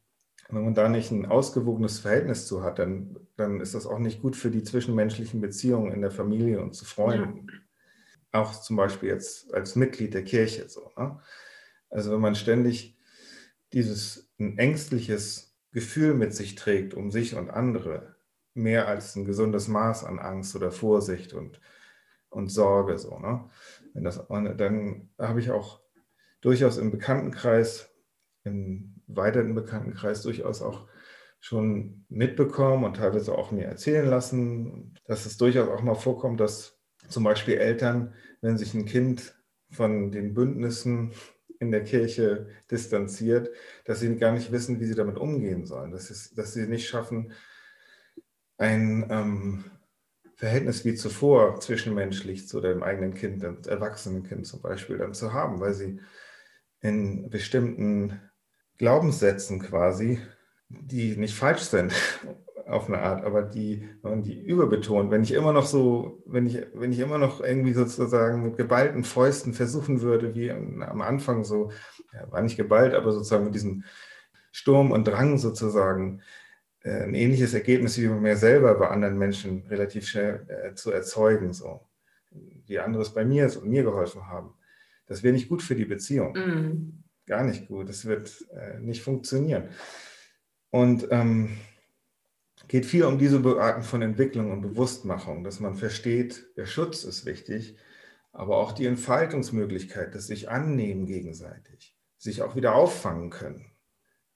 wenn 0.49 0.65
man 0.65 0.75
da 0.75 0.89
nicht 0.89 1.11
ein 1.11 1.27
ausgewogenes 1.27 2.01
Verhältnis 2.01 2.47
zu 2.47 2.63
hat, 2.63 2.79
dann, 2.79 3.17
dann 3.37 3.61
ist 3.61 3.75
das 3.75 3.87
auch 3.87 3.99
nicht 3.99 4.21
gut 4.21 4.35
für 4.35 4.51
die 4.51 4.65
zwischenmenschlichen 4.65 5.41
Beziehungen 5.41 5.93
in 5.93 6.01
der 6.01 6.11
Familie 6.11 6.61
und 6.61 6.75
zu 6.75 6.85
Freunden. 6.85 7.47
Ja. 8.33 8.41
Auch 8.41 8.61
zum 8.61 8.77
Beispiel 8.77 9.09
jetzt 9.09 9.53
als 9.55 9.77
Mitglied 9.77 10.15
der 10.15 10.25
Kirche. 10.25 10.69
So, 10.69 10.91
ne? 10.97 11.21
Also 11.91 12.13
wenn 12.13 12.21
man 12.21 12.35
ständig 12.35 12.97
dieses 13.73 14.31
ein 14.39 14.59
ängstliches 14.59 15.57
Gefühl 15.73 16.15
mit 16.15 16.35
sich 16.35 16.55
trägt 16.55 16.95
um 16.95 17.11
sich 17.11 17.35
und 17.37 17.51
andere, 17.51 18.17
mehr 18.55 18.89
als 18.89 19.15
ein 19.17 19.25
gesundes 19.25 19.69
Maß 19.69 20.05
an 20.05 20.19
Angst 20.19 20.57
oder 20.57 20.73
Vorsicht 20.73 21.33
und, 21.33 21.61
und 22.31 22.49
Sorge. 22.51 22.99
So, 22.99 23.19
ne? 23.19 23.49
Wenn 23.95 24.05
das, 24.05 24.27
dann 24.29 25.11
habe 25.19 25.41
ich 25.41 25.51
auch 25.51 25.81
durchaus 26.41 26.79
im 26.79 26.91
Bekanntenkreis, 26.91 27.91
im 28.45 29.03
weiteren 29.07 29.55
Bekanntenkreis 29.55 30.23
durchaus 30.23 30.63
auch 30.63 30.89
schon 31.41 32.05
mitbekommen 32.09 32.85
und 32.85 32.97
teilweise 32.97 33.37
auch 33.37 33.51
mir 33.51 33.65
erzählen 33.65 34.07
lassen, 34.07 34.95
dass 35.05 35.27
es 35.27 35.37
durchaus 35.37 35.69
auch 35.69 35.83
mal 35.83 35.95
vorkommt, 35.95 36.41
dass 36.41 36.79
zum 37.09 37.25
Beispiel 37.25 37.55
Eltern, 37.55 38.15
wenn 38.41 38.59
sich 38.59 38.75
ein 38.75 38.85
Kind 38.85 39.35
von 39.71 40.11
den 40.11 40.35
Bündnissen 40.35 41.13
in 41.61 41.71
der 41.71 41.85
Kirche 41.85 42.49
distanziert, 42.71 43.51
dass 43.85 44.01
sie 44.01 44.17
gar 44.17 44.33
nicht 44.33 44.51
wissen, 44.51 44.81
wie 44.81 44.87
sie 44.87 44.95
damit 44.95 45.19
umgehen 45.19 45.67
sollen, 45.67 45.93
dass, 45.93 46.11
es, 46.11 46.35
dass 46.35 46.55
sie 46.55 46.67
nicht 46.67 46.89
schaffen, 46.89 47.33
ein 48.57 49.07
ähm, 49.11 49.65
Verhältnis 50.37 50.87
wie 50.87 50.95
zuvor 50.95 51.61
zwischenmenschlich 51.61 52.49
zu 52.49 52.63
dem 52.63 52.83
eigenen 52.83 53.15
Kind, 53.15 53.43
dem 53.43 53.59
erwachsenen 53.67 54.23
Kind 54.23 54.47
zum 54.47 54.63
Beispiel, 54.63 54.97
dann 54.97 55.13
zu 55.13 55.35
haben, 55.35 55.61
weil 55.61 55.75
sie 55.75 56.01
in 56.81 57.29
bestimmten 57.29 58.21
Glaubenssätzen 58.79 59.61
quasi, 59.61 60.19
die 60.71 61.17
nicht 61.17 61.35
falsch 61.35 61.63
sind, 61.63 61.93
auf 62.71 62.89
eine 62.89 63.01
Art, 63.01 63.25
aber 63.25 63.43
die, 63.43 63.89
wenn 64.03 64.23
die 64.23 64.41
überbetont, 64.41 65.11
wenn 65.11 65.23
ich 65.23 65.33
immer 65.33 65.53
noch 65.53 65.67
so, 65.67 66.23
wenn 66.27 66.47
ich, 66.47 66.59
wenn 66.75 66.93
ich 66.93 66.99
immer 67.01 67.19
noch 67.19 67.41
irgendwie 67.41 67.73
sozusagen 67.73 68.43
mit 68.43 68.57
geballten 68.57 69.05
Fäusten 69.05 69.53
versuchen 69.53 70.03
würde, 70.03 70.35
wie 70.35 70.51
am 70.51 71.01
Anfang 71.01 71.45
so, 71.45 71.71
ja, 72.13 72.31
war 72.31 72.43
nicht 72.43 72.57
geballt, 72.57 72.95
aber 72.95 73.13
sozusagen 73.13 73.45
mit 73.45 73.55
diesem 73.55 73.85
Sturm 74.53 74.91
und 74.93 75.05
Drang 75.07 75.39
sozusagen 75.39 76.23
äh, 76.83 77.03
ein 77.03 77.15
ähnliches 77.15 77.55
Ergebnis 77.55 77.99
wie 77.99 78.09
bei 78.09 78.15
mir 78.15 78.37
selber 78.37 78.75
bei 78.75 78.89
anderen 78.89 79.19
Menschen 79.19 79.67
relativ 79.69 80.07
schnell 80.07 80.47
äh, 80.49 80.75
zu 80.75 80.91
erzeugen, 80.91 81.53
so 81.53 81.81
wie 82.67 82.79
andere 82.79 83.03
es 83.03 83.13
bei 83.13 83.25
mir 83.25 83.47
ist 83.47 83.57
und 83.57 83.69
mir 83.69 83.83
geholfen 83.83 84.27
haben. 84.29 84.55
Das 85.07 85.23
wäre 85.23 85.35
nicht 85.35 85.49
gut 85.49 85.63
für 85.63 85.75
die 85.75 85.85
Beziehung. 85.85 86.33
Mm. 86.35 87.03
Gar 87.27 87.45
nicht 87.45 87.67
gut. 87.67 87.89
Das 87.89 88.05
wird 88.05 88.47
äh, 88.53 88.79
nicht 88.79 89.03
funktionieren. 89.03 89.65
Und 90.71 91.09
ähm, 91.11 91.59
geht 92.71 92.87
viel 92.87 93.05
um 93.05 93.19
diese 93.19 93.43
Arten 93.59 93.83
von 93.83 94.01
Entwicklung 94.01 94.53
und 94.53 94.61
Bewusstmachung, 94.61 95.43
dass 95.43 95.59
man 95.59 95.75
versteht, 95.75 96.57
der 96.57 96.67
Schutz 96.67 97.03
ist 97.03 97.27
wichtig, 97.27 97.77
aber 98.31 98.59
auch 98.59 98.71
die 98.71 98.87
Entfaltungsmöglichkeit, 98.87 100.15
das 100.15 100.29
sich 100.29 100.49
annehmen 100.49 101.05
gegenseitig, 101.05 101.97
sich 102.17 102.43
auch 102.43 102.55
wieder 102.55 102.77
auffangen 102.77 103.31
können. 103.31 103.73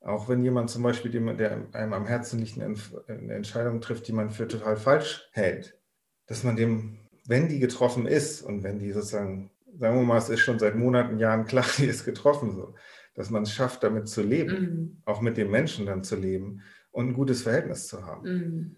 Auch 0.01 0.29
wenn 0.29 0.43
jemand 0.43 0.69
zum 0.69 0.83
Beispiel, 0.83 1.13
der 1.13 1.69
einem 1.75 1.93
am 1.93 2.07
Herzen 2.07 2.41
liegt, 2.41 2.59
eine 2.61 3.35
Entscheidung 3.35 3.81
trifft, 3.81 4.09
die 4.09 4.13
man 4.13 4.31
für 4.31 4.49
total 4.49 4.77
falsch 4.77 5.29
hält, 5.31 5.79
dass 6.27 6.43
man 6.43 6.57
dem, 6.57 7.07
wenn 7.29 7.47
die 7.47 7.61
getroffen 7.61 8.05
ist 8.05 8.43
und 8.43 8.65
wenn 8.65 8.81
die 8.81 8.91
sozusagen, 8.91 9.53
sagen 9.79 9.97
wir 9.97 10.03
mal, 10.03 10.19
es 10.19 10.29
ist 10.29 10.41
schon 10.41 10.59
seit 10.59 10.75
Monaten, 10.75 11.21
Jahren 11.21 11.45
klar, 11.45 11.67
die 11.79 11.87
ist 11.87 12.05
getroffen, 12.05 12.51
so, 12.51 12.75
dass 13.15 13.31
man 13.31 13.45
es 13.45 13.53
schafft, 13.53 13.85
damit 13.85 14.09
zu 14.09 14.23
leben, 14.23 14.61
mhm. 14.61 15.03
auch 15.05 15.21
mit 15.21 15.37
dem 15.37 15.53
Menschen 15.53 15.87
dann 15.87 16.03
zu 16.03 16.17
leben 16.17 16.63
und 16.95 17.09
ein 17.09 17.15
gutes 17.15 17.43
Verhältnis 17.43 17.89
zu 17.89 18.07
haben. 18.07 18.23
Mhm. 18.23 18.77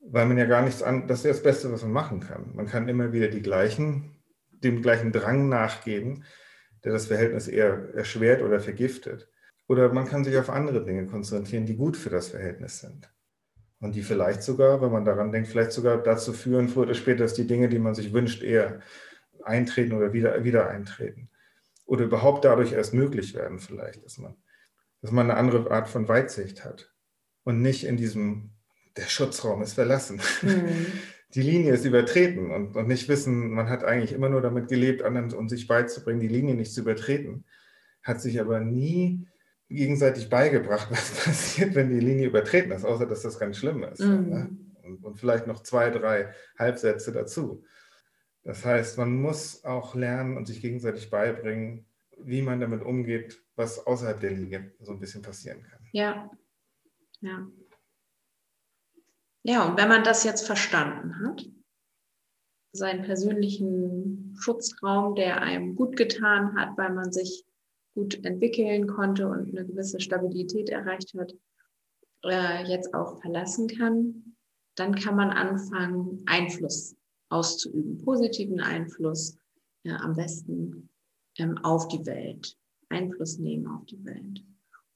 Weil 0.00 0.26
man 0.26 0.36
ja 0.36 0.46
gar 0.46 0.62
nichts 0.62 0.82
an, 0.82 1.06
das 1.06 1.20
ist 1.20 1.24
ja 1.24 1.30
das 1.30 1.42
Beste, 1.42 1.72
was 1.72 1.82
man 1.82 1.92
machen 1.92 2.20
kann. 2.20 2.50
Man 2.54 2.66
kann 2.66 2.88
immer 2.88 3.12
wieder 3.12 3.28
die 3.28 3.40
gleichen, 3.40 4.16
dem 4.50 4.82
gleichen 4.82 5.12
Drang 5.12 5.48
nachgeben, 5.48 6.24
der 6.84 6.92
das 6.92 7.06
Verhältnis 7.06 7.46
eher 7.46 7.94
erschwert 7.94 8.42
oder 8.42 8.58
vergiftet. 8.58 9.28
Oder 9.68 9.92
man 9.92 10.06
kann 10.06 10.24
sich 10.24 10.36
auf 10.36 10.50
andere 10.50 10.84
Dinge 10.84 11.06
konzentrieren, 11.06 11.66
die 11.66 11.76
gut 11.76 11.96
für 11.96 12.10
das 12.10 12.28
Verhältnis 12.28 12.80
sind. 12.80 13.12
Und 13.78 13.94
die 13.94 14.02
vielleicht 14.02 14.42
sogar, 14.42 14.82
wenn 14.82 14.92
man 14.92 15.04
daran 15.04 15.30
denkt, 15.30 15.48
vielleicht 15.48 15.72
sogar 15.72 15.98
dazu 15.98 16.32
führen, 16.32 16.68
früher 16.68 16.84
oder 16.84 16.94
später, 16.94 17.24
dass 17.24 17.34
die 17.34 17.46
Dinge, 17.46 17.68
die 17.68 17.78
man 17.78 17.94
sich 17.94 18.12
wünscht, 18.12 18.42
eher 18.42 18.80
eintreten 19.44 19.92
oder 19.92 20.12
wieder, 20.12 20.42
wieder 20.42 20.68
eintreten. 20.68 21.28
Oder 21.84 22.04
überhaupt 22.04 22.44
dadurch 22.44 22.72
erst 22.72 22.92
möglich 22.92 23.34
werden, 23.34 23.60
vielleicht, 23.60 24.04
dass 24.04 24.18
man, 24.18 24.34
dass 25.00 25.12
man 25.12 25.30
eine 25.30 25.38
andere 25.38 25.70
Art 25.70 25.88
von 25.88 26.08
Weitsicht 26.08 26.64
hat 26.64 26.95
und 27.46 27.62
nicht 27.62 27.84
in 27.84 27.96
diesem, 27.96 28.50
der 28.96 29.08
Schutzraum 29.08 29.62
ist 29.62 29.74
verlassen. 29.74 30.20
Mhm. 30.42 30.86
Die 31.34 31.42
Linie 31.42 31.74
ist 31.74 31.84
übertreten 31.84 32.50
und, 32.50 32.76
und 32.76 32.88
nicht 32.88 33.08
wissen, 33.08 33.50
man 33.50 33.68
hat 33.68 33.84
eigentlich 33.84 34.12
immer 34.12 34.28
nur 34.28 34.40
damit 34.40 34.68
gelebt, 34.68 35.02
anderen 35.02 35.32
und 35.34 35.48
sich 35.48 35.66
beizubringen, 35.66 36.20
die 36.20 36.28
Linie 36.28 36.54
nicht 36.54 36.72
zu 36.72 36.80
übertreten, 36.80 37.44
hat 38.02 38.22
sich 38.22 38.40
aber 38.40 38.60
nie 38.60 39.26
gegenseitig 39.68 40.30
beigebracht, 40.30 40.88
was 40.90 41.24
passiert, 41.24 41.74
wenn 41.74 41.90
die 41.90 42.00
Linie 42.00 42.28
übertreten 42.28 42.72
ist, 42.72 42.84
außer 42.84 43.06
dass 43.06 43.22
das 43.22 43.38
ganz 43.38 43.58
schlimm 43.58 43.82
ist. 43.82 44.00
Mhm. 44.00 44.28
Ne? 44.28 44.50
Und, 44.82 45.04
und, 45.04 45.18
vielleicht 45.18 45.46
noch 45.46 45.62
zwei, 45.62 45.90
drei 45.90 46.32
Halbsätze 46.58 47.12
dazu. 47.12 47.64
Das 48.42 48.64
heißt, 48.64 48.96
man 48.96 49.20
muss 49.20 49.64
auch 49.64 49.94
lernen 49.94 50.36
und 50.36 50.46
sich 50.46 50.60
gegenseitig 50.60 51.10
beibringen, 51.10 51.86
wie 52.18 52.40
man 52.40 52.60
damit 52.60 52.82
umgeht, 52.82 53.42
was 53.56 53.84
außerhalb 53.84 54.20
der 54.20 54.30
Linie 54.30 54.72
so 54.80 54.92
ein 54.92 55.00
bisschen 55.00 55.22
passieren 55.22 55.62
kann. 55.64 55.80
Ja, 55.92 56.30
ja. 57.20 57.46
Ja, 59.42 59.68
und 59.68 59.76
wenn 59.76 59.88
man 59.88 60.02
das 60.02 60.24
jetzt 60.24 60.44
verstanden 60.44 61.20
hat, 61.20 61.46
seinen 62.72 63.04
persönlichen 63.04 64.34
Schutzraum, 64.38 65.14
der 65.14 65.40
einem 65.40 65.76
gut 65.76 65.96
getan 65.96 66.56
hat, 66.56 66.76
weil 66.76 66.92
man 66.92 67.12
sich 67.12 67.44
gut 67.94 68.24
entwickeln 68.24 68.86
konnte 68.86 69.28
und 69.28 69.48
eine 69.48 69.66
gewisse 69.66 70.00
Stabilität 70.00 70.68
erreicht 70.68 71.14
hat, 71.16 71.32
äh, 72.24 72.64
jetzt 72.68 72.92
auch 72.92 73.20
verlassen 73.20 73.68
kann, 73.68 74.36
dann 74.74 74.94
kann 74.94 75.16
man 75.16 75.30
anfangen, 75.30 76.22
Einfluss 76.26 76.96
auszuüben, 77.28 77.98
positiven 77.98 78.60
Einfluss 78.60 79.38
äh, 79.84 79.92
am 79.92 80.14
besten 80.14 80.90
ähm, 81.38 81.56
auf 81.58 81.88
die 81.88 82.04
Welt, 82.04 82.56
Einfluss 82.88 83.38
nehmen 83.38 83.66
auf 83.66 83.86
die 83.86 84.04
Welt. 84.04 84.44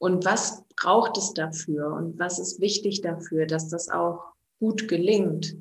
Und 0.01 0.25
was 0.25 0.65
braucht 0.77 1.19
es 1.19 1.35
dafür 1.35 1.93
und 1.93 2.19
was 2.19 2.39
ist 2.39 2.59
wichtig 2.59 3.03
dafür, 3.03 3.45
dass 3.45 3.69
das 3.69 3.91
auch 3.91 4.33
gut 4.59 4.89
gelingt? 4.89 5.55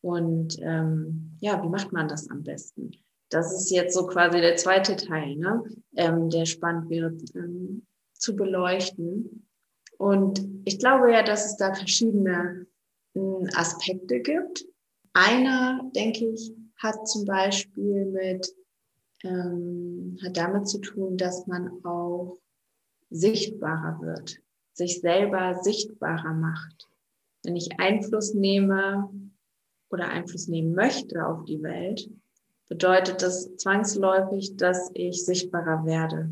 Und 0.00 0.58
ähm, 0.60 1.36
ja, 1.38 1.62
wie 1.62 1.68
macht 1.68 1.92
man 1.92 2.08
das 2.08 2.28
am 2.28 2.42
besten? 2.42 2.90
Das 3.28 3.52
ist 3.52 3.70
jetzt 3.70 3.94
so 3.94 4.08
quasi 4.08 4.40
der 4.40 4.56
zweite 4.56 4.96
Teil, 4.96 5.36
ne? 5.36 5.62
Ähm, 5.94 6.30
der 6.30 6.46
spannend 6.46 6.90
wäre 6.90 7.16
ähm, 7.36 7.86
zu 8.12 8.34
beleuchten. 8.34 9.46
Und 9.98 10.44
ich 10.64 10.80
glaube 10.80 11.12
ja, 11.12 11.22
dass 11.22 11.46
es 11.46 11.56
da 11.56 11.72
verschiedene 11.72 12.66
äh, 13.14 13.20
Aspekte 13.54 14.18
gibt. 14.18 14.66
Einer, 15.12 15.88
denke 15.94 16.28
ich, 16.30 16.52
hat 16.76 17.06
zum 17.06 17.24
Beispiel 17.24 18.04
mit, 18.06 18.52
ähm, 19.22 20.18
hat 20.24 20.36
damit 20.36 20.68
zu 20.68 20.78
tun, 20.78 21.16
dass 21.16 21.46
man 21.46 21.84
auch 21.84 22.38
sichtbarer 23.10 24.00
wird, 24.00 24.38
sich 24.72 25.00
selber 25.00 25.58
sichtbarer 25.62 26.34
macht. 26.34 26.88
Wenn 27.44 27.56
ich 27.56 27.78
Einfluss 27.78 28.34
nehme 28.34 29.10
oder 29.90 30.08
Einfluss 30.08 30.48
nehmen 30.48 30.74
möchte 30.74 31.26
auf 31.26 31.44
die 31.44 31.62
Welt, 31.62 32.10
bedeutet 32.68 33.22
das 33.22 33.56
zwangsläufig, 33.56 34.56
dass 34.56 34.90
ich 34.94 35.24
sichtbarer 35.24 35.86
werde. 35.86 36.30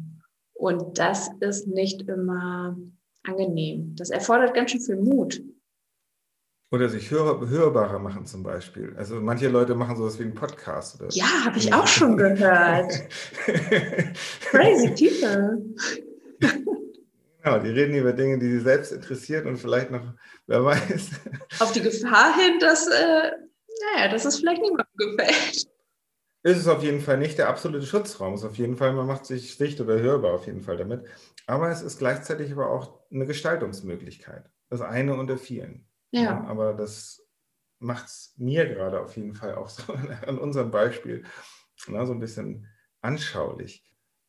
Und 0.54 0.98
das 0.98 1.30
ist 1.40 1.66
nicht 1.66 2.02
immer 2.08 2.76
angenehm. 3.22 3.94
Das 3.96 4.10
erfordert 4.10 4.54
ganz 4.54 4.70
schön 4.70 4.80
viel 4.80 4.96
Mut. 4.96 5.42
Oder 6.72 6.88
sich 6.88 7.08
hör 7.10 7.48
hörbarer 7.48 8.00
machen 8.00 8.26
zum 8.26 8.42
Beispiel. 8.42 8.94
Also 8.96 9.20
manche 9.20 9.48
Leute 9.48 9.76
machen 9.76 9.96
sowas 9.96 10.18
wie 10.18 10.24
einen 10.24 10.34
Podcast. 10.34 11.00
Oder 11.00 11.08
ja, 11.12 11.44
habe 11.44 11.58
ich 11.58 11.72
auch 11.72 11.86
schon 11.86 12.16
gehört. 12.16 12.92
Crazy 14.40 14.88
people. 14.88 15.62
Genau, 17.42 17.58
die 17.58 17.68
reden 17.68 17.94
über 17.94 18.14
Dinge, 18.14 18.38
die 18.38 18.50
sie 18.50 18.60
selbst 18.60 18.90
interessieren 18.90 19.46
und 19.46 19.58
vielleicht 19.58 19.90
noch, 19.90 20.14
wer 20.46 20.64
weiß. 20.64 21.10
Auf 21.60 21.72
die 21.72 21.82
Gefahr 21.82 22.34
hin, 22.36 22.58
dass, 22.58 22.86
äh, 22.86 23.32
naja, 23.92 24.08
dass 24.10 24.24
es 24.24 24.38
vielleicht 24.38 24.62
niemandem 24.62 24.86
gefällt 24.96 25.66
ist 26.44 26.58
es 26.58 26.68
auf 26.68 26.82
jeden 26.82 27.00
Fall 27.00 27.16
nicht 27.16 27.38
der 27.38 27.48
absolute 27.48 27.86
Schutzraum. 27.86 28.34
Es 28.34 28.42
ist 28.42 28.46
auf 28.46 28.58
jeden 28.58 28.76
Fall, 28.76 28.92
man 28.92 29.06
macht 29.06 29.24
sich 29.24 29.56
sicht- 29.56 29.80
oder 29.80 29.98
hörbar 29.98 30.34
auf 30.34 30.46
jeden 30.46 30.60
Fall 30.60 30.76
damit. 30.76 31.06
Aber 31.46 31.70
es 31.70 31.80
ist 31.80 31.98
gleichzeitig 31.98 32.52
aber 32.52 32.68
auch 32.68 33.00
eine 33.10 33.26
Gestaltungsmöglichkeit. 33.26 34.50
Das 34.68 34.82
eine 34.82 35.14
unter 35.14 35.38
vielen. 35.38 35.88
Ja. 36.10 36.22
ja 36.22 36.44
aber 36.44 36.74
das 36.74 37.26
macht 37.78 38.06
es 38.06 38.34
mir 38.36 38.66
gerade 38.68 39.00
auf 39.00 39.16
jeden 39.16 39.34
Fall 39.34 39.54
auch 39.54 39.70
so 39.70 39.92
an 40.26 40.38
unserem 40.38 40.70
Beispiel 40.70 41.24
na, 41.88 42.04
so 42.04 42.12
ein 42.12 42.20
bisschen 42.20 42.68
anschaulich. 43.00 43.82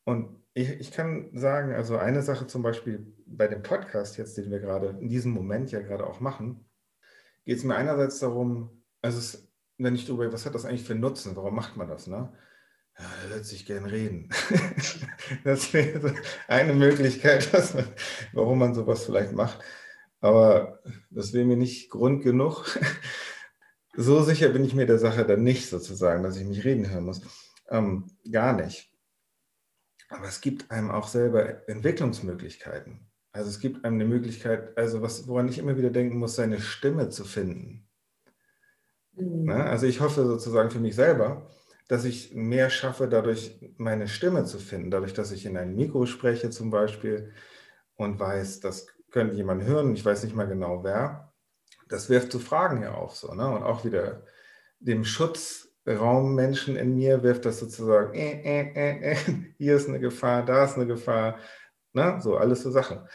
Und 0.05 0.41
ich, 0.53 0.69
ich 0.69 0.91
kann 0.91 1.37
sagen, 1.37 1.73
also 1.73 1.97
eine 1.97 2.21
Sache 2.21 2.47
zum 2.47 2.63
Beispiel 2.63 3.13
bei 3.25 3.47
dem 3.47 3.61
Podcast 3.61 4.17
jetzt, 4.17 4.37
den 4.37 4.49
wir 4.49 4.59
gerade 4.59 4.97
in 5.01 5.09
diesem 5.09 5.33
Moment 5.33 5.71
ja 5.71 5.81
gerade 5.81 6.07
auch 6.07 6.21
machen, 6.21 6.65
geht 7.43 7.57
es 7.57 7.63
mir 7.63 7.75
einerseits 7.75 8.19
darum, 8.19 8.81
also 9.01 9.19
es 9.19 9.45
wenn 9.77 9.95
ich 9.95 10.05
darüber, 10.05 10.31
was 10.31 10.45
hat 10.45 10.55
das 10.55 10.65
eigentlich 10.65 10.83
für 10.83 10.95
Nutzen? 10.95 11.35
Warum 11.35 11.55
macht 11.55 11.77
man 11.77 11.87
das? 11.87 12.07
Ne? 12.07 12.31
Ja, 12.97 13.05
er 13.23 13.35
hört 13.35 13.45
sich 13.45 13.65
gern 13.65 13.85
reden. 13.85 14.29
das 15.43 15.73
wäre 15.73 16.15
eine 16.47 16.73
Möglichkeit, 16.73 17.51
man, 17.75 17.87
warum 18.33 18.59
man 18.59 18.73
sowas 18.73 19.05
vielleicht 19.05 19.33
macht. 19.33 19.59
Aber 20.21 20.79
das 21.09 21.33
wäre 21.33 21.45
mir 21.45 21.57
nicht 21.57 21.89
Grund 21.89 22.23
genug. 22.23 22.79
so 23.95 24.23
sicher 24.23 24.49
bin 24.49 24.63
ich 24.63 24.73
mir 24.73 24.85
der 24.85 24.97
Sache 24.99 25.25
dann 25.25 25.43
nicht 25.43 25.69
sozusagen, 25.69 26.23
dass 26.23 26.37
ich 26.37 26.45
mich 26.45 26.63
reden 26.63 26.89
hören 26.89 27.05
muss. 27.05 27.21
Ähm, 27.69 28.07
gar 28.31 28.53
nicht. 28.53 28.94
Aber 30.09 30.27
es 30.27 30.41
gibt 30.41 30.71
einem 30.71 30.91
auch 30.91 31.07
selber 31.07 31.67
Entwicklungsmöglichkeiten. 31.67 33.07
Also 33.31 33.49
es 33.49 33.59
gibt 33.59 33.83
einem 33.83 33.95
eine 33.95 34.05
Möglichkeit, 34.05 34.77
also 34.77 35.01
was, 35.01 35.27
woran 35.27 35.47
ich 35.47 35.57
immer 35.57 35.77
wieder 35.77 35.89
denken 35.89 36.17
muss, 36.17 36.35
seine 36.35 36.61
Stimme 36.61 37.09
zu 37.09 37.25
finden. 37.25 37.87
Mhm. 39.13 39.45
Ne? 39.45 39.63
Also 39.63 39.87
ich 39.87 39.99
hoffe 39.99 40.25
sozusagen 40.25 40.71
für 40.71 40.79
mich 40.79 40.95
selber, 40.95 41.49
dass 41.87 42.05
ich 42.05 42.33
mehr 42.33 42.69
schaffe, 42.69 43.07
dadurch 43.07 43.59
meine 43.77 44.07
Stimme 44.07 44.45
zu 44.45 44.57
finden, 44.57 44.89
dadurch, 44.89 45.13
dass 45.13 45.31
ich 45.31 45.45
in 45.45 45.57
ein 45.57 45.75
Mikro 45.75 46.05
spreche 46.05 46.49
zum 46.49 46.71
Beispiel 46.71 47.33
und 47.95 48.19
weiß, 48.19 48.59
das 48.59 48.87
könnte 49.11 49.35
jemand 49.35 49.63
hören, 49.63 49.93
ich 49.93 50.03
weiß 50.03 50.23
nicht 50.23 50.35
mal 50.35 50.47
genau 50.47 50.83
wer. 50.83 51.33
Das 51.87 52.09
wirft 52.09 52.31
zu 52.31 52.39
Fragen 52.39 52.81
ja 52.81 52.93
auf 52.93 53.15
so. 53.15 53.33
Ne? 53.33 53.47
Und 53.47 53.63
auch 53.63 53.85
wieder 53.85 54.23
dem 54.79 55.05
Schutzraummenschen 55.85 56.75
in 56.75 56.95
mir 56.95 57.21
wirft 57.23 57.45
das 57.45 57.59
sozusagen, 57.59 58.13
äh, 58.13 58.41
äh, 58.41 58.71
äh, 58.73 59.11
äh 59.11 59.15
hier 59.57 59.75
ist 59.75 59.87
eine 59.87 59.99
Gefahr, 59.99 60.43
da 60.43 60.65
ist 60.65 60.75
eine 60.75 60.87
Gefahr, 60.87 61.37
ne? 61.93 62.19
so 62.21 62.37
alles 62.37 62.63
so 62.63 62.71
Sachen. 62.71 63.07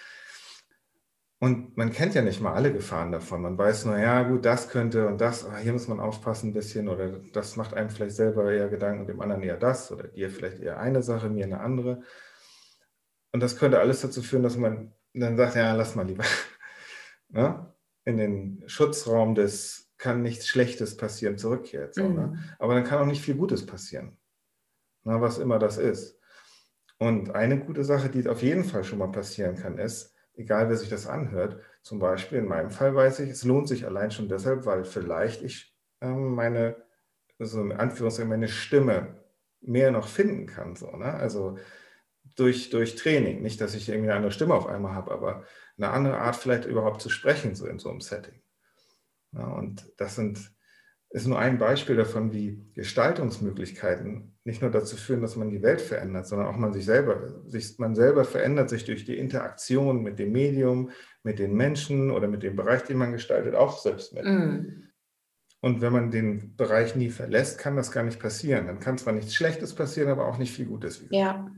Und 1.42 1.76
man 1.76 1.90
kennt 1.90 2.14
ja 2.14 2.20
nicht 2.20 2.42
mal 2.42 2.52
alle 2.52 2.70
Gefahren 2.70 3.12
davon. 3.12 3.40
Man 3.40 3.56
weiß 3.56 3.86
nur, 3.86 3.98
ja, 3.98 4.24
gut, 4.24 4.44
das 4.44 4.68
könnte 4.68 5.06
und 5.06 5.22
das, 5.22 5.46
ah, 5.46 5.56
hier 5.56 5.72
muss 5.72 5.88
man 5.88 5.98
aufpassen 5.98 6.50
ein 6.50 6.52
bisschen 6.52 6.86
oder 6.86 7.18
das 7.32 7.56
macht 7.56 7.72
einem 7.72 7.88
vielleicht 7.88 8.14
selber 8.14 8.52
eher 8.52 8.68
Gedanken 8.68 9.00
und 9.00 9.06
dem 9.08 9.20
anderen 9.22 9.42
eher 9.42 9.56
das 9.56 9.90
oder 9.90 10.08
dir 10.08 10.30
vielleicht 10.30 10.60
eher 10.60 10.78
eine 10.78 11.02
Sache, 11.02 11.30
mir 11.30 11.44
eine 11.44 11.60
andere. 11.60 12.02
Und 13.32 13.40
das 13.42 13.56
könnte 13.56 13.80
alles 13.80 14.02
dazu 14.02 14.22
führen, 14.22 14.42
dass 14.42 14.56
man 14.58 14.92
dann 15.14 15.36
sagt, 15.36 15.56
ja, 15.56 15.72
lass 15.74 15.94
mal 15.94 16.06
lieber. 16.06 16.24
ne? 17.30 17.74
In 18.04 18.18
den 18.18 18.62
Schutzraum 18.66 19.34
des 19.34 19.89
kann 20.00 20.22
nichts 20.22 20.48
Schlechtes 20.48 20.96
passieren, 20.96 21.38
zurückkehrt. 21.38 21.94
So, 21.94 22.02
ne? 22.02 22.08
mhm. 22.08 22.16
ne? 22.16 22.44
Aber 22.58 22.74
dann 22.74 22.84
kann 22.84 22.98
auch 22.98 23.06
nicht 23.06 23.22
viel 23.22 23.34
Gutes 23.34 23.64
passieren, 23.66 24.16
ne? 25.04 25.20
was 25.20 25.38
immer 25.38 25.58
das 25.58 25.76
ist. 25.76 26.18
Und 26.98 27.34
eine 27.34 27.58
gute 27.58 27.84
Sache, 27.84 28.08
die 28.08 28.26
auf 28.28 28.42
jeden 28.42 28.64
Fall 28.64 28.82
schon 28.82 28.98
mal 28.98 29.12
passieren 29.12 29.56
kann, 29.56 29.78
ist, 29.78 30.14
egal 30.34 30.68
wer 30.68 30.76
sich 30.76 30.88
das 30.88 31.06
anhört. 31.06 31.60
Zum 31.82 31.98
Beispiel 31.98 32.38
in 32.38 32.48
meinem 32.48 32.70
Fall 32.70 32.94
weiß 32.94 33.20
ich, 33.20 33.30
es 33.30 33.44
lohnt 33.44 33.68
sich 33.68 33.86
allein 33.86 34.10
schon 34.10 34.28
deshalb, 34.28 34.66
weil 34.66 34.84
vielleicht 34.84 35.42
ich 35.42 35.76
ähm, 36.00 36.34
meine, 36.34 36.76
so 37.38 37.60
in 37.60 37.72
Anführungszeichen, 37.72 38.28
meine 38.28 38.48
Stimme 38.48 39.16
mehr 39.60 39.90
noch 39.90 40.08
finden 40.08 40.46
kann. 40.46 40.76
So, 40.76 40.90
ne? 40.96 41.12
Also 41.14 41.58
durch, 42.36 42.70
durch 42.70 42.96
Training. 42.96 43.42
Nicht, 43.42 43.60
dass 43.60 43.74
ich 43.74 43.88
irgendwie 43.88 44.08
eine 44.08 44.16
andere 44.16 44.32
Stimme 44.32 44.54
auf 44.54 44.66
einmal 44.66 44.94
habe, 44.94 45.10
aber 45.10 45.44
eine 45.76 45.90
andere 45.90 46.18
Art 46.18 46.36
vielleicht 46.36 46.64
überhaupt 46.64 47.02
zu 47.02 47.10
sprechen, 47.10 47.54
so 47.54 47.66
in 47.66 47.78
so 47.78 47.90
einem 47.90 48.00
Setting. 48.00 48.40
Ja, 49.32 49.46
und 49.46 49.90
das 49.96 50.16
sind, 50.16 50.52
ist 51.10 51.26
nur 51.26 51.38
ein 51.38 51.58
Beispiel 51.58 51.96
davon, 51.96 52.32
wie 52.32 52.64
Gestaltungsmöglichkeiten 52.74 54.36
nicht 54.44 54.62
nur 54.62 54.70
dazu 54.70 54.96
führen, 54.96 55.22
dass 55.22 55.36
man 55.36 55.50
die 55.50 55.62
Welt 55.62 55.80
verändert, 55.80 56.26
sondern 56.26 56.48
auch 56.48 56.56
man 56.56 56.72
sich 56.72 56.84
selber, 56.84 57.42
sich, 57.46 57.78
man 57.78 57.94
selber 57.94 58.24
verändert 58.24 58.70
sich 58.70 58.84
durch 58.84 59.04
die 59.04 59.18
Interaktion 59.18 60.02
mit 60.02 60.18
dem 60.18 60.32
Medium, 60.32 60.90
mit 61.22 61.38
den 61.38 61.54
Menschen 61.54 62.10
oder 62.10 62.28
mit 62.28 62.42
dem 62.42 62.56
Bereich, 62.56 62.82
den 62.84 62.98
man 62.98 63.12
gestaltet, 63.12 63.54
auch 63.54 63.78
selbst 63.78 64.14
mit. 64.14 64.24
Mm. 64.24 64.90
Und 65.62 65.82
wenn 65.82 65.92
man 65.92 66.10
den 66.10 66.56
Bereich 66.56 66.96
nie 66.96 67.10
verlässt, 67.10 67.58
kann 67.58 67.76
das 67.76 67.92
gar 67.92 68.02
nicht 68.02 68.18
passieren. 68.18 68.66
Dann 68.66 68.80
kann 68.80 68.96
zwar 68.96 69.12
nichts 69.12 69.34
Schlechtes 69.34 69.74
passieren, 69.74 70.10
aber 70.10 70.26
auch 70.26 70.38
nicht 70.38 70.52
viel 70.54 70.64
Gutes. 70.64 71.04
Ja. 71.10 71.50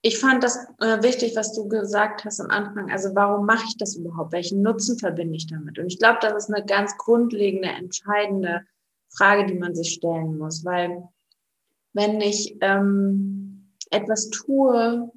Ich 0.00 0.18
fand 0.18 0.44
das 0.44 0.56
äh, 0.78 1.02
wichtig, 1.02 1.34
was 1.34 1.54
du 1.54 1.68
gesagt 1.68 2.24
hast 2.24 2.40
am 2.40 2.50
Anfang. 2.50 2.90
Also 2.90 3.14
warum 3.14 3.46
mache 3.46 3.64
ich 3.66 3.76
das 3.76 3.96
überhaupt? 3.96 4.32
Welchen 4.32 4.62
Nutzen 4.62 4.98
verbinde 4.98 5.36
ich 5.36 5.48
damit? 5.48 5.78
Und 5.78 5.86
ich 5.86 5.98
glaube, 5.98 6.18
das 6.20 6.44
ist 6.44 6.54
eine 6.54 6.64
ganz 6.64 6.96
grundlegende, 6.96 7.68
entscheidende 7.68 8.62
Frage, 9.08 9.46
die 9.46 9.58
man 9.58 9.74
sich 9.74 9.94
stellen 9.94 10.38
muss. 10.38 10.64
Weil 10.64 11.08
wenn 11.94 12.20
ich 12.20 12.56
ähm, 12.60 13.74
etwas 13.90 14.30
tue, 14.30 15.10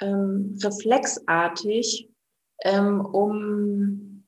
ähm, 0.00 0.58
reflexartig, 0.62 2.10
ähm, 2.64 3.04
um 3.04 4.24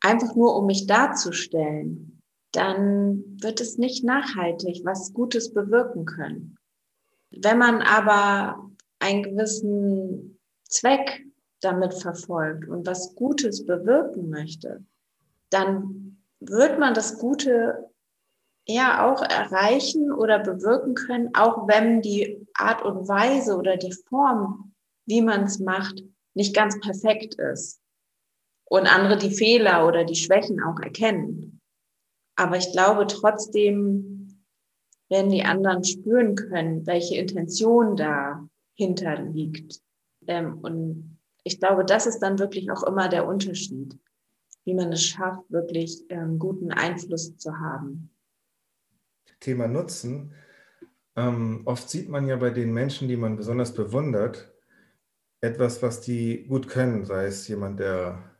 einfach 0.00 0.34
nur 0.34 0.56
um 0.56 0.66
mich 0.66 0.86
darzustellen, 0.86 2.20
dann 2.52 3.24
wird 3.40 3.60
es 3.60 3.78
nicht 3.78 4.04
nachhaltig 4.04 4.82
was 4.84 5.12
Gutes 5.12 5.52
bewirken 5.52 6.04
können. 6.04 6.56
Wenn 7.30 7.58
man 7.58 7.82
aber 7.82 8.70
einen 8.98 9.22
gewissen 9.22 10.38
Zweck 10.68 11.24
damit 11.60 11.94
verfolgt 11.94 12.68
und 12.68 12.86
was 12.86 13.14
Gutes 13.14 13.64
bewirken 13.64 14.28
möchte, 14.28 14.84
dann 15.50 16.22
wird 16.40 16.78
man 16.78 16.94
das 16.94 17.18
Gute 17.18 17.90
ja 18.66 19.10
auch 19.10 19.22
erreichen 19.22 20.12
oder 20.12 20.38
bewirken 20.38 20.94
können, 20.94 21.34
auch 21.34 21.68
wenn 21.68 22.00
die 22.00 22.46
Art 22.54 22.82
und 22.82 23.08
Weise 23.08 23.56
oder 23.56 23.76
die 23.76 23.92
Form, 24.08 24.74
wie 25.06 25.20
man 25.20 25.44
es 25.44 25.58
macht, 25.58 26.02
nicht 26.34 26.54
ganz 26.54 26.80
perfekt 26.80 27.34
ist 27.34 27.80
und 28.64 28.86
andere 28.92 29.18
die 29.18 29.34
Fehler 29.34 29.86
oder 29.86 30.04
die 30.04 30.16
Schwächen 30.16 30.62
auch 30.62 30.80
erkennen. 30.80 31.60
Aber 32.36 32.56
ich 32.56 32.72
glaube 32.72 33.06
trotzdem, 33.06 34.14
werden 35.08 35.30
die 35.30 35.44
anderen 35.44 35.84
spüren 35.84 36.34
können, 36.34 36.86
welche 36.86 37.16
Intention 37.16 37.96
dahinter 37.96 38.48
liegt. 38.78 39.80
Ähm, 40.26 40.58
und 40.58 41.18
ich 41.44 41.60
glaube, 41.60 41.84
das 41.84 42.06
ist 42.06 42.20
dann 42.20 42.38
wirklich 42.38 42.70
auch 42.70 42.82
immer 42.84 43.08
der 43.08 43.26
Unterschied, 43.26 43.98
wie 44.64 44.74
man 44.74 44.92
es 44.92 45.04
schafft, 45.04 45.50
wirklich 45.50 46.04
ähm, 46.08 46.38
guten 46.38 46.72
Einfluss 46.72 47.36
zu 47.36 47.58
haben. 47.58 48.10
Thema 49.40 49.68
Nutzen. 49.68 50.32
Ähm, 51.16 51.62
oft 51.66 51.88
sieht 51.88 52.08
man 52.08 52.26
ja 52.26 52.36
bei 52.36 52.50
den 52.50 52.72
Menschen, 52.72 53.08
die 53.08 53.16
man 53.16 53.36
besonders 53.36 53.74
bewundert, 53.74 54.52
etwas, 55.40 55.82
was 55.82 56.00
die 56.00 56.46
gut 56.46 56.68
können, 56.68 57.04
sei 57.04 57.26
es 57.26 57.46
jemand, 57.46 57.78
der 57.78 58.30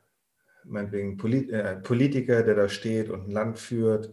meinetwegen 0.63 1.17
Polit 1.17 1.51
äh, 1.51 1.77
Politiker, 1.77 2.43
der 2.43 2.55
da 2.55 2.67
steht 2.67 3.09
und 3.09 3.27
ein 3.27 3.31
Land 3.31 3.59
führt 3.59 4.11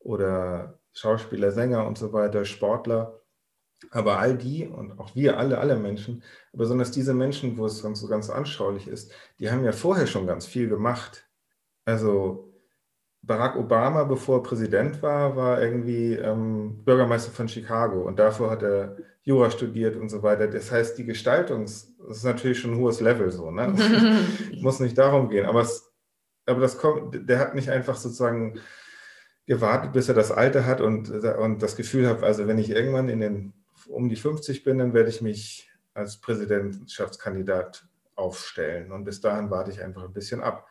oder 0.00 0.80
Schauspieler, 0.92 1.52
Sänger 1.52 1.86
und 1.86 1.96
so 1.96 2.12
weiter, 2.12 2.44
Sportler. 2.44 3.21
Aber 3.90 4.18
all 4.18 4.36
die 4.36 4.66
und 4.66 4.98
auch 4.98 5.14
wir 5.14 5.38
alle, 5.38 5.58
alle 5.58 5.76
Menschen, 5.76 6.22
besonders 6.52 6.90
diese 6.90 7.14
Menschen, 7.14 7.56
wo 7.58 7.66
es 7.66 7.78
sonst 7.78 8.00
so 8.00 8.08
ganz 8.08 8.30
anschaulich 8.30 8.88
ist, 8.88 9.12
die 9.38 9.50
haben 9.50 9.64
ja 9.64 9.72
vorher 9.72 10.06
schon 10.06 10.26
ganz 10.26 10.46
viel 10.46 10.68
gemacht. 10.68 11.26
Also 11.84 12.52
Barack 13.22 13.56
Obama, 13.56 14.04
bevor 14.04 14.38
er 14.38 14.42
Präsident 14.42 15.02
war, 15.02 15.36
war 15.36 15.62
irgendwie 15.62 16.14
ähm, 16.14 16.84
Bürgermeister 16.84 17.32
von 17.32 17.48
Chicago 17.48 18.02
und 18.02 18.18
davor 18.18 18.50
hat 18.50 18.62
er 18.62 18.96
Jura 19.22 19.50
studiert 19.50 19.96
und 19.96 20.08
so 20.08 20.22
weiter. 20.22 20.48
Das 20.48 20.72
heißt, 20.72 20.98
die 20.98 21.04
Gestaltung, 21.04 21.64
ist 21.64 22.24
natürlich 22.24 22.58
schon 22.60 22.72
ein 22.72 22.78
hohes 22.78 23.00
Level 23.00 23.30
so. 23.30 23.50
Ne? 23.50 23.74
Muss 24.60 24.80
nicht 24.80 24.98
darum 24.98 25.28
gehen, 25.28 25.46
aber 25.46 25.60
es 25.60 25.92
aber 26.46 26.60
das 26.60 26.78
kommt, 26.78 27.28
der 27.28 27.38
hat 27.38 27.54
nicht 27.54 27.70
einfach 27.70 27.96
sozusagen 27.96 28.60
gewartet, 29.46 29.92
bis 29.92 30.08
er 30.08 30.14
das 30.14 30.30
Alter 30.30 30.66
hat 30.66 30.80
und, 30.80 31.10
und 31.10 31.62
das 31.62 31.76
Gefühl 31.76 32.08
hat, 32.08 32.22
also 32.22 32.46
wenn 32.46 32.58
ich 32.58 32.70
irgendwann 32.70 33.08
in 33.08 33.20
den 33.20 33.52
um 33.86 34.08
die 34.08 34.16
50 34.16 34.64
bin, 34.64 34.78
dann 34.78 34.94
werde 34.94 35.10
ich 35.10 35.22
mich 35.22 35.70
als 35.94 36.20
Präsidentschaftskandidat 36.20 37.86
aufstellen. 38.14 38.92
Und 38.92 39.04
bis 39.04 39.20
dahin 39.20 39.50
warte 39.50 39.70
ich 39.70 39.82
einfach 39.82 40.04
ein 40.04 40.12
bisschen 40.12 40.42
ab. 40.42 40.66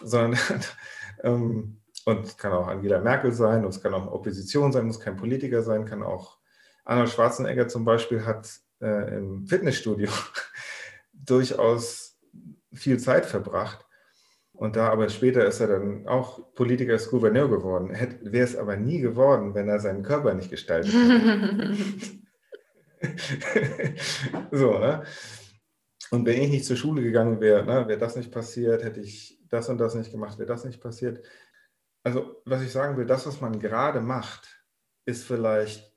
Sondern, 0.00 0.38
ähm, 1.22 1.80
und 2.04 2.26
es 2.26 2.36
kann 2.36 2.52
auch 2.52 2.66
Angela 2.66 3.00
Merkel 3.00 3.32
sein, 3.32 3.64
und 3.64 3.70
es 3.70 3.82
kann 3.82 3.94
auch 3.94 4.10
Opposition 4.10 4.72
sein, 4.72 4.86
muss 4.86 5.00
kein 5.00 5.16
Politiker 5.16 5.62
sein, 5.62 5.84
kann 5.84 6.02
auch 6.02 6.38
Arnold 6.84 7.10
Schwarzenegger 7.10 7.68
zum 7.68 7.84
Beispiel 7.84 8.26
hat 8.26 8.50
äh, 8.82 9.16
im 9.16 9.46
Fitnessstudio 9.46 10.10
durchaus 11.12 12.18
viel 12.72 12.98
Zeit 12.98 13.24
verbracht. 13.24 13.86
Und 14.52 14.76
da 14.76 14.90
aber 14.90 15.08
später 15.08 15.44
ist 15.46 15.60
er 15.60 15.66
dann 15.66 16.06
auch 16.06 16.54
Politiker, 16.54 16.94
ist 16.94 17.10
Gouverneur 17.10 17.48
geworden. 17.48 17.90
Wäre 17.90 18.44
es 18.44 18.56
aber 18.56 18.76
nie 18.76 19.00
geworden, 19.00 19.54
wenn 19.54 19.68
er 19.68 19.80
seinen 19.80 20.04
Körper 20.04 20.34
nicht 20.34 20.50
gestaltet 20.50 20.92
hätte. 20.92 21.74
so, 24.50 24.78
ne? 24.78 25.04
Und 26.10 26.26
wenn 26.26 26.42
ich 26.42 26.50
nicht 26.50 26.64
zur 26.64 26.76
Schule 26.76 27.02
gegangen 27.02 27.40
wäre, 27.40 27.64
ne, 27.64 27.88
wäre 27.88 27.98
das 27.98 28.16
nicht 28.16 28.30
passiert, 28.30 28.84
hätte 28.84 29.00
ich 29.00 29.40
das 29.48 29.68
und 29.68 29.78
das 29.78 29.94
nicht 29.94 30.10
gemacht, 30.10 30.38
wäre 30.38 30.48
das 30.48 30.64
nicht 30.64 30.80
passiert. 30.80 31.24
Also, 32.04 32.42
was 32.44 32.62
ich 32.62 32.70
sagen 32.70 32.96
will, 32.96 33.06
das, 33.06 33.26
was 33.26 33.40
man 33.40 33.58
gerade 33.58 34.00
macht, 34.00 34.64
ist 35.06 35.24
vielleicht, 35.24 35.92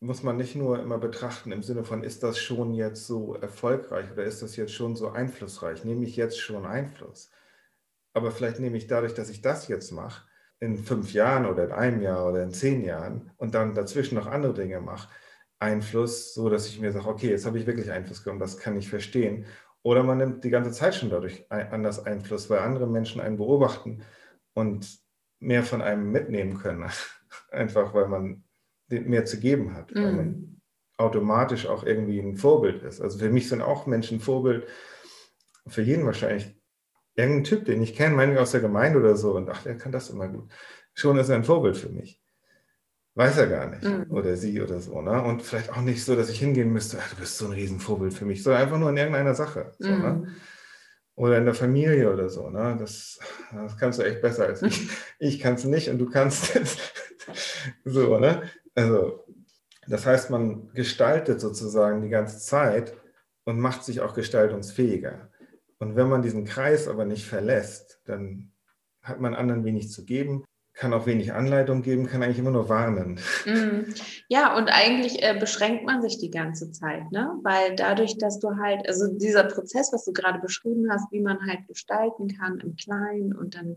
muss 0.00 0.22
man 0.22 0.36
nicht 0.36 0.54
nur 0.54 0.80
immer 0.80 0.98
betrachten 0.98 1.52
im 1.52 1.62
Sinne 1.62 1.84
von, 1.84 2.04
ist 2.04 2.22
das 2.22 2.38
schon 2.38 2.72
jetzt 2.74 3.06
so 3.06 3.34
erfolgreich 3.34 4.10
oder 4.12 4.24
ist 4.24 4.42
das 4.42 4.56
jetzt 4.56 4.72
schon 4.72 4.96
so 4.96 5.10
einflussreich? 5.10 5.84
Nehme 5.84 6.04
ich 6.06 6.16
jetzt 6.16 6.38
schon 6.38 6.64
Einfluss? 6.66 7.30
aber 8.18 8.30
vielleicht 8.30 8.58
nehme 8.58 8.76
ich 8.76 8.86
dadurch, 8.86 9.14
dass 9.14 9.30
ich 9.30 9.40
das 9.40 9.68
jetzt 9.68 9.92
mache, 9.92 10.26
in 10.60 10.76
fünf 10.76 11.12
Jahren 11.12 11.46
oder 11.46 11.64
in 11.64 11.72
einem 11.72 12.02
Jahr 12.02 12.28
oder 12.28 12.42
in 12.42 12.52
zehn 12.52 12.84
Jahren 12.84 13.30
und 13.36 13.54
dann 13.54 13.74
dazwischen 13.74 14.16
noch 14.16 14.26
andere 14.26 14.54
Dinge 14.54 14.80
mache, 14.80 15.08
Einfluss, 15.60 16.34
so 16.34 16.48
dass 16.48 16.68
ich 16.68 16.80
mir 16.80 16.92
sage, 16.92 17.08
okay, 17.08 17.30
jetzt 17.30 17.46
habe 17.46 17.58
ich 17.58 17.66
wirklich 17.66 17.90
Einfluss 17.90 18.22
genommen, 18.22 18.40
das 18.40 18.58
kann 18.58 18.76
ich 18.76 18.88
verstehen. 18.88 19.46
Oder 19.82 20.02
man 20.02 20.18
nimmt 20.18 20.44
die 20.44 20.50
ganze 20.50 20.72
Zeit 20.72 20.94
schon 20.94 21.10
dadurch 21.10 21.50
anders 21.50 22.04
Einfluss, 22.04 22.50
weil 22.50 22.60
andere 22.60 22.86
Menschen 22.86 23.20
einen 23.20 23.36
beobachten 23.36 24.02
und 24.54 24.88
mehr 25.40 25.62
von 25.62 25.82
einem 25.82 26.10
mitnehmen 26.10 26.58
können. 26.58 26.88
Einfach 27.50 27.94
weil 27.94 28.08
man 28.08 28.44
mehr 28.88 29.24
zu 29.24 29.38
geben 29.38 29.74
hat, 29.74 29.94
mhm. 29.94 30.02
weil 30.02 30.12
man 30.12 30.60
automatisch 30.96 31.66
auch 31.66 31.84
irgendwie 31.84 32.18
ein 32.18 32.36
Vorbild 32.36 32.82
ist. 32.82 33.00
Also 33.00 33.18
für 33.18 33.30
mich 33.30 33.48
sind 33.48 33.62
auch 33.62 33.86
Menschen 33.86 34.20
Vorbild, 34.20 34.66
für 35.66 35.82
jeden 35.82 36.06
wahrscheinlich 36.06 36.56
irgendein 37.14 37.44
Typ, 37.44 37.64
den 37.66 37.82
ich 37.82 37.94
kenne, 37.94 38.16
meinetwegen 38.16 38.42
aus 38.42 38.52
der 38.52 38.60
Gemeinde 38.60 38.98
oder 38.98 39.16
so, 39.16 39.36
und 39.36 39.48
ach, 39.48 39.62
der 39.62 39.76
kann 39.76 39.92
das 39.92 40.10
immer 40.10 40.28
gut. 40.28 40.50
Schon 40.94 41.18
ist 41.18 41.28
er 41.28 41.36
ein 41.36 41.44
Vorbild 41.44 41.76
für 41.76 41.90
mich. 41.90 42.20
Weiß 43.18 43.36
er 43.36 43.48
gar 43.48 43.68
nicht. 43.68 43.82
Mhm. 43.82 44.06
Oder 44.10 44.36
sie 44.36 44.62
oder 44.62 44.78
so. 44.78 45.00
Ne? 45.00 45.20
Und 45.20 45.42
vielleicht 45.42 45.72
auch 45.72 45.80
nicht 45.80 46.04
so, 46.04 46.14
dass 46.14 46.30
ich 46.30 46.38
hingehen 46.38 46.72
müsste, 46.72 46.98
ach, 47.00 47.10
du 47.10 47.16
bist 47.16 47.36
so 47.36 47.46
ein 47.46 47.52
Riesenvorbild 47.52 48.14
für 48.14 48.24
mich, 48.24 48.44
sondern 48.44 48.62
einfach 48.62 48.78
nur 48.78 48.90
in 48.90 48.96
irgendeiner 48.96 49.34
Sache. 49.34 49.72
So, 49.80 49.88
ne? 49.88 49.96
mhm. 49.96 50.02
ne? 50.02 50.36
Oder 51.16 51.38
in 51.38 51.44
der 51.44 51.54
Familie 51.54 52.12
oder 52.12 52.28
so. 52.28 52.48
Ne? 52.48 52.76
Das, 52.78 53.18
das 53.52 53.76
kannst 53.76 53.98
du 53.98 54.04
echt 54.04 54.22
besser 54.22 54.46
als 54.46 54.62
ich. 54.62 54.88
Ich 55.18 55.40
kann 55.40 55.54
es 55.54 55.64
nicht 55.64 55.90
und 55.90 55.98
du 55.98 56.08
kannst 56.08 56.54
es. 56.54 56.76
so, 57.84 58.20
ne? 58.20 58.42
Also, 58.76 59.24
das 59.88 60.06
heißt, 60.06 60.30
man 60.30 60.72
gestaltet 60.72 61.40
sozusagen 61.40 62.02
die 62.02 62.10
ganze 62.10 62.38
Zeit 62.38 62.94
und 63.42 63.58
macht 63.58 63.82
sich 63.82 64.00
auch 64.00 64.14
gestaltungsfähiger. 64.14 65.28
Und 65.78 65.96
wenn 65.96 66.08
man 66.08 66.22
diesen 66.22 66.44
Kreis 66.44 66.86
aber 66.86 67.04
nicht 67.04 67.26
verlässt, 67.26 68.00
dann 68.04 68.52
hat 69.02 69.20
man 69.20 69.34
anderen 69.34 69.64
wenig 69.64 69.90
zu 69.90 70.04
geben, 70.04 70.44
kann 70.78 70.94
auch 70.94 71.06
wenig 71.06 71.32
Anleitung 71.32 71.82
geben, 71.82 72.06
kann 72.06 72.22
eigentlich 72.22 72.38
immer 72.38 72.52
nur 72.52 72.68
warnen. 72.68 73.18
Mm. 73.44 73.92
Ja, 74.28 74.56
und 74.56 74.68
eigentlich 74.68 75.22
äh, 75.22 75.36
beschränkt 75.38 75.84
man 75.84 76.00
sich 76.02 76.18
die 76.18 76.30
ganze 76.30 76.70
Zeit, 76.70 77.10
ne? 77.10 77.36
Weil 77.42 77.74
dadurch, 77.74 78.16
dass 78.16 78.38
du 78.38 78.56
halt, 78.56 78.88
also 78.88 79.12
dieser 79.12 79.44
Prozess, 79.44 79.92
was 79.92 80.04
du 80.04 80.12
gerade 80.12 80.38
beschrieben 80.38 80.86
hast, 80.90 81.10
wie 81.10 81.20
man 81.20 81.40
halt 81.46 81.66
gestalten 81.66 82.28
kann 82.28 82.60
im 82.60 82.76
Kleinen 82.76 83.34
und 83.34 83.56
dann 83.56 83.76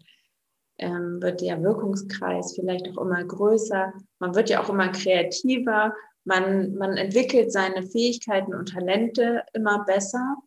ähm, 0.77 1.21
wird 1.21 1.41
der 1.41 1.61
Wirkungskreis 1.63 2.53
vielleicht 2.55 2.87
auch 2.89 3.01
immer 3.03 3.23
größer. 3.23 3.93
Man 4.19 4.35
wird 4.35 4.49
ja 4.49 4.61
auch 4.61 4.69
immer 4.69 4.89
kreativer. 4.89 5.95
Man, 6.23 6.75
man 6.75 6.97
entwickelt 6.97 7.51
seine 7.51 7.81
Fähigkeiten 7.81 8.53
und 8.53 8.73
Talente 8.73 9.43
immer 9.53 9.85
besser. 9.85 10.37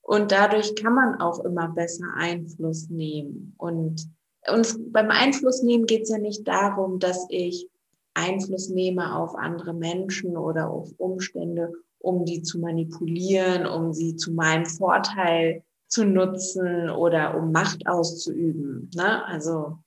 Und 0.00 0.30
dadurch 0.30 0.76
kann 0.76 0.94
man 0.94 1.20
auch 1.20 1.44
immer 1.44 1.68
besser 1.68 2.06
Einfluss 2.16 2.88
nehmen. 2.88 3.54
Und 3.56 4.06
uns 4.52 4.78
beim 4.92 5.10
Einfluss 5.10 5.62
nehmen 5.62 5.86
geht 5.86 6.02
es 6.02 6.10
ja 6.10 6.18
nicht 6.18 6.46
darum, 6.46 6.98
dass 6.98 7.26
ich 7.28 7.68
Einfluss 8.14 8.68
nehme 8.68 9.16
auf 9.16 9.34
andere 9.34 9.72
Menschen 9.72 10.36
oder 10.36 10.70
auf 10.70 10.92
Umstände, 10.98 11.72
um 11.98 12.24
die 12.24 12.42
zu 12.42 12.58
manipulieren, 12.58 13.66
um 13.66 13.92
sie 13.92 14.16
zu 14.16 14.32
meinem 14.32 14.66
Vorteil 14.66 15.62
zu 15.88 16.04
nutzen 16.04 16.90
oder 16.90 17.36
um 17.36 17.52
Macht 17.52 17.86
auszuüben. 17.86 18.90
Ne? 18.94 19.24
Also 19.26 19.78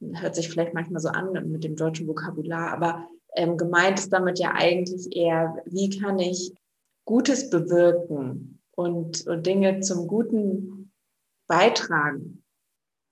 hört 0.00 0.34
sich 0.34 0.48
vielleicht 0.48 0.74
manchmal 0.74 1.00
so 1.00 1.08
an 1.08 1.32
mit 1.50 1.64
dem 1.64 1.76
deutschen 1.76 2.06
Vokabular, 2.06 2.72
aber 2.72 3.06
ähm, 3.34 3.56
gemeint 3.56 3.98
ist 3.98 4.12
damit 4.12 4.38
ja 4.38 4.52
eigentlich 4.54 5.14
eher, 5.14 5.62
wie 5.66 5.90
kann 5.90 6.18
ich 6.18 6.54
Gutes 7.04 7.50
bewirken? 7.50 8.60
und, 8.80 9.26
und 9.26 9.46
Dinge 9.46 9.80
zum 9.80 10.06
Guten 10.06 10.92
beitragen. 11.46 12.39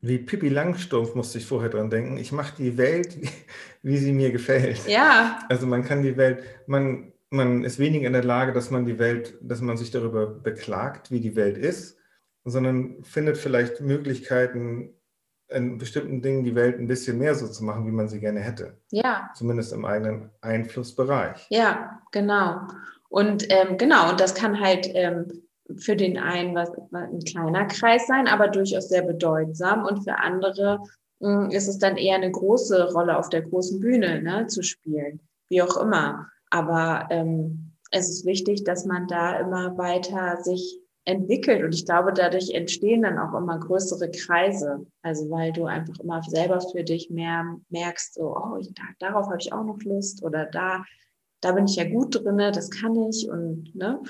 Wie 0.01 0.19
Pippi 0.19 0.49
Langstumpf 0.49 1.15
musste 1.15 1.39
ich 1.39 1.47
vorher 1.47 1.71
dran 1.71 1.91
denken. 1.91 2.19
Ich 2.19 2.31
mache 2.31 2.55
die 2.57 2.77
Welt, 2.79 3.17
wie 3.83 3.99
sie 3.99 4.13
mir 4.13 4.31
gefällt. 4.31 4.87
Ja. 4.87 5.41
Also 5.49 5.67
man 5.67 5.85
kann 5.85 6.03
die 6.03 6.17
Welt, 6.17 6.43
man, 6.67 7.13
man 7.31 7.65
ist 7.65 7.79
weniger 7.79 8.07
in 8.07 8.13
der 8.13 8.25
Lage, 8.25 8.53
dass 8.53 8.71
man 8.71 8.87
die 8.87 8.99
Welt, 8.99 9.37
dass 9.41 9.61
man 9.61 9.77
sich 9.77 9.91
darüber 9.91 10.27
beklagt, 10.27 11.11
wie 11.11 11.21
die 11.21 11.35
Welt 11.37 11.59
ist, 11.59 11.99
sondern 12.45 13.03
findet 13.03 13.39
vielleicht 13.39 13.81
Möglichkeiten, 13.81 14.95
in 15.49 15.79
bestimmten 15.79 16.21
Dingen 16.21 16.45
die 16.45 16.55
Welt 16.55 16.79
ein 16.79 16.87
bisschen 16.87 17.19
mehr 17.19 17.35
so 17.35 17.49
zu 17.49 17.65
machen, 17.65 17.87
wie 17.87 17.91
man 17.91 18.09
sie 18.09 18.21
gerne 18.21 18.41
hätte. 18.41 18.77
Ja. 18.91 19.31
Zumindest 19.35 19.73
im 19.73 19.85
eigenen 19.85 20.31
Einflussbereich. 20.43 21.47
Ja, 21.49 22.03
genau. 22.13 22.69
Und 23.09 23.47
ähm, 23.51 23.79
genau, 23.79 24.11
und 24.11 24.21
das 24.21 24.35
kann 24.35 24.61
halt 24.61 24.87
ähm, 24.93 25.48
für 25.77 25.97
den 25.97 26.19
einen 26.19 26.55
was, 26.55 26.71
ein 26.93 27.21
kleiner 27.21 27.67
Kreis 27.67 28.07
sein, 28.07 28.27
aber 28.27 28.49
durchaus 28.49 28.89
sehr 28.89 29.03
bedeutsam. 29.03 29.85
Und 29.85 30.05
für 30.05 30.17
andere 30.17 30.81
mh, 31.21 31.45
hm, 31.45 31.51
ist 31.51 31.69
es 31.69 31.79
dann 31.79 31.97
eher 31.97 32.17
eine 32.17 32.31
große 32.31 32.93
Rolle 32.93 33.19
auf 33.19 33.29
der 33.29 33.43
großen 33.43 33.81
Bühne 33.81 34.23
ne, 34.23 34.47
zu 34.47 34.63
spielen, 34.63 35.21
wie 35.49 35.63
auch 35.63 35.77
immer. 35.77 36.29
Aber 36.51 37.07
ähm, 37.11 37.73
es 37.91 38.09
ist 38.09 38.27
wichtig, 38.27 38.65
dass 38.65 38.85
man 38.85 39.07
da 39.07 39.39
immer 39.39 39.77
weiter 39.79 40.39
sich 40.43 40.81
entwickelt. 41.05 41.65
Und 41.65 41.75
ich 41.75 41.87
glaube, 41.87 42.13
dadurch 42.13 42.51
entstehen 42.51 43.03
dann 43.03 43.19
auch 43.19 43.35
immer 43.35 43.59
größere 43.59 44.11
Kreise. 44.11 44.87
Also 45.03 45.31
weil 45.31 45.53
du 45.53 45.65
einfach 45.65 45.99
immer 46.01 46.23
selber 46.23 46.61
für 46.61 46.85
dich 46.85 47.09
mehr 47.11 47.57
merkst, 47.71 48.15
so, 48.15 48.37
oh, 48.37 48.59
da, 48.75 48.83
darauf 48.99 49.27
habe 49.27 49.39
ich 49.41 49.53
auch 49.53 49.65
noch 49.65 49.81
Lust 49.85 50.23
oder 50.23 50.45
da, 50.47 50.85
da 51.41 51.53
bin 51.53 51.65
ich 51.65 51.77
ja 51.77 51.89
gut 51.89 52.15
drinne, 52.15 52.53
das 52.53 52.71
kann 52.71 52.95
ich. 53.09 53.29
Und 53.31 53.75
ne, 53.75 54.03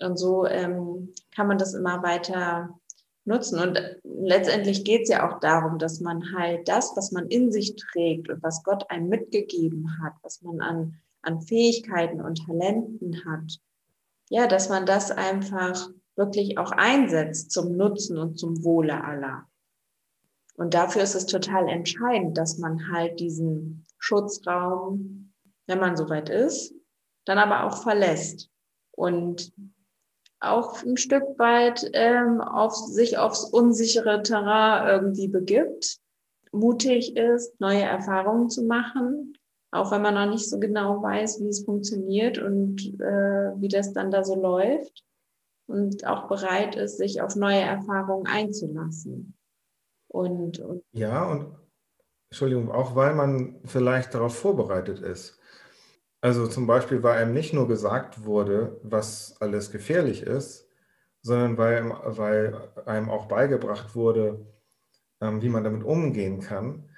und 0.00 0.18
so 0.18 0.46
ähm, 0.46 1.12
kann 1.34 1.48
man 1.48 1.58
das 1.58 1.74
immer 1.74 2.02
weiter 2.02 2.78
nutzen. 3.24 3.58
Und 3.58 3.80
letztendlich 4.04 4.84
geht 4.84 5.02
es 5.02 5.08
ja 5.08 5.28
auch 5.28 5.40
darum, 5.40 5.78
dass 5.78 6.00
man 6.00 6.34
halt 6.36 6.68
das, 6.68 6.92
was 6.96 7.12
man 7.12 7.26
in 7.28 7.50
sich 7.50 7.76
trägt 7.76 8.28
und 8.28 8.42
was 8.42 8.62
Gott 8.62 8.88
einem 8.90 9.08
mitgegeben 9.08 9.98
hat, 10.02 10.14
was 10.22 10.42
man 10.42 10.60
an, 10.60 10.94
an 11.22 11.40
Fähigkeiten 11.40 12.20
und 12.20 12.46
Talenten 12.46 13.22
hat, 13.24 13.58
ja, 14.28 14.46
dass 14.46 14.68
man 14.68 14.86
das 14.86 15.10
einfach 15.10 15.88
wirklich 16.14 16.58
auch 16.58 16.72
einsetzt 16.72 17.50
zum 17.50 17.76
Nutzen 17.76 18.18
und 18.18 18.38
zum 18.38 18.64
Wohle 18.64 19.04
aller. 19.04 19.46
Und 20.56 20.72
dafür 20.72 21.02
ist 21.02 21.14
es 21.14 21.26
total 21.26 21.68
entscheidend, 21.68 22.38
dass 22.38 22.58
man 22.58 22.90
halt 22.90 23.20
diesen 23.20 23.84
Schutzraum, 23.98 25.32
wenn 25.66 25.78
man 25.78 25.96
soweit 25.96 26.30
ist, 26.30 26.74
dann 27.26 27.38
aber 27.38 27.64
auch 27.64 27.82
verlässt 27.82 28.50
und 28.92 29.52
auch 30.40 30.82
ein 30.82 30.96
Stück 30.96 31.38
weit 31.38 31.88
ähm, 31.92 32.40
auf 32.40 32.74
sich 32.74 33.18
aufs 33.18 33.44
unsichere 33.44 34.22
Terrain 34.22 34.86
irgendwie 34.86 35.28
begibt, 35.28 35.98
mutig 36.52 37.16
ist, 37.16 37.58
neue 37.60 37.82
Erfahrungen 37.82 38.48
zu 38.50 38.64
machen, 38.64 39.34
auch 39.70 39.90
wenn 39.90 40.02
man 40.02 40.14
noch 40.14 40.30
nicht 40.30 40.48
so 40.48 40.58
genau 40.58 41.02
weiß, 41.02 41.40
wie 41.40 41.48
es 41.48 41.64
funktioniert 41.64 42.38
und 42.38 42.80
äh, 43.00 43.52
wie 43.60 43.68
das 43.68 43.92
dann 43.92 44.10
da 44.10 44.24
so 44.24 44.34
läuft 44.34 45.04
und 45.66 46.06
auch 46.06 46.28
bereit 46.28 46.76
ist, 46.76 46.98
sich 46.98 47.20
auf 47.20 47.36
neue 47.36 47.60
Erfahrungen 47.60 48.26
einzulassen. 48.26 49.34
Und, 50.08 50.58
und 50.60 50.82
ja, 50.92 51.28
und 51.30 51.56
Entschuldigung, 52.30 52.70
auch 52.70 52.94
weil 52.94 53.14
man 53.14 53.60
vielleicht 53.64 54.14
darauf 54.14 54.36
vorbereitet 54.36 55.00
ist. 55.00 55.38
Also 56.26 56.48
zum 56.48 56.66
Beispiel, 56.66 57.04
weil 57.04 57.18
einem 57.18 57.34
nicht 57.34 57.52
nur 57.52 57.68
gesagt 57.68 58.24
wurde, 58.24 58.80
was 58.82 59.36
alles 59.38 59.70
gefährlich 59.70 60.24
ist, 60.24 60.68
sondern 61.22 61.56
weil, 61.56 61.88
weil 61.88 62.68
einem 62.84 63.10
auch 63.10 63.26
beigebracht 63.26 63.94
wurde, 63.94 64.44
ähm, 65.20 65.40
wie 65.40 65.48
man 65.48 65.62
damit 65.62 65.84
umgehen 65.84 66.40
kann 66.40 66.90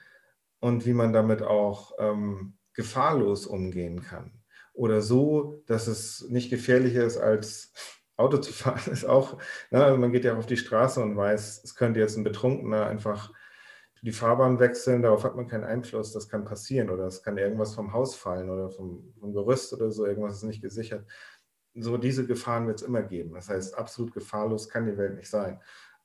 und 0.60 0.86
wie 0.86 0.94
man 0.94 1.12
damit 1.12 1.42
auch 1.42 1.92
ähm, 1.98 2.56
gefahrlos 2.72 3.44
umgehen 3.44 4.00
kann. 4.00 4.32
Oder 4.72 5.02
so, 5.02 5.62
dass 5.66 5.88
es 5.88 6.26
nicht 6.30 6.48
gefährlicher 6.48 7.04
ist, 7.04 7.18
als 7.18 7.74
Auto 8.16 8.38
zu 8.38 8.54
fahren, 8.54 8.80
ist 8.90 9.04
auch, 9.04 9.36
ne, 9.70 9.84
also 9.84 9.98
man 9.98 10.10
geht 10.10 10.24
ja 10.24 10.38
auf 10.38 10.46
die 10.46 10.56
Straße 10.56 11.02
und 11.02 11.18
weiß, 11.18 11.64
es 11.64 11.74
könnte 11.74 12.00
jetzt 12.00 12.16
ein 12.16 12.24
Betrunkener 12.24 12.86
einfach 12.86 13.30
die 14.02 14.12
Fahrbahn 14.12 14.60
wechseln, 14.60 15.02
darauf 15.02 15.24
hat 15.24 15.36
man 15.36 15.48
keinen 15.48 15.64
Einfluss, 15.64 16.12
das 16.12 16.28
kann 16.28 16.44
passieren 16.44 16.90
oder 16.90 17.06
es 17.06 17.22
kann 17.22 17.38
irgendwas 17.38 17.74
vom 17.74 17.92
Haus 17.92 18.14
fallen 18.14 18.50
oder 18.50 18.70
vom, 18.70 19.12
vom 19.18 19.32
Gerüst 19.32 19.72
oder 19.72 19.90
so, 19.90 20.06
irgendwas 20.06 20.36
ist 20.36 20.44
nicht 20.44 20.62
gesichert. 20.62 21.06
So 21.74 21.96
diese 21.96 22.26
Gefahren 22.26 22.66
wird 22.66 22.80
es 22.80 22.86
immer 22.86 23.02
geben. 23.02 23.34
Das 23.34 23.48
heißt, 23.48 23.76
absolut 23.76 24.12
gefahrlos 24.12 24.68
kann 24.68 24.86
die 24.86 24.96
Welt 24.96 25.16
nicht 25.16 25.30
sein. 25.30 25.60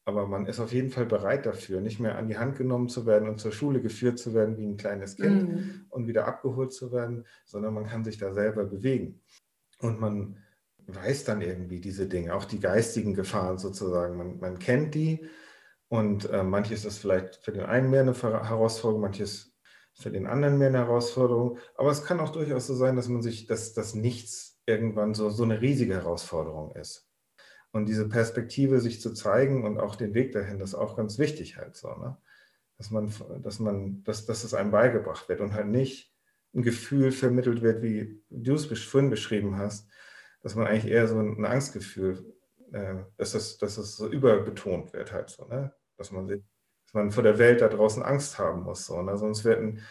Aber 0.06 0.28
man 0.28 0.46
ist 0.48 0.60
auf 0.60 0.74
jeden 0.74 0.90
Fall 0.90 1.06
bereit 1.06 1.46
dafür, 1.46 1.80
nicht 1.80 2.00
mehr 2.00 2.18
an 2.18 2.28
die 2.28 2.38
Hand 2.38 2.58
genommen 2.58 2.90
zu 2.90 3.06
werden 3.06 3.30
und 3.30 3.40
zur 3.40 3.54
Schule 3.54 3.82
geführt 3.82 4.20
zu 4.20 4.34
werden 4.34 4.58
wie 4.58 4.66
ein 4.66 4.78
kleines 4.78 5.16
Kind 5.16 5.50
mhm. 5.50 5.86
und 5.90 6.08
wieder 6.08 6.28
abgeholt 6.28 6.74
zu 6.74 6.92
werden, 6.92 7.26
sondern 7.46 7.74
man 7.74 7.86
kann 7.86 8.04
sich 8.04 8.18
da 8.18 8.34
selber 8.34 8.66
bewegen. 8.66 9.22
Und 9.80 10.02
man 10.02 10.38
weiß 10.88 11.24
dann 11.24 11.42
irgendwie 11.42 11.80
diese 11.80 12.08
Dinge, 12.08 12.36
auch 12.36 12.44
die 12.44 12.60
geistigen 12.60 13.14
Gefahren 13.14 13.58
sozusagen. 13.58 14.18
Man, 14.18 14.40
man 14.40 14.60
kennt 14.60 14.94
die 14.94 15.26
und 15.94 16.28
äh, 16.32 16.42
manches 16.42 16.86
ist 16.86 16.98
vielleicht 16.98 17.36
für 17.44 17.52
den 17.52 17.66
einen 17.66 17.92
mehr 17.92 18.02
eine 18.02 18.16
Herausforderung, 18.16 19.02
manches 19.02 19.56
für 19.94 20.10
den 20.10 20.26
anderen 20.26 20.58
mehr 20.58 20.70
eine 20.70 20.80
Herausforderung. 20.80 21.60
Aber 21.76 21.92
es 21.92 22.04
kann 22.04 22.20
auch 22.20 22.32
durchaus 22.32 22.66
so 22.66 22.74
sein, 22.74 22.96
dass 22.96 23.10
man 23.10 23.22
sich, 23.22 23.46
dass 23.46 23.74
das 23.74 23.94
Nichts 23.94 24.60
irgendwann 24.66 25.14
so, 25.14 25.30
so 25.30 25.44
eine 25.44 25.62
riesige 25.62 25.94
Herausforderung 25.94 26.76
ist. 26.76 27.08
Und 27.72 27.86
diese 27.86 28.10
Perspektive 28.10 28.80
sich 28.80 29.02
zu 29.02 29.14
zeigen 29.14 29.64
und 29.66 29.80
auch 29.80 29.96
den 29.96 30.16
Weg 30.16 30.32
dahin, 30.32 30.58
das 30.58 30.70
ist 30.70 30.76
auch 30.76 30.98
ganz 30.98 31.20
wichtig 31.20 31.58
halt 31.58 31.76
so, 31.76 31.90
ne? 31.90 32.18
Dass 32.80 32.90
man, 32.90 33.14
dass 33.44 33.60
man, 33.60 34.04
dass, 34.04 34.26
dass 34.26 34.44
es 34.44 34.56
einem 34.56 34.72
beigebracht 34.72 35.30
wird 35.30 35.42
und 35.42 35.54
halt 35.54 35.68
nicht 35.68 36.12
ein 36.56 36.64
Gefühl 36.64 37.12
vermittelt 37.12 37.62
wird, 37.62 37.84
wie 37.84 38.20
du 38.32 38.56
es 38.56 38.66
vorhin 38.66 39.12
beschrieben 39.12 39.60
hast, 39.60 39.88
dass 40.42 40.56
man 40.56 40.66
eigentlich 40.66 40.92
eher 40.92 41.08
so 41.08 41.20
ein 41.20 41.46
Angstgefühl, 41.46 42.34
äh, 42.72 42.96
dass, 43.16 43.34
das, 43.34 43.60
dass 43.60 43.76
das 43.76 43.96
so 43.96 44.08
überbetont 44.08 44.92
wird 44.94 45.14
halt 45.14 45.30
so, 45.30 45.46
ne? 45.46 45.72
Dass 45.98 46.12
man, 46.12 46.28
dass 46.28 46.94
man 46.94 47.12
vor 47.12 47.24
der 47.24 47.38
Welt 47.38 47.62
da 47.62 47.68
draußen 47.68 48.04
Angst 48.04 48.40
haben 48.40 48.64
muss. 48.64 48.86
So, 48.86 49.02
ne? 49.02 49.18
Sonst 49.18 49.44
wird 49.46 49.60
ein, 49.60 49.82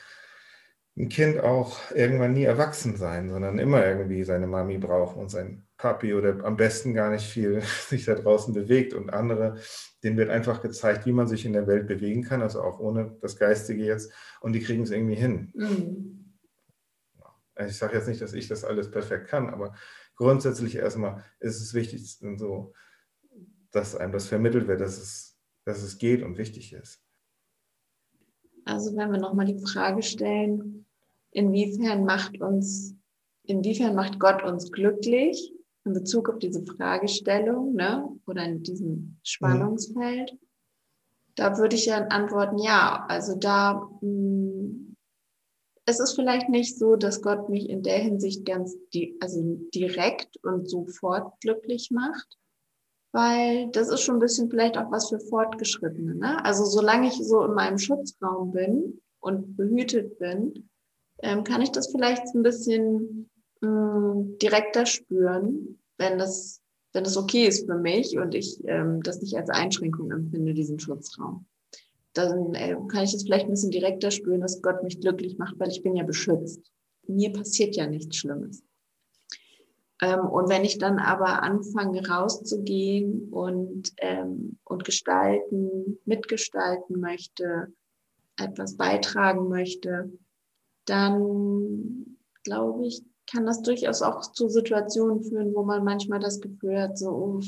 ein 0.96 1.09
Kind 1.09 1.40
auch 1.40 1.78
irgendwann 1.92 2.34
nie 2.34 2.44
erwachsen 2.44 2.96
sein, 2.96 3.30
sondern 3.30 3.59
immer 3.59 3.84
irgendwie 3.84 4.24
seine 4.24 4.46
Mami 4.46 4.78
brauchen 4.78 5.22
und 5.22 5.30
sein 5.30 5.66
Papi 5.78 6.14
oder 6.14 6.44
am 6.44 6.57
besten 6.57 6.94
gar 6.94 7.11
nicht 7.11 7.26
viel 7.26 7.61
sich 7.88 8.05
da 8.05 8.14
draußen 8.14 8.53
bewegt 8.53 8.94
und 8.94 9.12
andere, 9.12 9.59
denen 10.03 10.16
wird 10.16 10.30
einfach 10.30 10.61
gezeigt, 10.61 11.07
wie 11.07 11.12
man 11.12 11.26
sich 11.26 11.46
in 11.46 11.53
der 11.55 11.66
Welt 11.66 11.86
bewegen 11.86 12.22
kann, 12.22 12.42
also 12.42 12.62
auch 12.62 12.78
ohne 12.78 13.16
das 13.20 13.36
Geistige 13.36 13.84
jetzt 13.84 14.12
und 14.40 14.53
die 14.53 14.61
kriegen 14.61 14.82
es 14.82 14.90
irgendwie 14.90 15.14
hin. 15.14 15.53
Mhm. 15.55 16.18
Also 17.55 17.70
ich 17.70 17.76
sage 17.76 17.96
jetzt 17.96 18.09
nicht, 18.09 18.20
dass 18.20 18.32
ich 18.32 18.48
das 18.48 18.64
alles 18.64 18.90
perfekt 18.90 19.28
kann, 19.28 19.50
aber 19.50 19.74
grundsätzlich 20.16 20.76
erstmal 20.76 21.24
ist 21.40 21.61
es 21.61 21.74
wichtig, 21.74 22.18
so, 22.36 22.74
dass 23.70 23.96
einem 23.96 24.12
das 24.12 24.26
vermittelt 24.26 24.68
wird, 24.68 24.80
dass 24.80 24.98
es 24.98 25.32
dass 25.64 25.82
es 25.82 25.98
geht 25.98 26.22
und 26.22 26.38
wichtig 26.38 26.72
ist. 26.72 27.00
Also 28.64 28.96
wenn 28.96 29.10
wir 29.10 29.18
nochmal 29.18 29.46
die 29.46 29.58
Frage 29.58 30.02
stellen, 30.02 30.86
inwiefern 31.30 32.04
macht 32.04 32.40
uns, 32.40 32.94
inwiefern 33.44 33.94
macht 33.94 34.20
Gott 34.20 34.42
uns 34.42 34.70
glücklich 34.70 35.52
in 35.84 35.94
Bezug 35.94 36.28
auf 36.28 36.38
diese 36.38 36.64
Fragestellung 36.64 37.74
ne, 37.74 38.08
oder 38.26 38.44
in 38.44 38.62
diesem 38.62 39.18
Spannungsfeld, 39.24 40.32
mhm. 40.32 40.38
da 41.34 41.58
würde 41.58 41.74
ich 41.74 41.86
ja 41.86 42.06
antworten, 42.06 42.58
ja, 42.58 43.04
also 43.08 43.36
da, 43.36 43.90
mh, 44.00 44.02
hm, 44.02 44.96
es 45.84 45.98
ist 45.98 46.14
vielleicht 46.14 46.48
nicht 46.48 46.78
so, 46.78 46.94
dass 46.94 47.22
Gott 47.22 47.48
mich 47.48 47.68
in 47.68 47.82
der 47.82 47.98
Hinsicht 47.98 48.44
ganz, 48.46 48.76
die, 48.94 49.16
also 49.20 49.42
direkt 49.74 50.36
und 50.44 50.70
sofort 50.70 51.40
glücklich 51.40 51.90
macht, 51.90 52.38
weil 53.12 53.70
das 53.70 53.88
ist 53.88 54.00
schon 54.00 54.16
ein 54.16 54.20
bisschen 54.20 54.50
vielleicht 54.50 54.76
auch 54.76 54.90
was 54.90 55.10
für 55.10 55.20
Fortgeschrittene. 55.20 56.14
Ne? 56.14 56.44
Also 56.44 56.64
solange 56.64 57.08
ich 57.08 57.14
so 57.14 57.44
in 57.44 57.54
meinem 57.54 57.78
Schutzraum 57.78 58.52
bin 58.52 59.00
und 59.20 59.56
behütet 59.56 60.18
bin, 60.18 60.68
ähm, 61.22 61.44
kann 61.44 61.62
ich 61.62 61.70
das 61.70 61.90
vielleicht 61.90 62.34
ein 62.34 62.42
bisschen 62.42 63.30
mh, 63.60 63.68
hm, 63.68 64.38
direkter 64.38 64.86
spüren, 64.86 65.78
wenn 65.98 66.18
das 66.18 66.62
wenn 66.92 67.04
es 67.04 67.16
okay 67.16 67.46
ist 67.46 67.66
für 67.66 67.78
mich 67.78 68.18
und 68.18 68.34
ich 68.34 68.60
ähm, 68.66 69.02
das 69.02 69.20
nicht 69.20 69.36
als 69.36 69.48
Einschränkung 69.50 70.10
empfinde, 70.10 70.54
diesen 70.54 70.78
Schutzraum. 70.78 71.46
Dann 72.12 72.54
äh, 72.54 72.76
kann 72.88 73.04
ich 73.04 73.14
es 73.14 73.22
vielleicht 73.22 73.46
ein 73.46 73.52
bisschen 73.52 73.70
direkter 73.70 74.10
spüren, 74.10 74.42
dass 74.42 74.60
Gott 74.60 74.82
mich 74.82 75.00
glücklich 75.00 75.38
macht, 75.38 75.58
weil 75.58 75.70
ich 75.70 75.82
bin 75.82 75.96
ja 75.96 76.04
beschützt. 76.04 76.60
Mir 77.06 77.32
passiert 77.32 77.74
ja 77.76 77.86
nichts 77.86 78.16
Schlimmes. 78.16 78.62
Ähm, 80.01 80.20
und 80.20 80.49
wenn 80.49 80.64
ich 80.64 80.78
dann 80.78 80.99
aber 80.99 81.43
anfange 81.43 82.07
rauszugehen 82.07 83.28
und, 83.30 83.93
ähm, 83.99 84.59
und 84.64 84.84
gestalten, 84.84 85.99
mitgestalten 86.05 87.01
möchte, 87.01 87.72
etwas 88.36 88.76
beitragen 88.76 89.49
möchte, 89.49 90.11
dann 90.86 92.18
glaube 92.43 92.86
ich, 92.86 93.03
kann 93.30 93.47
das 93.47 93.62
durchaus 93.62 94.03
auch 94.03 94.20
zu 94.32 94.49
Situationen 94.49 95.22
führen, 95.22 95.55
wo 95.55 95.62
man 95.62 95.84
manchmal 95.84 96.20
das 96.20 96.40
Gefühl 96.40 96.80
hat, 96.80 96.99
so, 96.99 97.11
oh, 97.11 97.40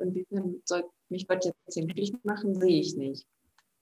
inwiefern 0.00 0.60
soll 0.64 0.84
mich 1.08 1.28
Gott 1.28 1.44
jetzt 1.44 1.56
glücklich 1.74 2.12
machen, 2.24 2.54
sehe 2.54 2.80
ich 2.80 2.96
nicht. 2.96 3.26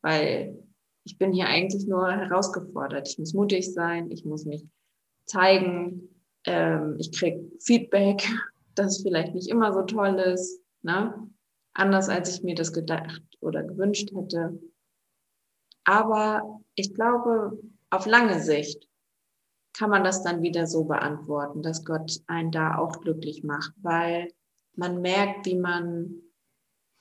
Weil 0.02 0.62
ich 1.04 1.18
bin 1.18 1.32
hier 1.32 1.46
eigentlich 1.46 1.86
nur 1.86 2.10
herausgefordert. 2.10 3.08
Ich 3.08 3.18
muss 3.18 3.32
mutig 3.32 3.72
sein, 3.72 4.10
ich 4.10 4.24
muss 4.24 4.44
mich 4.44 4.66
zeigen, 5.24 6.17
ähm, 6.44 6.96
ich 6.98 7.12
kriege 7.12 7.50
Feedback, 7.60 8.28
das 8.74 9.02
vielleicht 9.02 9.34
nicht 9.34 9.48
immer 9.48 9.72
so 9.72 9.82
toll 9.82 10.18
ist, 10.18 10.60
ne? 10.82 11.28
anders 11.74 12.08
als 12.08 12.34
ich 12.34 12.42
mir 12.42 12.54
das 12.54 12.72
gedacht 12.72 13.22
oder 13.40 13.62
gewünscht 13.62 14.10
hätte. 14.14 14.58
Aber 15.84 16.60
ich 16.74 16.92
glaube, 16.94 17.58
auf 17.90 18.06
lange 18.06 18.40
Sicht 18.40 18.88
kann 19.72 19.90
man 19.90 20.02
das 20.02 20.22
dann 20.22 20.42
wieder 20.42 20.66
so 20.66 20.84
beantworten, 20.84 21.62
dass 21.62 21.84
Gott 21.84 22.20
einen 22.26 22.50
da 22.50 22.78
auch 22.78 23.00
glücklich 23.00 23.44
macht, 23.44 23.72
weil 23.76 24.28
man 24.74 25.00
merkt, 25.00 25.46
wie 25.46 25.56
man 25.56 26.14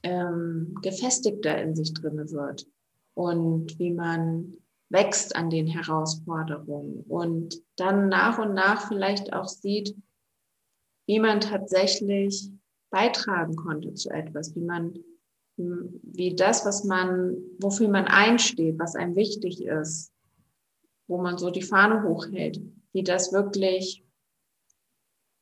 ähm, 0.04 0.76
gefestigter 0.82 1.60
in 1.62 1.76
sich 1.76 1.94
drin 1.94 2.18
wird 2.32 2.68
und 3.16 3.78
wie 3.80 3.92
man 3.92 4.58
wächst 4.90 5.36
an 5.36 5.50
den 5.50 5.68
Herausforderungen 5.68 7.04
und 7.08 7.62
dann 7.76 8.10
nach 8.10 8.40
und 8.40 8.54
nach 8.54 8.88
vielleicht 8.88 9.34
auch 9.34 9.48
sieht, 9.48 9.96
wie 11.08 11.20
man 11.20 11.42
tatsächlich 11.42 12.50
beitragen 12.90 13.56
konnte 13.56 13.94
zu 13.94 14.10
etwas, 14.10 14.56
wie 14.56 14.62
man, 14.62 14.98
wie 15.58 16.36
das, 16.36 16.66
was 16.66 16.84
man, 16.84 17.36
wofür 17.60 17.90
man 17.90 18.06
einsteht, 18.06 18.80
was 18.80 18.96
einem 18.96 19.16
wichtig 19.16 19.64
ist, 19.64 20.12
wo 21.08 21.22
man 21.22 21.38
so 21.38 21.50
die 21.50 21.62
Fahne 21.62 22.04
hochhält, 22.04 22.62
wie 22.94 23.04
das 23.04 23.34
wirklich 23.34 24.06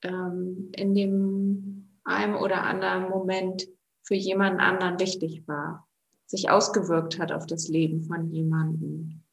ähm, 0.04 0.72
in 0.76 0.94
dem 0.94 2.00
einem 2.04 2.36
oder 2.36 2.64
anderen 2.64 3.10
Moment 3.10 3.68
für 4.04 4.16
jemanden 4.16 4.60
anderen 4.60 5.00
wichtig 5.00 5.48
war, 5.48 5.88
sich 6.28 6.50
ausgewirkt 6.50 7.20
hat 7.20 7.32
auf 7.32 7.46
das 7.46 7.68
Leben 7.68 8.04
von 8.04 8.30
jemandem. 8.32 9.25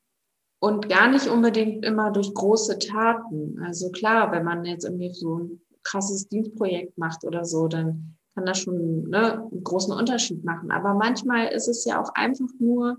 Und 0.63 0.89
gar 0.89 1.11
nicht 1.11 1.27
unbedingt 1.27 1.85
immer 1.85 2.13
durch 2.13 2.33
große 2.33 2.79
Taten. 2.79 3.61
Also 3.67 3.91
klar, 3.91 4.31
wenn 4.31 4.45
man 4.45 4.65
jetzt 4.65 4.85
irgendwie 4.85 5.13
so 5.13 5.39
ein 5.41 5.61
krasses 5.83 6.29
Dienstprojekt 6.29 6.97
macht 6.97 7.25
oder 7.25 7.45
so, 7.45 7.67
dann 7.67 8.17
kann 8.37 8.47
das 8.47 8.61
schon 8.61 9.09
ne, 9.09 9.43
einen 9.51 9.65
großen 9.65 9.93
Unterschied 9.93 10.45
machen. 10.45 10.71
Aber 10.71 10.95
manchmal 10.95 11.49
ist 11.49 11.67
es 11.67 11.85
ja 11.85 12.01
auch 12.01 12.11
einfach 12.15 12.47
nur, 12.61 12.97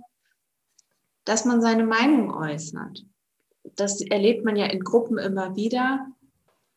dass 1.24 1.45
man 1.45 1.61
seine 1.61 1.86
Meinung 1.86 2.34
äußert. 2.34 3.05
Das 3.78 4.01
erlebt 4.01 4.43
man 4.43 4.57
ja 4.57 4.66
in 4.66 4.82
Gruppen 4.82 5.18
immer 5.18 5.55
wieder, 5.55 6.05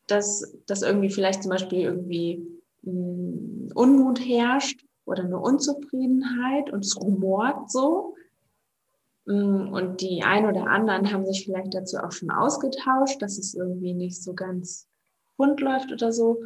dass, 0.07 0.55
dass 0.67 0.83
irgendwie 0.83 1.09
vielleicht 1.09 1.43
zum 1.43 1.49
Beispiel 1.49 1.81
irgendwie 1.81 2.47
hm, 2.83 3.73
Unmut 3.75 4.21
herrscht 4.21 4.85
oder 5.03 5.25
eine 5.25 5.37
Unzufriedenheit 5.37 6.71
und 6.71 6.85
es 6.85 6.95
rumort 6.95 7.69
so. 7.69 8.15
Mm, 9.27 9.73
und 9.73 10.01
die 10.01 10.23
ein 10.23 10.45
oder 10.45 10.67
anderen 10.67 11.11
haben 11.11 11.25
sich 11.25 11.45
vielleicht 11.45 11.73
dazu 11.73 11.97
auch 11.97 12.11
schon 12.11 12.31
ausgetauscht, 12.31 13.21
dass 13.21 13.37
es 13.37 13.53
irgendwie 13.53 13.93
nicht 13.93 14.23
so 14.23 14.33
ganz 14.33 14.87
rund 15.37 15.59
läuft 15.59 15.91
oder 15.91 16.11
so. 16.11 16.41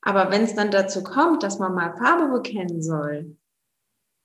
Aber 0.00 0.30
wenn 0.30 0.42
es 0.42 0.54
dann 0.54 0.70
dazu 0.70 1.02
kommt, 1.02 1.42
dass 1.42 1.58
man 1.58 1.74
mal 1.74 1.96
Farbe 1.96 2.32
bekennen 2.32 2.82
soll, 2.82 3.36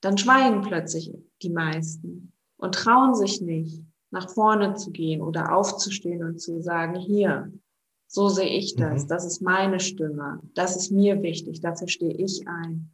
dann 0.01 0.17
schweigen 0.17 0.61
plötzlich 0.61 1.11
die 1.41 1.49
meisten 1.49 2.31
und 2.57 2.75
trauen 2.75 3.15
sich 3.15 3.41
nicht, 3.41 3.83
nach 4.11 4.29
vorne 4.29 4.75
zu 4.75 4.91
gehen 4.91 5.21
oder 5.21 5.55
aufzustehen 5.55 6.23
und 6.23 6.39
zu 6.39 6.61
sagen, 6.61 6.93
hier, 6.99 7.51
so 8.05 8.29
sehe 8.29 8.45
ich 8.49 8.75
das, 8.75 9.05
mhm. 9.05 9.07
das 9.07 9.25
ist 9.25 9.41
meine 9.41 9.79
Stimme, 9.79 10.39
das 10.53 10.75
ist 10.75 10.91
mir 10.91 11.23
wichtig, 11.23 11.61
dafür 11.61 11.87
stehe 11.87 12.13
ich 12.13 12.47
ein. 12.47 12.93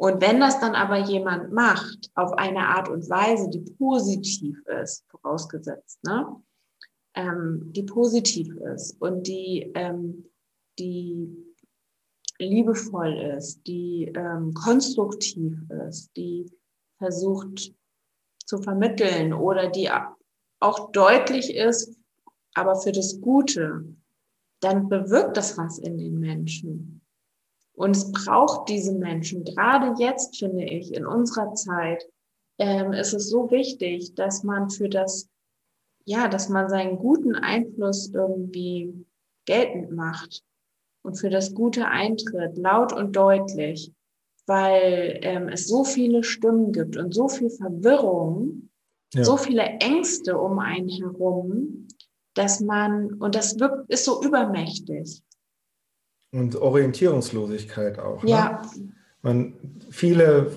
Und 0.00 0.22
wenn 0.22 0.40
das 0.40 0.58
dann 0.60 0.74
aber 0.74 0.96
jemand 0.96 1.52
macht, 1.52 2.10
auf 2.14 2.32
eine 2.32 2.68
Art 2.68 2.88
und 2.88 3.10
Weise, 3.10 3.50
die 3.50 3.60
positiv 3.76 4.56
ist, 4.82 5.04
vorausgesetzt, 5.10 6.02
ne? 6.04 6.42
Ähm, 7.14 7.70
die 7.74 7.82
positiv 7.82 8.56
ist 8.74 8.98
und 9.02 9.26
die, 9.26 9.70
ähm, 9.74 10.24
die 10.78 11.54
liebevoll 12.38 13.12
ist, 13.36 13.66
die 13.66 14.10
ähm, 14.16 14.54
konstruktiv 14.54 15.58
ist, 15.86 16.16
die 16.16 16.50
versucht 16.96 17.74
zu 18.46 18.56
vermitteln 18.56 19.34
oder 19.34 19.68
die 19.68 19.90
auch 20.60 20.92
deutlich 20.92 21.54
ist, 21.54 21.94
aber 22.54 22.76
für 22.76 22.92
das 22.92 23.20
Gute, 23.20 23.84
dann 24.60 24.88
bewirkt 24.88 25.36
das 25.36 25.58
was 25.58 25.78
in 25.78 25.98
den 25.98 26.18
Menschen. 26.18 27.02
Und 27.80 27.96
es 27.96 28.12
braucht 28.12 28.68
diese 28.68 28.92
Menschen. 28.92 29.42
Gerade 29.42 29.94
jetzt, 29.98 30.36
finde 30.36 30.64
ich, 30.64 30.92
in 30.92 31.06
unserer 31.06 31.54
Zeit, 31.54 32.06
ähm, 32.58 32.92
ist 32.92 33.14
es 33.14 33.30
so 33.30 33.50
wichtig, 33.50 34.14
dass 34.14 34.42
man 34.42 34.68
für 34.68 34.90
das, 34.90 35.30
ja, 36.04 36.28
dass 36.28 36.50
man 36.50 36.68
seinen 36.68 36.98
guten 36.98 37.34
Einfluss 37.34 38.12
irgendwie 38.12 39.06
geltend 39.46 39.92
macht 39.92 40.42
und 41.02 41.14
für 41.14 41.30
das 41.30 41.54
Gute 41.54 41.86
eintritt, 41.86 42.58
laut 42.58 42.92
und 42.92 43.16
deutlich, 43.16 43.90
weil 44.46 45.18
ähm, 45.22 45.48
es 45.48 45.66
so 45.66 45.82
viele 45.82 46.22
Stimmen 46.22 46.72
gibt 46.72 46.98
und 46.98 47.14
so 47.14 47.28
viel 47.28 47.48
Verwirrung, 47.48 48.68
ja. 49.14 49.24
so 49.24 49.38
viele 49.38 49.62
Ängste 49.62 50.36
um 50.36 50.58
einen 50.58 50.90
herum, 50.90 51.88
dass 52.34 52.60
man, 52.60 53.14
und 53.14 53.34
das 53.34 53.58
wirkt, 53.58 53.90
ist 53.90 54.04
so 54.04 54.22
übermächtig. 54.22 55.22
Und 56.32 56.56
Orientierungslosigkeit 56.56 57.98
auch. 57.98 58.22
Ne? 58.22 58.30
Ja. 58.30 58.62
Ne? 58.76 58.92
Man, 59.22 59.54
viele, 59.90 60.52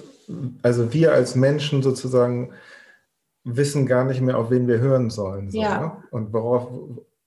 also 0.61 0.93
wir 0.93 1.13
als 1.13 1.35
Menschen 1.35 1.81
sozusagen 1.81 2.53
wissen 3.43 3.85
gar 3.85 4.05
nicht 4.05 4.21
mehr, 4.21 4.37
auf 4.37 4.51
wen 4.51 4.67
wir 4.67 4.79
hören 4.79 5.09
sollen. 5.09 5.49
So, 5.49 5.59
ja. 5.59 5.81
Ne? 5.81 6.03
Und 6.11 6.33
worauf, 6.33 6.71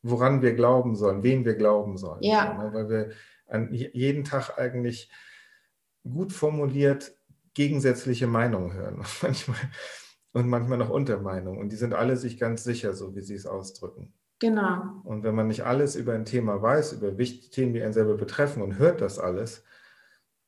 woran 0.03 0.43
wir 0.43 0.55
glauben 0.55 0.97
sollen, 0.97 1.23
wen 1.23 1.45
wir 1.45 1.55
glauben 1.55 1.99
sollen. 1.99 2.23
Ja. 2.23 2.57
So, 2.57 2.63
ne? 2.63 2.75
Weil 2.75 2.89
wir 2.89 3.11
an 3.49 3.73
jeden 3.73 4.25
Tag 4.25 4.59
eigentlich 4.59 5.11
gut 6.05 6.33
formuliert 6.33 7.13
gegensätzliche 7.55 8.27
Meinungen 8.27 8.73
hören. 8.73 9.05
Manchmal, 9.23 9.59
und 10.33 10.49
manchmal 10.49 10.77
noch 10.77 10.91
Untermeinungen. 10.91 11.59
Und 11.59 11.73
die 11.73 11.77
sind 11.77 11.95
alle 11.95 12.19
sich 12.19 12.39
ganz 12.39 12.63
sicher, 12.63 12.93
so 12.93 13.17
wie 13.17 13.23
sie 13.23 13.35
es 13.35 13.47
ausdrücken. 13.47 14.13
Genau. 14.39 15.01
Und 15.05 15.23
wenn 15.25 15.35
man 15.35 15.49
nicht 15.49 15.65
alles 15.65 15.97
über 15.97 16.13
ein 16.13 16.27
Thema 16.27 16.61
weiß, 16.61 16.93
über 16.93 17.17
wichtige 17.17 17.51
Themen, 17.51 17.73
die 17.73 17.83
einen 17.83 17.95
selber 17.95 18.17
betreffen 18.17 18.63
und 18.63 18.79
hört 18.79 19.01
das 19.01 19.19
alles, 19.19 19.65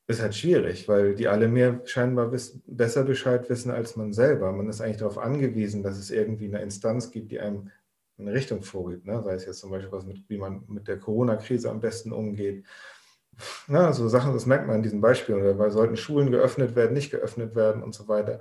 ist 0.08 0.22
halt 0.22 0.34
schwierig, 0.34 0.88
weil 0.88 1.14
die 1.14 1.28
alle 1.28 1.48
mehr 1.48 1.82
scheinbar 1.84 2.32
wissen, 2.32 2.62
besser 2.66 3.04
Bescheid 3.04 3.48
wissen 3.50 3.70
als 3.70 3.96
man 3.96 4.12
selber. 4.12 4.52
Man 4.52 4.68
ist 4.68 4.80
eigentlich 4.80 4.96
darauf 4.96 5.18
angewiesen, 5.18 5.82
dass 5.82 5.98
es 5.98 6.10
irgendwie 6.10 6.46
eine 6.46 6.62
Instanz 6.62 7.10
gibt, 7.10 7.30
die 7.30 7.40
einem 7.40 7.70
eine 8.18 8.32
Richtung 8.32 8.62
vorgibt. 8.62 9.06
Ne? 9.06 9.22
Sei 9.22 9.34
es 9.34 9.46
jetzt 9.46 9.60
zum 9.60 9.70
Beispiel 9.70 9.92
was 9.92 10.06
mit, 10.06 10.28
wie 10.28 10.38
man 10.38 10.64
mit 10.66 10.88
der 10.88 10.98
Corona-Krise 10.98 11.70
am 11.70 11.80
besten 11.80 12.12
umgeht. 12.12 12.64
Na, 13.68 13.92
so 13.92 14.08
Sachen, 14.08 14.32
das 14.32 14.46
merkt 14.46 14.66
man 14.66 14.76
in 14.76 14.82
diesen 14.82 15.00
Beispielen. 15.00 15.40
Oder 15.40 15.70
sollten 15.70 15.96
Schulen 15.96 16.30
geöffnet 16.30 16.74
werden, 16.74 16.94
nicht 16.94 17.10
geöffnet 17.10 17.54
werden 17.54 17.82
und 17.82 17.94
so 17.94 18.08
weiter. 18.08 18.40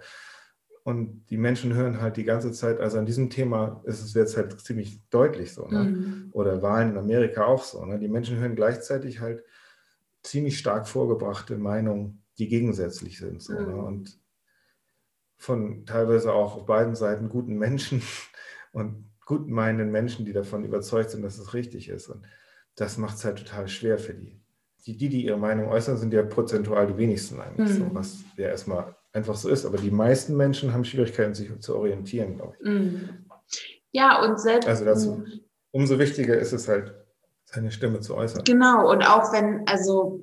Und 0.88 1.26
die 1.30 1.38
Menschen 1.38 1.74
hören 1.74 2.00
halt 2.00 2.16
die 2.16 2.24
ganze 2.24 2.54
Zeit, 2.54 2.80
also 2.80 2.98
an 2.98 3.06
diesem 3.06 3.30
Thema 3.30 3.82
ist 3.84 4.02
es 4.02 4.14
jetzt 4.14 4.38
halt 4.38 4.58
ziemlich 4.62 5.02
deutlich 5.10 5.54
so, 5.54 5.68
ne? 5.68 5.84
Mhm. 5.84 6.30
oder 6.32 6.62
Wahlen 6.62 6.92
in 6.92 6.98
Amerika 6.98 7.44
auch 7.44 7.66
so. 7.66 7.84
Ne? 7.84 8.00
Die 8.00 8.08
Menschen 8.08 8.38
hören 8.38 8.56
gleichzeitig 8.56 9.20
halt 9.20 9.44
ziemlich 10.24 10.58
stark 10.58 10.88
vorgebrachte 10.88 11.58
Meinungen, 11.58 12.24
die 12.38 12.48
gegensätzlich 12.48 13.18
sind. 13.18 13.42
So, 13.42 13.52
ne? 13.52 13.60
mhm. 13.64 13.68
ne? 13.68 13.82
Und 13.84 14.20
von 15.36 15.86
teilweise 15.86 16.32
auch 16.32 16.56
auf 16.56 16.66
beiden 16.66 16.96
Seiten 16.96 17.28
guten 17.28 17.58
Menschen 17.58 18.02
und 18.72 19.12
gut 19.26 19.46
meinenden 19.46 19.92
Menschen, 19.92 20.26
die 20.26 20.32
davon 20.32 20.64
überzeugt 20.64 21.10
sind, 21.10 21.22
dass 21.22 21.38
es 21.38 21.54
richtig 21.54 21.90
ist. 21.90 22.08
Und 22.08 22.26
das 22.76 22.98
macht 22.98 23.18
es 23.18 23.26
halt 23.26 23.40
total 23.40 23.68
schwer 23.68 24.00
für 24.00 24.14
die. 24.14 24.40
Die, 24.86 24.96
die, 24.96 25.10
die 25.10 25.26
ihre 25.26 25.38
Meinung 25.38 25.68
äußern, 25.68 25.98
sind 25.98 26.14
ja 26.14 26.24
prozentual 26.24 26.88
die 26.88 26.98
wenigsten 26.98 27.42
eigentlich, 27.42 27.78
mhm. 27.78 27.90
so, 27.90 27.94
was 27.94 28.24
ja 28.38 28.48
erstmal 28.48 28.96
einfach 29.18 29.36
so 29.36 29.50
ist. 29.50 29.66
Aber 29.66 29.78
die 29.78 29.92
meisten 29.92 30.38
Menschen 30.38 30.74
haben 30.74 30.86
Schwierigkeiten, 30.86 31.34
sich 31.34 31.50
zu 31.60 31.76
orientieren, 31.76 32.38
glaube 32.38 32.56
ich. 32.60 32.66
Mhm. 32.66 33.10
Ja, 33.92 34.24
und 34.24 34.40
selbst. 34.40 34.68
Also 34.68 34.86
das, 34.86 35.10
umso 35.72 36.00
wichtiger 36.00 36.38
ist 36.38 36.54
es 36.54 36.68
halt, 36.68 36.94
seine 37.46 37.72
Stimme 37.72 38.02
zu 38.02 38.16
äußern. 38.16 38.44
Genau, 38.44 38.92
und 38.92 39.04
auch 39.04 39.32
wenn, 39.32 39.66
also 39.68 40.22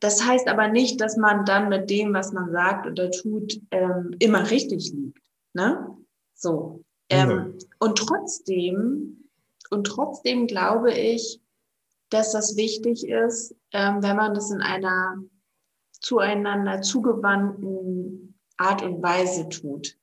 das 0.00 0.24
heißt 0.24 0.48
aber 0.48 0.68
nicht, 0.68 1.00
dass 1.00 1.16
man 1.16 1.44
dann 1.44 1.68
mit 1.68 1.90
dem, 1.90 2.12
was 2.14 2.32
man 2.32 2.50
sagt 2.50 2.86
oder 2.86 3.10
tut, 3.10 3.60
ähm, 3.70 4.16
immer 4.18 4.50
richtig 4.50 4.90
liegt. 4.92 5.22
Ne? 5.52 5.96
So. 6.34 6.82
Ähm, 7.08 7.30
ja. 7.30 7.46
Und 7.78 7.98
trotzdem, 7.98 9.28
und 9.70 9.86
trotzdem 9.86 10.46
glaube 10.46 10.92
ich, 10.92 11.40
dass 12.10 12.32
das 12.32 12.56
wichtig 12.56 13.06
ist, 13.06 13.54
ähm, 13.72 14.02
wenn 14.02 14.16
man 14.16 14.34
das 14.34 14.50
in 14.50 14.60
einer 14.60 15.22
zueinander 16.02 16.82
zugewandten 16.82 18.34
Art 18.56 18.82
und 18.82 19.02
Weise 19.02 19.48
tut. 19.48 19.96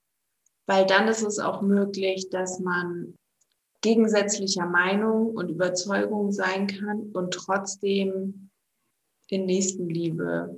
Weil 0.65 0.85
dann 0.85 1.07
ist 1.07 1.23
es 1.23 1.39
auch 1.39 1.61
möglich, 1.61 2.29
dass 2.29 2.59
man 2.59 3.15
gegensätzlicher 3.81 4.65
Meinung 4.65 5.35
und 5.35 5.49
Überzeugung 5.49 6.31
sein 6.31 6.67
kann 6.67 7.11
und 7.13 7.33
trotzdem 7.33 8.49
in 9.27 9.45
Nächstenliebe 9.45 10.55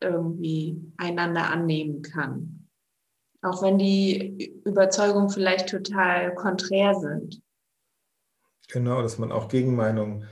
irgendwie 0.00 0.80
einander 0.96 1.50
annehmen 1.50 2.02
kann. 2.02 2.68
Auch 3.42 3.62
wenn 3.62 3.78
die 3.78 4.54
Überzeugungen 4.64 5.28
vielleicht 5.28 5.68
total 5.68 6.34
konträr 6.34 6.94
sind. 6.94 7.42
Genau, 8.68 9.02
dass 9.02 9.18
man 9.18 9.32
auch 9.32 9.48
Gegenmeinungen 9.48 10.26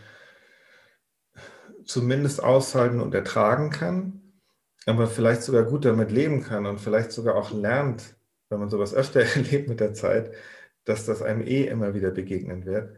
zumindest 1.84 2.42
aushalten 2.42 3.00
und 3.00 3.14
ertragen 3.14 3.70
kann, 3.70 4.21
aber 4.87 5.07
vielleicht 5.07 5.43
sogar 5.43 5.64
gut 5.64 5.85
damit 5.85 6.11
leben 6.11 6.43
kann 6.43 6.66
und 6.66 6.80
vielleicht 6.80 7.12
sogar 7.12 7.37
auch 7.37 7.53
lernt, 7.53 8.16
wenn 8.49 8.61
man 8.61 8.70
sowas 8.70 8.95
öfter 8.95 9.20
erlebt 9.37 9.68
mit 9.68 9.80
der 9.80 9.95
Zeit, 9.95 10.33
dass 10.85 11.07
das 11.07 11.22
einem 11.22 11.43
eh 11.43 11.64
immer 11.64 11.95
wieder 11.95 12.11
begegnen 12.11 12.66
wird. 12.66 12.97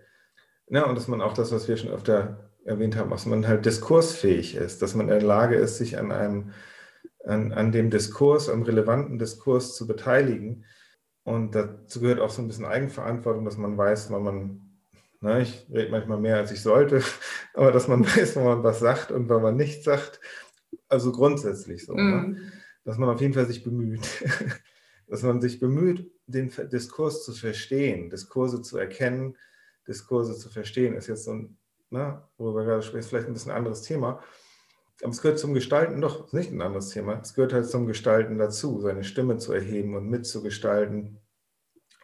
Ja, 0.69 0.87
und 0.87 0.97
dass 0.97 1.09
man 1.09 1.21
auch 1.21 1.35
das, 1.35 1.53
was 1.53 1.69
wir 1.69 1.77
schon 1.77 1.91
öfter 1.91 2.51
erwähnt 2.65 2.97
haben, 2.97 3.11
dass 3.11 3.27
man 3.27 3.47
halt 3.47 3.67
diskursfähig 3.67 4.57
ist, 4.57 4.81
dass 4.81 4.95
man 4.95 5.09
in 5.09 5.19
der 5.19 5.23
Lage 5.23 5.57
ist, 5.57 5.77
sich 5.77 5.99
an 5.99 6.11
einem, 6.13 6.53
an, 7.25 7.53
an 7.53 7.73
dem 7.73 7.91
Diskurs, 7.91 8.49
am 8.49 8.63
relevanten 8.63 9.19
Diskurs 9.19 9.77
zu 9.77 9.87
beteiligen. 9.87 10.65
Und 11.23 11.55
dazu 11.55 12.01
gehört 12.01 12.21
auch 12.21 12.31
so 12.31 12.43
ein 12.43 12.49
bisschen 12.49 12.65
Eigenverantwortung, 12.65 13.45
dass 13.45 13.57
man 13.57 13.77
weiß, 13.77 14.11
wann 14.11 14.23
man, 14.23 14.61
na, 15.21 15.41
ich 15.41 15.67
rede 15.73 15.91
manchmal 15.91 16.19
mehr, 16.19 16.37
als 16.37 16.53
ich 16.53 16.63
sollte, 16.63 17.03
aber 17.55 17.73
dass 17.73 17.89
man 17.89 18.05
weiß, 18.17 18.37
wann 18.37 18.45
man 18.45 18.65
was 18.65 18.81
sagt 18.81 19.11
und 19.13 19.29
wann 19.29 19.43
man 19.43 19.57
nichts 19.57 19.85
sagt. 19.85 20.21
Also 20.89 21.13
grundsätzlich 21.13 21.85
so. 21.85 21.95
Mm. 21.95 21.97
Ne? 21.97 22.17
Mhm. 22.17 22.53
Dass 22.85 22.99
man 22.99 23.09
auf 23.09 23.21
jeden 23.21 23.35
Fall 23.35 23.47
sich 23.47 23.65
bemüht. 23.65 24.07
dass 25.07 25.23
man 25.23 25.41
sich 25.41 25.61
bemüht, 25.61 26.11
den 26.27 26.51
Diskurs 26.73 27.25
zu 27.25 27.33
verstehen, 27.33 28.11
Diskurse 28.11 28.63
zu 28.63 28.79
erkennen, 28.79 29.37
Diskurse 29.87 30.37
zu 30.37 30.49
verstehen, 30.49 30.95
ist 30.95 31.09
jetzt 31.09 31.25
so 31.25 31.33
ein, 31.33 31.59
ne, 31.91 32.23
worüber 32.39 32.61
wir 32.61 32.67
gerade 32.67 32.83
sprechen, 32.83 33.09
vielleicht 33.09 33.27
ein 33.27 33.35
bisschen 33.35 33.53
anderes 33.53 33.83
Thema. 33.83 34.23
Aber 35.03 35.11
es 35.11 35.21
gehört 35.21 35.39
zum 35.39 35.55
Gestalten, 35.55 36.01
doch, 36.01 36.27
ist 36.27 36.33
nicht 36.33 36.53
ein 36.53 36.63
anderes 36.63 36.91
Thema. 36.91 37.21
Es 37.21 37.35
gehört 37.35 37.53
halt 37.53 37.69
zum 37.69 37.87
Gestalten 37.87 38.39
dazu, 38.39 38.81
seine 38.81 39.05
Stimme 39.05 39.39
zu 39.39 39.53
erheben 39.53 39.95
und 39.95 40.09
mitzugestalten, 40.09 41.21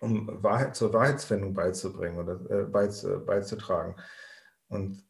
um 0.01 0.43
Wahrheit, 0.43 0.77
zur 0.77 0.93
Wahrheitsfindung 0.93 1.55
beizubringen 1.55 2.19
oder 2.19 2.41
äh, 2.51 2.65
beizu, 2.65 3.25
beizutragen. 3.25 3.97
Und 4.69 5.05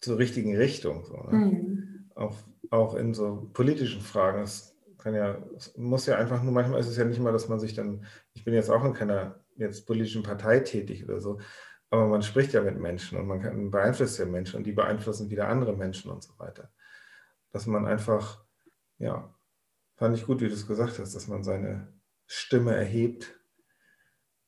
zur 0.00 0.18
richtigen 0.18 0.56
Richtung. 0.56 1.04
So, 1.04 1.16
ne? 1.24 1.36
mhm. 1.36 1.93
Auch, 2.14 2.36
auch 2.70 2.94
in 2.94 3.14
so 3.14 3.50
politischen 3.52 4.00
Fragen. 4.00 4.42
Es 4.42 4.76
kann 4.98 5.14
ja, 5.14 5.38
muss 5.76 6.06
ja 6.06 6.16
einfach 6.16 6.42
nur, 6.42 6.52
manchmal 6.52 6.80
ist 6.80 6.88
es 6.88 6.96
ja 6.96 7.04
nicht 7.04 7.20
mal, 7.20 7.32
dass 7.32 7.48
man 7.48 7.60
sich 7.60 7.74
dann, 7.74 8.06
ich 8.32 8.44
bin 8.44 8.54
jetzt 8.54 8.70
auch 8.70 8.84
in 8.84 8.94
keiner 8.94 9.40
jetzt 9.56 9.86
politischen 9.86 10.22
Partei 10.22 10.60
tätig 10.60 11.04
oder 11.04 11.20
so, 11.20 11.38
aber 11.90 12.08
man 12.08 12.22
spricht 12.22 12.52
ja 12.52 12.62
mit 12.62 12.78
Menschen 12.78 13.18
und 13.18 13.26
man 13.26 13.40
kann, 13.40 13.70
beeinflusst 13.70 14.18
ja 14.18 14.24
Menschen 14.24 14.56
und 14.56 14.64
die 14.64 14.72
beeinflussen 14.72 15.30
wieder 15.30 15.48
andere 15.48 15.76
Menschen 15.76 16.10
und 16.10 16.22
so 16.22 16.36
weiter. 16.38 16.72
Dass 17.52 17.66
man 17.66 17.86
einfach, 17.86 18.44
ja, 18.98 19.32
fand 19.96 20.16
ich 20.16 20.26
gut, 20.26 20.40
wie 20.40 20.48
du 20.48 20.54
es 20.54 20.66
gesagt 20.66 20.98
hast, 20.98 21.14
dass 21.14 21.28
man 21.28 21.44
seine 21.44 21.92
Stimme 22.26 22.74
erhebt 22.74 23.38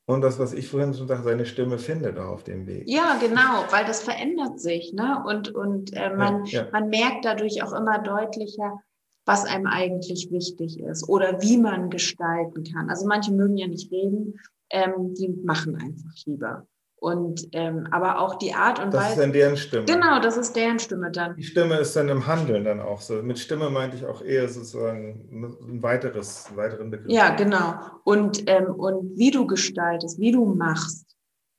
und 0.07 0.21
das, 0.21 0.39
was 0.39 0.53
ich 0.53 0.69
vorhin 0.69 0.95
schon 0.95 1.09
sagte, 1.09 1.25
seine 1.25 1.47
Stimme 1.47 1.79
findet 1.79 2.17
auch 2.17 2.29
auf 2.29 2.45
dem 2.45 2.67
Weg. 2.67 2.85
Ja, 2.87 3.19
genau, 3.21 3.65
weil 3.71 3.85
das 3.85 4.03
verändert 4.03 4.61
sich. 4.61 4.93
Ne? 4.93 5.23
Und, 5.27 5.53
und 5.53 5.93
äh, 5.95 6.15
man, 6.15 6.45
ja, 6.45 6.63
ja. 6.63 6.69
man 6.73 6.89
merkt 6.89 7.25
dadurch 7.25 7.63
auch 7.63 7.73
immer 7.73 7.99
deutlicher, 7.99 8.81
was 9.25 9.45
einem 9.45 9.67
eigentlich 9.67 10.31
wichtig 10.31 10.79
ist 10.79 11.09
oder 11.09 11.43
wie 11.43 11.59
man 11.59 11.91
gestalten 11.91 12.63
kann. 12.63 12.89
Also 12.89 13.07
manche 13.07 13.33
mögen 13.33 13.57
ja 13.57 13.67
nicht 13.67 13.91
reden, 13.91 14.39
ähm, 14.71 15.15
die 15.15 15.29
machen 15.29 15.75
einfach 15.75 16.15
lieber. 16.25 16.67
Und 16.99 17.49
ähm, 17.53 17.87
aber 17.91 18.21
auch 18.21 18.37
die 18.37 18.55
Art 18.55 18.79
und 18.79 18.93
das 18.93 18.95
Weise. 18.95 19.05
Das 19.05 19.11
ist 19.11 19.23
dann 19.23 19.33
deren 19.33 19.57
Stimme. 19.57 19.85
Genau, 19.85 20.19
das 20.19 20.37
ist 20.37 20.57
deren 20.57 20.79
Stimme 20.79 21.11
dann. 21.11 21.37
Die 21.37 21.43
Stimme 21.43 21.77
ist 21.77 21.95
dann 21.95 22.09
im 22.09 22.27
Handeln 22.27 22.65
dann 22.65 22.81
auch 22.81 23.01
so. 23.01 23.23
Mit 23.23 23.39
Stimme 23.39 23.69
meinte 23.69 23.97
ich 23.97 24.07
auch 24.07 24.23
eher 24.23 24.49
sozusagen 24.49 25.29
ein 25.61 25.83
weiteres, 25.83 26.47
einen 26.47 26.57
weiteren 26.57 26.91
Begriff. 26.91 27.13
Ja, 27.13 27.35
genau. 27.37 27.75
Und, 28.05 28.49
ähm, 28.49 28.75
und 28.75 29.17
wie 29.19 29.31
du 29.31 29.47
gestaltest, 29.47 30.19
wie 30.19 30.33
du 30.33 30.47
machst 30.47 31.15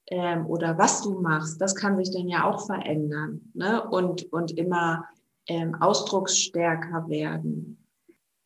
ähm, 0.08 0.48
oder 0.48 0.78
was 0.78 1.04
du 1.04 1.22
machst, 1.22 1.62
das 1.62 1.76
kann 1.76 1.98
sich 1.98 2.12
dann 2.12 2.28
ja 2.28 2.46
auch 2.46 2.66
verändern. 2.66 3.42
Ne? 3.54 3.88
Und, 3.90 4.32
und 4.34 4.58
immer 4.58 5.06
ähm, 5.48 5.76
ausdrucksstärker 5.76 7.10
werden. 7.10 7.78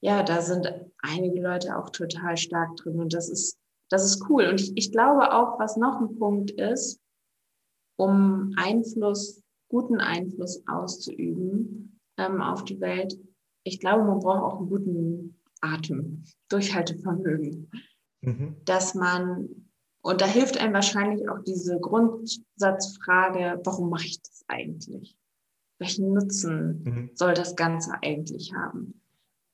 Ja, 0.02 0.24
da 0.24 0.42
sind 0.42 0.74
einige 1.02 1.42
Leute 1.42 1.78
auch 1.78 1.90
total 1.90 2.38
stark 2.38 2.76
drin 2.78 3.00
und 3.00 3.14
das 3.14 3.30
ist, 3.30 3.58
das 3.92 4.06
ist 4.06 4.30
cool. 4.30 4.48
Und 4.48 4.60
ich, 4.60 4.72
ich 4.76 4.92
glaube 4.92 5.34
auch, 5.34 5.60
was 5.60 5.78
noch 5.78 6.00
ein 6.00 6.18
Punkt 6.18 6.52
ist, 6.52 7.00
um 7.98 8.54
Einfluss, 8.56 9.44
guten 9.70 10.00
Einfluss 10.00 10.64
auszuüben 10.68 12.00
ähm, 12.18 12.42
auf 12.42 12.64
die 12.64 12.80
Welt, 12.82 13.20
ich 13.64 13.80
glaube, 13.80 14.04
man 14.04 14.20
braucht 14.20 14.42
auch 14.42 14.60
einen 14.60 14.70
guten 14.70 15.42
Atem, 15.62 16.24
Durchhaltevermögen, 16.50 17.70
mhm. 18.22 18.56
dass 18.66 18.96
man, 18.96 19.68
und 20.02 20.22
da 20.22 20.26
hilft 20.26 20.58
einem 20.58 20.74
wahrscheinlich 20.74 21.30
auch 21.30 21.44
diese 21.44 21.80
Grundsatzfrage, 21.80 23.62
warum 23.64 23.90
mache 23.90 24.08
ich 24.08 24.22
das 24.22 24.44
eigentlich? 24.48 25.16
welchen 25.82 26.14
Nutzen 26.14 26.84
mhm. 26.84 27.10
soll 27.16 27.34
das 27.34 27.56
Ganze 27.56 27.92
eigentlich 28.02 28.54
haben? 28.54 29.01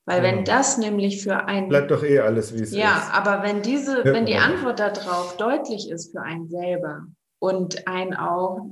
Weil 0.08 0.24
wenn 0.24 0.45
das 0.45 0.78
nämlich 0.78 1.22
für 1.22 1.47
einen... 1.47 1.68
Bleibt 1.68 1.91
doch 1.91 2.01
eh 2.01 2.20
alles, 2.20 2.53
wie 2.55 2.62
es 2.62 2.72
ja, 2.72 2.78
ist. 2.78 3.08
Ja, 3.08 3.12
aber 3.12 3.43
wenn 3.43 3.62
diese, 3.62 4.05
wenn 4.05 4.26
die 4.26 4.38
Antwort 4.38 4.80
darauf 4.80 5.36
deutlich 5.36 5.91
ist 5.91 6.14
für 6.14 6.22
einen 6.22 6.47
selber 6.47 7.05
und 7.39 7.86
einen 7.89 8.14
auch 8.14 8.72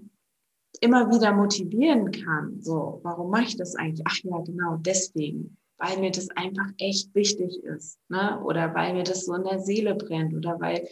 immer 0.79 1.11
wieder 1.11 1.33
motivieren 1.33 2.11
kann, 2.11 2.61
so, 2.61 3.01
warum 3.03 3.31
mache 3.31 3.43
ich 3.43 3.57
das 3.57 3.75
eigentlich? 3.75 4.05
Ach 4.07 4.17
ja, 4.23 4.38
genau, 4.45 4.77
deswegen, 4.77 5.57
weil 5.77 5.97
mir 5.97 6.11
das 6.11 6.29
einfach 6.38 6.67
echt 6.77 7.13
wichtig 7.13 7.61
ist, 7.65 7.99
ne? 8.07 8.41
oder 8.41 8.73
weil 8.73 8.93
mir 8.93 9.03
das 9.03 9.25
so 9.25 9.33
in 9.33 9.43
der 9.43 9.59
Seele 9.59 9.95
brennt 9.95 10.33
oder 10.33 10.57
weil 10.61 10.88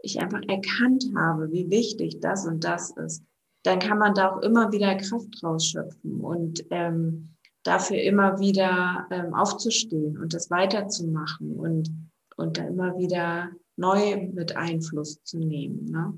ich 0.00 0.20
einfach 0.20 0.40
erkannt 0.46 1.04
habe, 1.16 1.50
wie 1.50 1.68
wichtig 1.68 2.20
das 2.20 2.46
und 2.46 2.62
das 2.62 2.96
ist 2.96 3.24
dann 3.64 3.80
kann 3.80 3.98
man 3.98 4.14
da 4.14 4.30
auch 4.30 4.42
immer 4.42 4.72
wieder 4.72 4.94
Kraft 4.94 5.42
rausschöpfen 5.42 6.20
und 6.20 6.64
ähm, 6.70 7.34
dafür 7.68 8.00
immer 8.00 8.40
wieder 8.40 9.06
ähm, 9.10 9.34
aufzustehen 9.34 10.18
und 10.18 10.32
das 10.34 10.50
weiterzumachen 10.50 11.56
und, 11.56 11.90
und 12.36 12.58
da 12.58 12.66
immer 12.66 12.98
wieder 12.98 13.50
neu 13.76 14.28
mit 14.32 14.56
Einfluss 14.56 15.22
zu 15.22 15.38
nehmen. 15.38 15.84
Ne? 15.84 16.14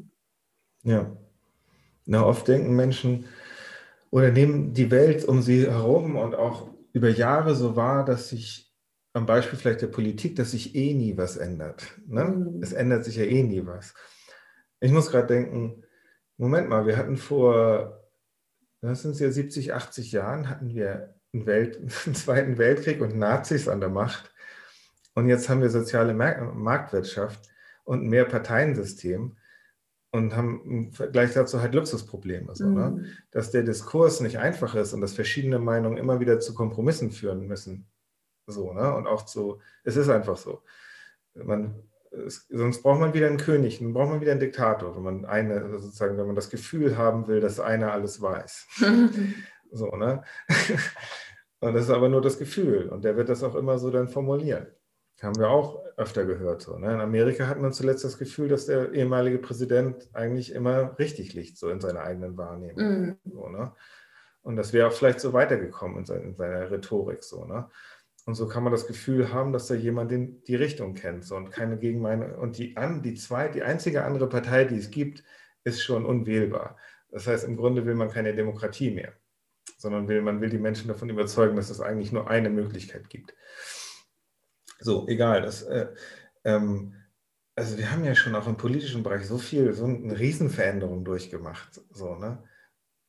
Ja. 0.84 1.16
Na, 2.07 2.24
oft 2.24 2.48
denken 2.48 2.74
Menschen 2.74 3.26
oder 4.11 4.30
nehmen 4.30 4.72
die 4.72 4.90
Welt 4.90 5.24
um 5.24 5.42
sie 5.42 5.66
herum 5.66 6.16
und 6.16 6.34
auch 6.34 6.68
über 6.92 7.09
Jahre 7.09 7.55
so 7.55 7.76
wahr, 7.76 8.05
dass 8.05 8.30
sich 8.30 8.72
am 9.12 9.26
Beispiel 9.26 9.59
vielleicht 9.59 9.82
der 9.82 9.88
Politik, 9.88 10.36
dass 10.36 10.53
sich 10.53 10.74
eh 10.74 10.94
nie 10.94 11.16
was 11.16 11.36
ändert. 11.36 11.84
Ne? 12.07 12.24
Mhm. 12.24 12.62
Es 12.62 12.72
ändert 12.72 13.05
sich 13.05 13.16
ja 13.16 13.24
eh 13.24 13.42
nie 13.42 13.66
was. 13.66 13.92
Ich 14.80 14.92
muss 14.92 15.11
gerade 15.11 15.26
denken, 15.26 15.82
Moment 16.36 16.68
mal, 16.68 16.86
wir 16.86 16.96
hatten 16.96 17.16
vor, 17.16 18.09
das 18.80 19.03
sind 19.03 19.18
ja 19.18 19.30
70, 19.30 19.74
80 19.74 20.12
Jahren, 20.12 20.48
hatten 20.48 20.74
wir 20.74 21.20
Welt, 21.33 21.76
einen 22.07 22.14
Zweiten 22.14 22.59
Weltkrieg 22.59 23.01
und 23.01 23.16
Nazis 23.16 23.68
an 23.68 23.81
der 23.81 23.89
Macht. 23.89 24.33
Und 25.14 25.28
jetzt 25.28 25.49
haben 25.49 25.61
wir 25.61 25.70
soziale 25.70 26.14
Marktwirtschaft 26.14 27.49
und 27.85 28.03
ein 28.03 28.09
Mehrparteiensystem 28.09 29.37
und 30.12 30.37
haben 30.37 30.62
im 30.64 30.93
Vergleich 30.93 31.33
dazu 31.33 31.61
halt 31.61 31.74
Luxusprobleme. 31.74 32.55
So, 32.55 32.64
ne? 32.64 32.91
mhm. 32.91 32.97
ne? 33.03 33.05
Dass 33.31 33.51
der 33.51 33.62
Diskurs 33.62 34.20
nicht 34.20 34.39
einfach 34.39 34.74
ist 34.74 34.93
und 34.93 35.01
dass 35.01 35.12
verschiedene 35.12 35.59
Meinungen 35.59 35.99
immer 35.99 36.20
wieder 36.20 36.41
zu 36.41 36.55
Kompromissen 36.55 37.11
führen 37.11 37.47
müssen. 37.47 37.87
So, 38.47 38.72
ne? 38.72 38.95
Und 38.95 39.07
auch 39.07 39.24
zu, 39.24 39.61
es 39.85 39.97
ist 39.97 40.09
einfach 40.09 40.37
so. 40.37 40.62
Man 41.35 41.83
es, 42.11 42.47
sonst 42.49 42.83
braucht 42.83 43.01
man 43.01 43.14
wieder 43.14 43.28
einen 43.28 43.37
König, 43.37 43.78
dann 43.78 43.93
braucht 43.93 44.11
man 44.11 44.20
wieder 44.20 44.33
einen 44.33 44.41
Diktator, 44.41 44.97
wenn 44.97 45.03
man 45.03 45.24
eine, 45.24 45.78
sozusagen, 45.78 46.18
wenn 46.18 46.26
man 46.26 46.35
das 46.35 46.51
Gefühl 46.51 46.97
haben 46.97 47.28
will, 47.28 47.41
dass 47.41 47.61
einer 47.61 47.93
alles 47.93 48.20
weiß. 48.20 48.66
so, 49.73 49.87
ne? 49.97 50.23
Und 51.61 51.75
das 51.75 51.85
ist 51.85 51.91
aber 51.91 52.09
nur 52.09 52.23
das 52.23 52.39
Gefühl. 52.39 52.89
Und 52.89 53.05
der 53.05 53.16
wird 53.16 53.29
das 53.29 53.43
auch 53.43 53.55
immer 53.55 53.79
so 53.79 53.91
dann 53.91 54.09
formulieren. 54.09 54.66
Haben 55.21 55.39
wir 55.39 55.51
auch 55.51 55.85
öfter 55.99 56.25
gehört. 56.25 56.62
So, 56.62 56.79
ne? 56.79 56.95
In 56.95 57.01
Amerika 57.01 57.47
hat 57.47 57.61
man 57.61 57.75
zuletzt 57.75 58.05
das 58.05 58.16
Gefühl, 58.16 58.49
dass 58.49 58.64
der 58.64 58.93
ehemalige 58.93 59.39
Präsident 59.39 60.09
eigentlich 60.14 60.53
immer 60.55 60.99
richtig 60.99 61.35
liegt, 61.35 61.59
so 61.59 61.68
in 61.68 61.81
seiner 61.81 62.01
eigenen 62.01 62.39
Wahrnehmung. 62.39 62.79
Mm. 62.83 63.18
So, 63.31 63.49
ne? 63.49 63.73
Und 64.43 64.57
das 64.57 64.73
wäre 64.73 64.89
auch 64.89 64.93
vielleicht 64.93 65.21
so 65.21 65.33
weitergekommen 65.33 65.99
in, 65.99 66.05
seiner, 66.07 66.23
in 66.23 66.35
seiner 66.35 66.71
Rhetorik 66.71 67.23
so. 67.23 67.45
Ne? 67.45 67.68
Und 68.27 68.35
so 68.35 68.49
kann 68.49 68.62
man 68.62 68.73
das 68.73 68.87
Gefühl 68.87 69.33
haben, 69.33 69.53
dass 69.53 69.66
da 69.66 69.75
jemand 69.75 70.11
den, 70.11 70.43
die 70.45 70.55
Richtung 70.55 70.95
kennt 70.95 71.25
so, 71.25 71.37
und 71.37 71.51
keine 71.51 71.79
Gegenmeinung. 71.79 72.35
Und 72.37 72.59
die, 72.59 72.77
an, 72.77 73.03
die, 73.03 73.14
zwei, 73.14 73.49
die 73.49 73.62
einzige 73.62 74.05
andere 74.05 74.29
Partei, 74.29 74.64
die 74.64 74.77
es 74.77 74.91
gibt, 74.91 75.25
ist 75.64 75.83
schon 75.83 76.07
unwählbar. 76.07 76.77
Das 77.11 77.27
heißt, 77.27 77.45
im 77.45 77.57
Grunde 77.57 77.85
will 77.87 77.95
man 77.95 78.09
keine 78.09 78.35
Demokratie 78.35 78.91
mehr, 78.91 79.12
sondern 79.81 80.09
will, 80.09 80.20
man 80.20 80.43
will 80.43 80.51
die 80.51 80.59
Menschen 80.59 80.89
davon 80.89 81.09
überzeugen, 81.09 81.57
dass 81.57 81.70
es 81.70 81.81
eigentlich 81.81 82.12
nur 82.12 82.28
eine 82.28 82.51
Möglichkeit 82.51 83.09
gibt. 83.09 83.35
So, 84.78 85.09
egal. 85.09 85.41
Das, 85.41 85.62
äh, 85.62 85.87
ähm, 86.45 86.95
also 87.55 87.78
wir 87.78 87.91
haben 87.91 88.05
ja 88.05 88.14
schon 88.14 88.35
auch 88.35 88.47
im 88.47 88.59
politischen 88.59 89.03
Bereich 89.03 89.26
so 89.26 89.39
viel, 89.39 89.72
so 89.72 89.87
eine 89.87 90.18
Riesenveränderung 90.18 91.05
durchgemacht. 91.05 91.81
So, 91.91 92.14
ne? 92.16 92.45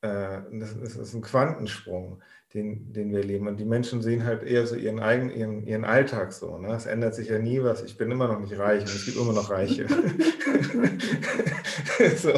Äh, 0.02 0.42
das, 0.50 0.74
ist 0.74 1.14
ein 1.14 1.22
Quantensprung, 1.22 2.20
den, 2.54 2.92
den 2.92 3.12
wir 3.12 3.20
erleben. 3.20 3.46
Und 3.46 3.58
die 3.58 3.64
Menschen 3.64 4.02
sehen 4.02 4.24
halt 4.24 4.42
eher 4.42 4.66
so 4.66 4.74
ihren 4.74 4.98
eigenen, 4.98 5.32
ihren, 5.34 5.64
ihren 5.64 5.84
Alltag 5.84 6.32
so. 6.32 6.58
Ne? 6.58 6.74
Es 6.74 6.86
ändert 6.86 7.14
sich 7.14 7.28
ja 7.28 7.38
nie 7.38 7.62
was. 7.62 7.84
Ich 7.84 7.96
bin 7.96 8.10
immer 8.10 8.26
noch 8.26 8.40
nicht 8.40 8.58
reich 8.58 8.82
und 8.82 8.88
es 8.88 9.04
gibt 9.04 9.16
immer 9.16 9.32
noch 9.32 9.50
Reiche. 9.50 9.86
so, 12.16 12.32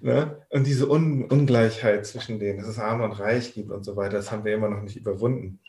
ne? 0.00 0.40
Und 0.48 0.66
diese 0.66 0.90
Un 0.90 1.26
Ungleichheit 1.26 2.06
zwischen 2.06 2.38
denen, 2.38 2.60
dass 2.60 2.68
es 2.68 2.78
arm 2.78 3.02
und 3.02 3.12
reich 3.12 3.52
gibt 3.52 3.70
und 3.70 3.84
so 3.84 3.96
weiter, 3.96 4.16
das 4.16 4.32
haben 4.32 4.46
wir 4.46 4.54
immer 4.54 4.70
noch 4.70 4.80
nicht 4.80 4.96
überwunden. 4.96 5.60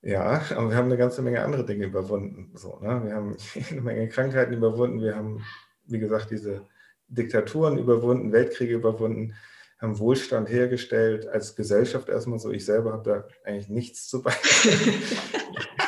Ja, 0.00 0.40
aber 0.56 0.70
wir 0.70 0.76
haben 0.76 0.86
eine 0.86 0.96
ganze 0.96 1.20
Menge 1.20 1.42
andere 1.42 1.66
Dinge 1.66 1.84
überwunden. 1.84 2.50
So, 2.54 2.78
ne? 2.80 3.02
Wir 3.04 3.14
haben 3.14 3.36
eine 3.70 3.82
Menge 3.82 4.08
Krankheiten 4.08 4.54
überwunden. 4.54 5.02
Wir 5.02 5.16
haben, 5.16 5.44
wie 5.84 5.98
gesagt, 5.98 6.30
diese 6.30 6.66
Diktaturen 7.08 7.76
überwunden, 7.76 8.32
Weltkriege 8.32 8.76
überwunden 8.76 9.34
haben 9.80 9.98
Wohlstand 9.98 10.48
hergestellt 10.48 11.26
als 11.26 11.56
Gesellschaft 11.56 12.08
erstmal 12.08 12.38
so. 12.38 12.50
Ich 12.50 12.64
selber 12.66 12.92
habe 12.92 13.10
da 13.10 13.24
eigentlich 13.44 13.68
nichts 13.68 14.08
zu 14.08 14.22
beitragen. 14.22 15.02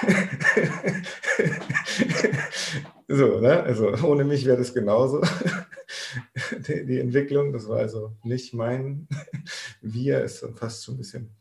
so, 3.09 3.41
ne? 3.41 3.63
Also 3.63 3.93
ohne 4.05 4.25
mich 4.25 4.47
wäre 4.47 4.57
das 4.57 4.73
genauso. 4.73 5.23
die, 6.67 6.87
die, 6.87 7.01
Entwicklung, 7.01 7.53
das 7.53 7.69
war 7.69 7.79
also 7.79 8.17
nicht 8.23 8.55
mein 8.55 9.09
Wir, 9.83 10.23
ist 10.23 10.47
fast 10.57 10.85
schon 10.85 10.95
ein 10.95 10.99
bisschen. 10.99 11.37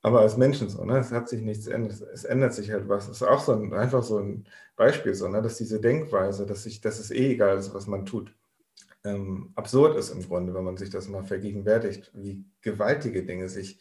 Aber 0.00 0.20
als 0.20 0.36
Menschen 0.38 0.70
so, 0.70 0.84
ne? 0.84 0.98
Es 0.98 1.12
hat 1.12 1.28
sich 1.28 1.42
nichts 1.42 1.66
ändert, 1.66 2.00
es 2.12 2.24
ändert 2.24 2.54
sich 2.54 2.70
halt 2.70 2.88
was. 2.88 3.04
Es 3.04 3.20
ist 3.20 3.22
auch 3.22 3.40
so 3.40 3.52
ein, 3.52 3.74
einfach 3.74 4.02
so 4.02 4.18
ein 4.18 4.46
Beispiel, 4.76 5.14
so, 5.14 5.28
ne? 5.28 5.42
dass 5.42 5.58
diese 5.58 5.78
Denkweise, 5.78 6.46
dass, 6.46 6.64
ich, 6.64 6.80
dass 6.80 6.98
es 6.98 7.10
eh 7.10 7.32
egal 7.32 7.58
ist, 7.58 7.74
was 7.74 7.86
man 7.86 8.06
tut 8.06 8.34
ähm, 9.04 9.52
absurd 9.56 9.96
ist 9.96 10.10
im 10.10 10.22
Grunde, 10.22 10.54
wenn 10.54 10.64
man 10.64 10.76
sich 10.76 10.90
das 10.90 11.08
mal 11.08 11.24
vergegenwärtigt, 11.24 12.10
wie 12.14 12.44
gewaltige 12.60 13.24
Dinge 13.24 13.48
sich 13.48 13.80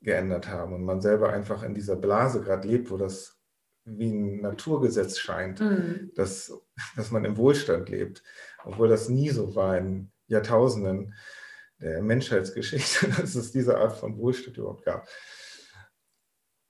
geändert 0.00 0.48
haben 0.48 0.72
und 0.72 0.84
man 0.84 1.00
selber 1.00 1.32
einfach 1.32 1.62
in 1.62 1.74
dieser 1.74 1.96
Blase 1.96 2.42
gerade 2.42 2.66
lebt, 2.66 2.90
wo 2.90 2.96
das 2.96 3.38
wie 3.84 4.12
ein 4.12 4.40
Naturgesetz 4.40 5.18
scheint, 5.18 5.60
mhm. 5.60 6.12
dass, 6.14 6.52
dass 6.96 7.10
man 7.10 7.24
im 7.24 7.36
Wohlstand 7.36 7.88
lebt, 7.88 8.22
obwohl 8.64 8.88
das 8.88 9.08
nie 9.08 9.30
so 9.30 9.54
war 9.56 9.76
in 9.76 10.12
Jahrtausenden 10.28 11.14
der 11.80 12.00
Menschheitsgeschichte, 12.02 13.08
dass 13.20 13.34
es 13.34 13.50
diese 13.50 13.78
Art 13.78 13.96
von 13.96 14.16
Wohlstand 14.18 14.56
überhaupt 14.56 14.84
gab. 14.84 15.08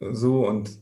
So 0.00 0.46
und 0.46 0.80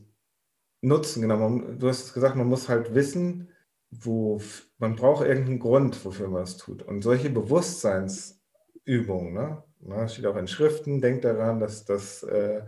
nutzen, 0.81 1.21
genau, 1.21 1.37
man, 1.37 1.79
du 1.79 1.87
hast 1.87 2.13
gesagt, 2.13 2.35
man 2.35 2.47
muss 2.47 2.69
halt 2.69 2.95
wissen, 2.95 3.49
wo 3.91 4.41
man 4.79 4.95
braucht 4.95 5.27
irgendeinen 5.27 5.59
Grund, 5.59 6.03
wofür 6.05 6.29
man 6.29 6.43
es 6.43 6.57
tut. 6.57 6.81
Und 6.81 7.03
solche 7.03 7.29
Bewusstseinsübungen, 7.29 9.33
ne? 9.33 9.63
Na, 9.81 10.07
steht 10.07 10.25
auch 10.27 10.37
in 10.37 10.47
Schriften, 10.47 11.01
denkt 11.01 11.25
daran, 11.25 11.59
dass, 11.59 11.85
dass, 11.85 12.23
äh, 12.23 12.61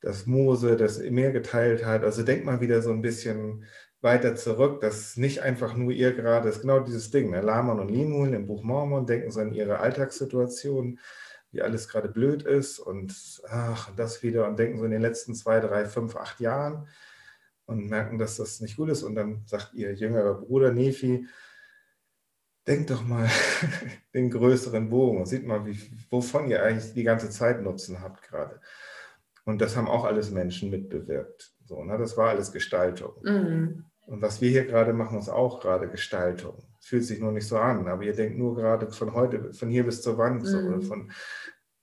dass 0.00 0.26
Mose 0.26 0.76
das 0.76 0.98
Meer 0.98 1.32
geteilt 1.32 1.84
hat. 1.84 2.04
Also 2.04 2.22
denkt 2.22 2.44
mal 2.44 2.60
wieder 2.60 2.82
so 2.82 2.90
ein 2.90 3.02
bisschen 3.02 3.64
weiter 4.02 4.36
zurück, 4.36 4.80
dass 4.80 5.16
nicht 5.16 5.42
einfach 5.42 5.74
nur 5.74 5.92
ihr 5.92 6.14
gerade, 6.14 6.46
das 6.46 6.56
ist 6.56 6.62
genau 6.62 6.80
dieses 6.80 7.10
Ding, 7.10 7.30
ne? 7.30 7.40
Laman 7.40 7.80
und 7.80 7.90
Limun 7.90 8.32
im 8.32 8.46
Buch 8.46 8.62
Mormon 8.62 9.06
denken 9.06 9.30
so 9.30 9.40
an 9.40 9.52
ihre 9.52 9.80
Alltagssituation, 9.80 10.98
wie 11.50 11.62
alles 11.62 11.88
gerade 11.88 12.08
blöd 12.08 12.44
ist 12.44 12.78
und 12.78 13.42
ach, 13.48 13.90
das 13.96 14.22
wieder 14.22 14.46
und 14.46 14.58
denken 14.58 14.78
so 14.78 14.84
in 14.84 14.92
den 14.92 15.02
letzten 15.02 15.34
zwei, 15.34 15.60
drei, 15.60 15.84
fünf, 15.84 16.16
acht 16.16 16.40
Jahren 16.40 16.86
und 17.70 17.88
merken, 17.88 18.18
dass 18.18 18.36
das 18.36 18.60
nicht 18.60 18.76
gut 18.76 18.90
ist. 18.90 19.02
Und 19.02 19.14
dann 19.14 19.42
sagt 19.46 19.72
ihr 19.74 19.94
jüngerer 19.94 20.34
Bruder 20.34 20.72
Nefi, 20.72 21.26
denkt 22.66 22.90
doch 22.90 23.04
mal 23.04 23.28
den 24.14 24.30
größeren 24.30 24.90
Bogen 24.90 25.18
und 25.18 25.26
sieht 25.26 25.46
mal, 25.46 25.64
wie, 25.64 25.78
wovon 26.10 26.50
ihr 26.50 26.62
eigentlich 26.62 26.92
die 26.92 27.04
ganze 27.04 27.30
Zeit 27.30 27.62
Nutzen 27.62 28.00
habt 28.00 28.22
gerade. 28.28 28.60
Und 29.44 29.60
das 29.60 29.76
haben 29.76 29.88
auch 29.88 30.04
alles 30.04 30.30
Menschen 30.30 30.70
mitbewirkt. 30.70 31.54
So, 31.64 31.82
ne? 31.84 31.96
Das 31.96 32.16
war 32.16 32.30
alles 32.30 32.52
Gestaltung. 32.52 33.12
Mhm. 33.22 33.84
Und 34.06 34.20
was 34.20 34.40
wir 34.40 34.50
hier 34.50 34.66
gerade 34.66 34.92
machen, 34.92 35.18
ist 35.18 35.28
auch 35.28 35.60
gerade 35.60 35.88
Gestaltung. 35.88 36.64
Fühlt 36.80 37.04
sich 37.04 37.20
nur 37.20 37.30
nicht 37.30 37.46
so 37.46 37.56
an, 37.56 37.86
aber 37.86 38.02
ihr 38.02 38.14
denkt 38.14 38.36
nur 38.36 38.56
gerade 38.56 38.90
von 38.90 39.14
heute, 39.14 39.52
von 39.52 39.70
hier 39.70 39.84
bis 39.84 40.02
zur 40.02 40.18
Wand, 40.18 40.42
mhm. 40.42 40.46
so, 40.46 40.58
oder 40.58 40.80
von, 40.80 41.12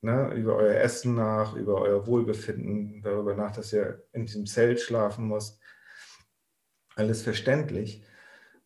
ne, 0.01 0.33
über 0.35 0.57
euer 0.57 0.75
Essen 0.75 1.15
nach, 1.15 1.55
über 1.55 1.81
euer 1.81 2.05
Wohlbefinden, 2.05 3.01
darüber 3.01 3.33
nach, 3.33 3.51
dass 3.51 3.71
ihr 3.71 4.03
in 4.11 4.25
diesem 4.25 4.45
Zelt 4.45 4.81
schlafen 4.81 5.29
müsst 5.29 5.61
alles 6.97 7.21
verständlich, 7.21 8.03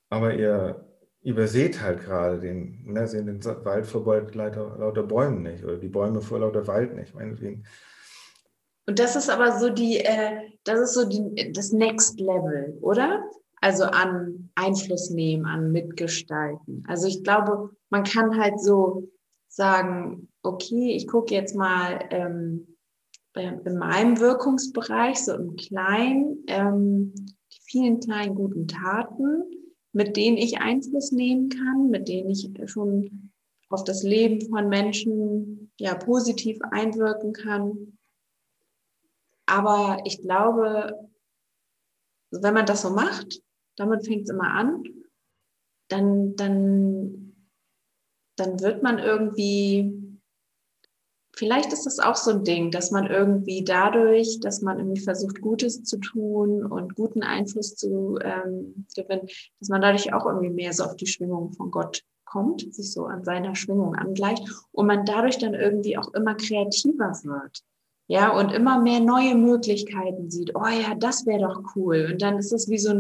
aber 0.10 0.34
ihr 0.34 0.86
überseht 1.24 1.82
halt 1.82 2.02
gerade 2.02 2.40
den, 2.40 2.84
ne, 2.86 3.08
sehen 3.08 3.28
den 3.28 3.44
Wald 3.46 3.86
vor 3.86 4.04
lauter, 4.34 4.78
lauter 4.80 5.04
Bäumen 5.04 5.44
nicht 5.44 5.64
oder 5.64 5.78
die 5.78 5.90
Bäume 5.90 6.22
vor 6.22 6.40
lauter 6.40 6.66
Wald 6.68 6.96
nicht, 6.96 7.14
meinetwegen. 7.14 7.64
Und 8.88 8.98
das 8.98 9.16
ist 9.16 9.30
aber 9.30 9.60
so 9.60 9.70
die, 9.70 10.00
äh, 10.00 10.50
das 10.64 10.80
ist 10.80 10.94
so 10.96 11.08
die, 11.08 11.52
das 11.54 11.72
Next 11.72 12.20
Level, 12.20 12.78
oder? 12.82 13.24
Also 13.62 13.84
an 13.84 14.50
Einfluss 14.56 15.12
nehmen, 15.12 15.46
an 15.46 15.72
Mitgestalten. 15.72 16.84
Also 16.88 17.08
ich 17.08 17.24
glaube, 17.24 17.70
man 17.92 18.04
kann 18.04 18.40
halt 18.40 18.60
so 18.60 19.08
sagen, 19.48 20.30
okay, 20.42 20.96
ich 20.96 21.08
gucke 21.08 21.34
jetzt 21.34 21.56
mal 21.56 22.00
ähm, 22.10 22.76
in 23.36 23.78
meinem 23.78 24.20
Wirkungsbereich, 24.20 25.24
so 25.24 25.36
im 25.36 25.56
Kleinen, 25.56 26.44
ähm, 26.48 27.14
vielen 27.72 28.00
kleinen 28.02 28.36
guten 28.36 28.68
Taten, 28.68 29.44
mit 29.94 30.18
denen 30.18 30.38
ich 30.38 30.60
Einfluss 30.60 31.12
nehmen 31.12 31.50
kann, 31.50 31.90
mit 31.90 32.08
denen 32.08 32.30
ich 32.30 32.50
schon 32.66 33.32
auf 33.70 33.84
das 33.84 34.04
Leben 34.04 34.42
von 34.50 34.68
Menschen 34.68 35.72
ja 35.80 35.96
positiv 35.96 36.60
einwirken 36.72 37.34
kann. 37.34 37.98
Aber 39.46 40.02
ich 40.06 40.22
glaube, 40.22 41.10
wenn 42.32 42.54
man 42.54 42.66
das 42.66 42.82
so 42.82 42.90
macht, 42.90 43.42
damit 43.78 44.06
fängt 44.06 44.24
es 44.24 44.30
immer 44.30 44.52
an, 44.52 44.84
dann, 45.88 46.36
dann, 46.36 47.36
dann 48.36 48.60
wird 48.60 48.84
man 48.84 49.00
irgendwie 49.00 50.01
vielleicht 51.42 51.74
ist 51.74 51.88
das 51.88 51.98
auch 51.98 52.16
so 52.16 52.30
ein 52.30 52.44
Ding, 52.44 52.70
dass 52.70 52.92
man 52.92 53.08
irgendwie 53.08 53.64
dadurch, 53.64 54.40
dass 54.42 54.62
man 54.62 54.78
irgendwie 54.78 55.02
versucht, 55.02 55.42
Gutes 55.42 55.84
zu 55.84 55.98
tun 55.98 56.64
und 56.64 56.94
guten 56.94 57.24
Einfluss 57.24 57.76
zu 57.76 58.20
ähm, 58.22 58.86
gewinnen, 58.96 59.28
dass 59.60 59.70
man 59.70 59.82
dadurch 59.82 60.14
auch 60.14 60.28
irgendwie 60.28 60.52
mehr 60.52 60.72
so 60.72 60.84
auf 60.84 60.96
die 60.98 61.08
Schwingung 61.08 61.52
von 61.54 61.72
Gott 61.72 62.04
kommt, 62.26 62.72
sich 62.72 62.94
so 62.94 63.06
an 63.06 63.24
seiner 63.24 63.56
Schwingung 63.56 63.96
angleicht 63.96 64.44
und 64.72 64.86
man 64.86 65.04
dadurch 65.04 65.40
dann 65.40 65.56
irgendwie 65.56 65.98
auch 65.98 66.14
immer 66.14 66.36
kreativer 66.36 67.12
wird. 67.24 67.64
Ja, 68.06 68.38
und 68.38 68.52
immer 68.52 68.80
mehr 68.80 69.00
neue 69.00 69.34
Möglichkeiten 69.34 70.30
sieht. 70.30 70.54
Oh 70.54 70.68
ja, 70.68 70.94
das 70.94 71.26
wäre 71.26 71.40
doch 71.40 71.76
cool. 71.76 72.10
Und 72.12 72.22
dann 72.22 72.38
ist 72.38 72.54
es 72.54 72.70
wie 72.70 72.78
so, 72.78 72.92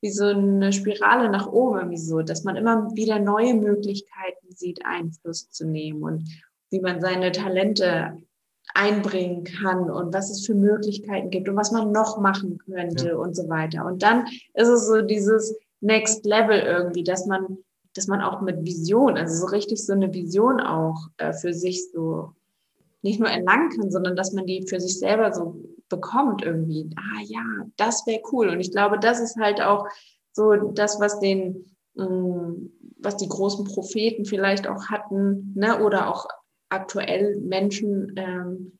wie 0.00 0.10
so 0.10 0.24
eine 0.24 0.72
Spirale 0.72 1.28
nach 1.28 1.48
oben, 1.48 1.80
irgendwie 1.80 1.98
so, 1.98 2.22
dass 2.22 2.44
man 2.44 2.56
immer 2.56 2.88
wieder 2.94 3.18
neue 3.18 3.52
Möglichkeiten 3.52 4.46
sieht, 4.48 4.86
Einfluss 4.86 5.50
zu 5.50 5.66
nehmen 5.66 6.02
und, 6.02 6.30
wie 6.70 6.80
man 6.80 7.00
seine 7.00 7.32
Talente 7.32 8.18
einbringen 8.72 9.44
kann 9.44 9.90
und 9.90 10.14
was 10.14 10.30
es 10.30 10.46
für 10.46 10.54
Möglichkeiten 10.54 11.30
gibt 11.30 11.48
und 11.48 11.56
was 11.56 11.70
man 11.70 11.92
noch 11.92 12.18
machen 12.18 12.58
könnte 12.58 13.08
ja. 13.08 13.16
und 13.16 13.36
so 13.36 13.48
weiter. 13.48 13.84
Und 13.84 14.02
dann 14.02 14.26
ist 14.54 14.68
es 14.68 14.86
so 14.86 15.02
dieses 15.02 15.56
Next 15.80 16.24
Level 16.24 16.58
irgendwie, 16.58 17.04
dass 17.04 17.26
man, 17.26 17.58
dass 17.94 18.06
man 18.06 18.22
auch 18.22 18.40
mit 18.40 18.64
Vision, 18.64 19.16
also 19.16 19.46
so 19.46 19.52
richtig 19.52 19.84
so 19.84 19.92
eine 19.92 20.12
Vision 20.12 20.60
auch 20.60 21.08
äh, 21.18 21.32
für 21.32 21.52
sich 21.52 21.90
so 21.90 22.32
nicht 23.02 23.20
nur 23.20 23.28
erlangen 23.28 23.68
kann, 23.68 23.90
sondern 23.90 24.16
dass 24.16 24.32
man 24.32 24.46
die 24.46 24.66
für 24.66 24.80
sich 24.80 24.98
selber 24.98 25.32
so 25.32 25.62
bekommt 25.90 26.42
irgendwie. 26.42 26.88
Ah 26.96 27.20
ja, 27.22 27.44
das 27.76 28.06
wäre 28.06 28.22
cool. 28.32 28.48
Und 28.48 28.60
ich 28.60 28.72
glaube, 28.72 28.98
das 28.98 29.20
ist 29.20 29.36
halt 29.36 29.60
auch 29.60 29.86
so 30.32 30.54
das, 30.54 30.98
was 31.00 31.20
den, 31.20 31.66
mh, 31.94 32.06
mm, 32.06 32.72
was 32.98 33.18
die 33.18 33.28
großen 33.28 33.66
Propheten 33.66 34.24
vielleicht 34.24 34.66
auch 34.66 34.86
hatten, 34.86 35.52
ne, 35.54 35.84
oder 35.84 36.10
auch 36.10 36.26
aktuell 36.74 37.36
Menschen 37.40 38.12
ähm, 38.16 38.78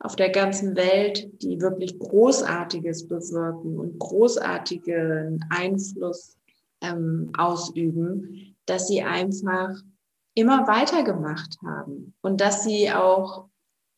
auf 0.00 0.16
der 0.16 0.30
ganzen 0.30 0.76
Welt, 0.76 1.30
die 1.42 1.60
wirklich 1.60 1.98
Großartiges 1.98 3.06
bewirken 3.06 3.78
und 3.78 3.98
großartigen 3.98 5.44
Einfluss 5.50 6.36
ähm, 6.80 7.30
ausüben, 7.36 8.56
dass 8.66 8.88
sie 8.88 9.02
einfach 9.02 9.70
immer 10.34 10.66
weitergemacht 10.66 11.58
haben 11.62 12.14
und 12.22 12.40
dass 12.40 12.64
sie 12.64 12.90
auch 12.90 13.46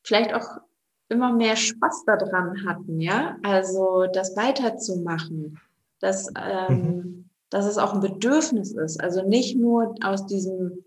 vielleicht 0.02 0.34
auch 0.34 0.60
immer 1.08 1.32
mehr 1.32 1.56
Spaß 1.56 2.04
daran 2.06 2.66
hatten, 2.66 3.00
ja, 3.00 3.36
also 3.42 4.06
das 4.12 4.34
weiterzumachen, 4.36 5.60
dass, 6.00 6.28
ähm, 6.36 6.76
mhm. 6.76 7.30
dass 7.50 7.66
es 7.66 7.78
auch 7.78 7.94
ein 7.94 8.00
Bedürfnis 8.00 8.72
ist, 8.72 9.00
also 9.00 9.22
nicht 9.22 9.56
nur 9.56 9.94
aus 10.02 10.26
diesem 10.26 10.84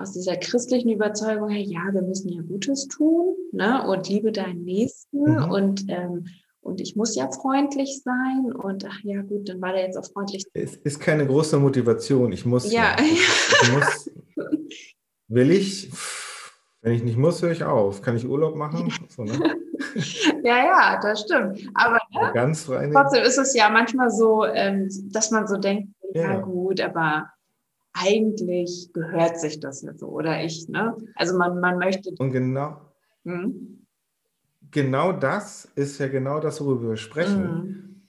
aus 0.00 0.12
dieser 0.12 0.36
christlichen 0.36 0.90
Überzeugung 0.90 1.48
her, 1.48 1.62
ja, 1.62 1.92
wir 1.92 2.02
müssen 2.02 2.28
ja 2.30 2.42
Gutes 2.42 2.88
tun, 2.88 3.36
ne, 3.52 3.86
und 3.86 4.08
liebe 4.08 4.32
deinen 4.32 4.64
Nächsten 4.64 5.22
mhm. 5.22 5.50
und 5.50 5.84
ähm, 5.88 6.26
und 6.62 6.80
ich 6.80 6.94
muss 6.94 7.16
ja 7.16 7.30
freundlich 7.30 8.02
sein 8.04 8.52
und 8.52 8.84
ach 8.84 9.00
ja 9.02 9.22
gut, 9.22 9.48
dann 9.48 9.62
war 9.62 9.72
der 9.72 9.82
jetzt 9.82 9.96
auch 9.96 10.04
freundlich. 10.04 10.44
Es 10.52 10.76
ist 10.76 11.00
keine 11.00 11.26
große 11.26 11.58
Motivation. 11.58 12.32
Ich 12.32 12.44
muss. 12.44 12.70
Ja. 12.70 12.96
ja. 12.98 13.06
Ich 13.62 13.72
muss, 13.72 14.10
will 15.28 15.50
ich? 15.52 15.90
Wenn 16.82 16.92
ich 16.92 17.02
nicht 17.02 17.16
muss, 17.16 17.42
höre 17.42 17.52
ich 17.52 17.64
auf. 17.64 18.02
Kann 18.02 18.16
ich 18.16 18.26
Urlaub 18.26 18.56
machen? 18.56 18.92
So, 19.08 19.24
ne? 19.24 19.32
ja, 20.44 20.64
ja, 20.64 21.00
das 21.00 21.22
stimmt. 21.22 21.60
Aber 21.74 21.98
ne? 22.12 22.90
trotzdem 22.92 23.22
ist 23.24 23.38
es 23.38 23.54
ja 23.54 23.68
manchmal 23.70 24.10
so, 24.10 24.44
ähm, 24.44 24.88
dass 25.12 25.30
man 25.30 25.46
so 25.46 25.56
denkt, 25.56 25.88
ja. 26.14 26.22
ja 26.22 26.40
gut, 26.40 26.80
aber 26.80 27.30
eigentlich 27.92 28.92
gehört 28.92 29.38
sich 29.40 29.60
das 29.60 29.82
ja 29.82 29.94
so, 29.94 30.08
oder 30.08 30.42
ich, 30.42 30.68
ne? 30.68 30.96
Also 31.14 31.36
man, 31.36 31.60
man 31.60 31.78
möchte. 31.78 32.10
Und 32.18 32.32
genau. 32.32 32.80
Hm? 33.24 33.86
Genau 34.70 35.12
das 35.12 35.66
ist 35.74 35.98
ja 35.98 36.08
genau 36.08 36.40
das, 36.40 36.60
worüber 36.60 36.90
wir 36.90 36.96
sprechen. 36.96 37.42
Mhm. 37.42 38.02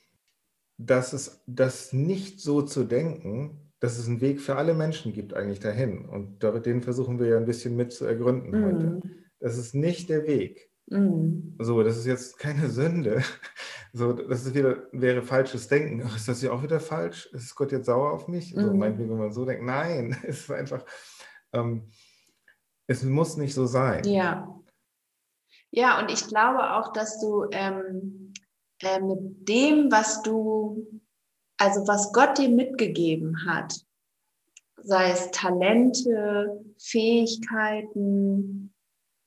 Dass 0.78 1.14
es 1.14 1.44
das 1.46 1.94
nicht 1.94 2.40
so 2.40 2.62
zu 2.62 2.84
denken, 2.84 3.72
dass 3.80 3.98
es 3.98 4.08
einen 4.08 4.22
Weg 4.22 4.40
für 4.40 4.56
alle 4.56 4.74
Menschen 4.74 5.12
gibt 5.12 5.34
eigentlich 5.34 5.60
dahin. 5.60 6.06
Und 6.06 6.42
den 6.44 6.82
versuchen 6.82 7.20
wir 7.20 7.28
ja 7.28 7.38
ein 7.38 7.46
bisschen 7.46 7.76
mit 7.76 7.92
zu 7.92 8.06
ergründen 8.06 8.52
mm. 8.52 8.64
heute. 8.64 9.02
Das 9.40 9.58
ist 9.58 9.74
nicht 9.74 10.10
der 10.10 10.28
Weg. 10.28 10.71
Mm. 10.92 11.56
So, 11.60 11.84
das 11.84 11.98
ist 11.98 12.06
jetzt 12.06 12.38
keine 12.38 12.70
Sünde. 12.70 13.24
So, 13.94 14.14
das 14.14 14.46
ist 14.46 14.56
wieder, 14.56 14.88
wäre 14.94 15.22
falsches 15.22 15.68
Denken. 15.68 16.02
Ach, 16.06 16.16
ist 16.16 16.26
das 16.26 16.42
ja 16.42 16.54
auch 16.54 16.64
wieder 16.64 16.80
falsch? 16.80 17.26
Ist 17.34 17.54
Gott 17.56 17.74
jetzt 17.74 17.88
sauer 17.88 18.14
auf 18.14 18.30
mich? 18.30 18.56
Mm. 18.56 18.62
So, 18.62 18.74
meinetwegen, 18.74 19.10
wenn 19.10 19.18
man 19.18 19.34
so 19.34 19.44
denkt. 19.44 19.66
Nein, 19.66 20.16
es 20.24 20.44
ist 20.44 20.52
einfach, 20.52 20.86
ähm, 21.52 21.92
es 22.88 23.04
muss 23.04 23.36
nicht 23.36 23.54
so 23.54 23.66
sein. 23.66 24.06
Ja. 24.06 24.48
Ja, 25.72 26.00
und 26.00 26.10
ich 26.10 26.26
glaube 26.26 26.72
auch, 26.72 26.94
dass 26.94 27.20
du 27.20 27.48
ähm, 27.52 28.34
äh, 28.82 29.02
mit 29.02 29.50
dem, 29.50 29.92
was 29.92 30.22
du 30.22 31.02
also 31.62 31.88
was 31.88 32.12
Gott 32.12 32.40
dir 32.40 32.50
mitgegeben 32.50 33.46
hat, 33.46 33.86
sei 34.78 35.12
es 35.12 35.30
Talente, 35.30 36.60
Fähigkeiten, 36.80 38.71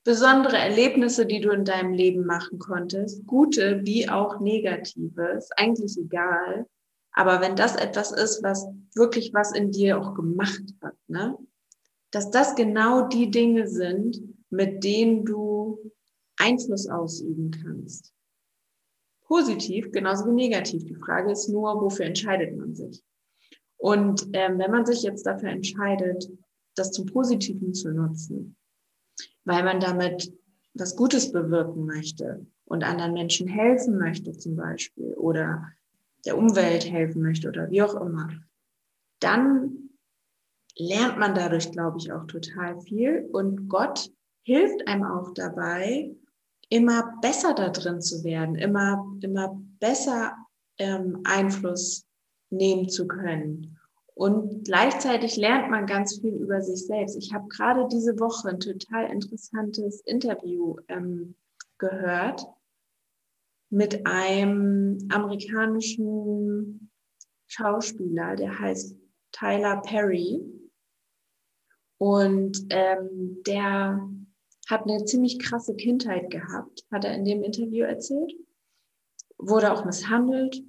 besondere 0.05 0.57
Erlebnisse, 0.57 1.25
die 1.25 1.41
du 1.41 1.49
in 1.49 1.65
deinem 1.65 1.91
Leben 1.91 2.25
machen 2.25 2.59
konntest, 2.59 3.25
gute 3.25 3.81
wie 3.83 4.07
auch 4.07 4.39
negative, 4.39 5.33
ist 5.35 5.51
eigentlich 5.57 5.97
egal. 5.97 6.67
Aber 7.11 7.41
wenn 7.41 7.55
das 7.55 7.75
etwas 7.75 8.11
ist, 8.11 8.43
was 8.43 8.67
wirklich 8.93 9.33
was 9.33 9.51
in 9.51 9.71
dir 9.71 9.99
auch 9.99 10.13
gemacht 10.13 10.63
hat, 10.81 10.95
ne? 11.07 11.37
dass 12.11 12.29
das 12.29 12.55
genau 12.55 13.07
die 13.07 13.31
Dinge 13.31 13.67
sind, 13.67 14.21
mit 14.49 14.83
denen 14.83 15.25
du 15.25 15.91
Einfluss 16.37 16.87
ausüben 16.87 17.51
kannst. 17.51 18.13
Positiv 19.23 19.91
genauso 19.91 20.27
wie 20.27 20.33
negativ. 20.33 20.85
Die 20.85 20.95
Frage 20.95 21.31
ist 21.31 21.49
nur, 21.49 21.81
wofür 21.81 22.05
entscheidet 22.05 22.55
man 22.55 22.75
sich? 22.75 23.03
Und 23.77 24.27
ähm, 24.33 24.59
wenn 24.59 24.71
man 24.71 24.85
sich 24.85 25.01
jetzt 25.01 25.25
dafür 25.25 25.49
entscheidet, 25.49 26.29
das 26.75 26.91
zum 26.91 27.07
Positiven 27.07 27.73
zu 27.73 27.91
nutzen, 27.91 28.55
weil 29.43 29.63
man 29.63 29.79
damit 29.79 30.33
was 30.73 30.95
Gutes 30.95 31.31
bewirken 31.31 31.85
möchte 31.85 32.45
und 32.65 32.83
anderen 32.83 33.13
Menschen 33.13 33.47
helfen 33.47 33.97
möchte 33.97 34.37
zum 34.37 34.55
Beispiel 34.55 35.13
oder 35.13 35.71
der 36.25 36.37
Umwelt 36.37 36.89
helfen 36.89 37.21
möchte 37.21 37.47
oder 37.47 37.69
wie 37.69 37.81
auch 37.81 37.95
immer, 37.95 38.29
dann 39.19 39.89
lernt 40.77 41.17
man 41.17 41.35
dadurch, 41.35 41.71
glaube 41.71 41.97
ich, 41.99 42.11
auch 42.11 42.25
total 42.25 42.79
viel 42.81 43.29
und 43.31 43.69
Gott 43.69 44.11
hilft 44.43 44.87
einem 44.87 45.03
auch 45.03 45.33
dabei, 45.33 46.15
immer 46.69 47.17
besser 47.21 47.53
da 47.53 47.69
drin 47.69 48.01
zu 48.01 48.23
werden, 48.23 48.55
immer, 48.55 49.05
immer 49.21 49.59
besser 49.79 50.35
ähm, 50.77 51.21
Einfluss 51.23 52.05
nehmen 52.49 52.89
zu 52.89 53.07
können. 53.07 53.79
Und 54.15 54.63
gleichzeitig 54.63 55.35
lernt 55.35 55.69
man 55.69 55.85
ganz 55.85 56.19
viel 56.19 56.33
über 56.33 56.61
sich 56.61 56.85
selbst. 56.87 57.17
Ich 57.17 57.33
habe 57.33 57.49
gerade 57.49 57.85
diese 57.91 58.17
Woche 58.17 58.47
ein 58.47 58.61
total 58.61 59.11
interessantes 59.11 59.99
Interview 60.01 60.77
ähm, 60.87 61.35
gehört 61.77 62.45
mit 63.69 64.07
einem 64.07 65.05
amerikanischen 65.11 66.89
Schauspieler, 67.47 68.37
der 68.37 68.57
heißt 68.57 68.95
Tyler 69.33 69.81
Perry. 69.81 70.41
Und 71.97 72.67
ähm, 72.69 73.43
der 73.45 74.09
hat 74.69 74.83
eine 74.83 75.03
ziemlich 75.03 75.39
krasse 75.39 75.75
Kindheit 75.75 76.29
gehabt, 76.29 76.85
hat 76.89 77.03
er 77.03 77.15
in 77.15 77.25
dem 77.25 77.43
Interview 77.43 77.83
erzählt, 77.83 78.33
wurde 79.37 79.73
auch 79.73 79.83
misshandelt 79.83 80.63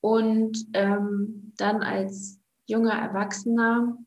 und 0.00 0.66
ähm, 0.72 1.52
dann 1.56 1.82
als 1.82 2.39
junger 2.70 2.94
Erwachsener 2.94 3.98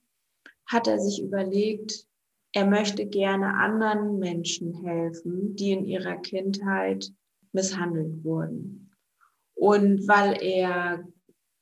hat 0.66 0.88
er 0.88 0.99
sich 0.99 1.22
überlegt, 1.22 2.07
er 2.53 2.66
möchte 2.66 3.05
gerne 3.05 3.55
anderen 3.55 4.20
Menschen 4.20 4.74
helfen, 4.84 5.55
die 5.55 5.72
in 5.72 5.86
ihrer 5.86 6.16
Kindheit 6.18 7.11
misshandelt 7.51 8.24
wurden. 8.24 8.91
Und 9.55 10.07
weil 10.07 10.41
er 10.41 11.07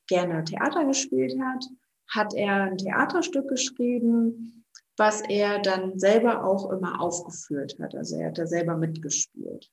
gerne 0.06 0.44
Theater 0.44 0.84
gespielt 0.84 1.34
hat, 1.40 1.64
hat 2.08 2.34
er 2.34 2.64
ein 2.64 2.78
Theaterstück 2.78 3.48
geschrieben, 3.48 4.64
was 4.96 5.22
er 5.22 5.60
dann 5.60 5.98
selber 5.98 6.44
auch 6.44 6.70
immer 6.70 7.00
aufgeführt 7.00 7.76
hat. 7.80 7.94
Also 7.94 8.16
er 8.16 8.28
hat 8.28 8.38
da 8.38 8.46
selber 8.46 8.76
mitgespielt. 8.76 9.70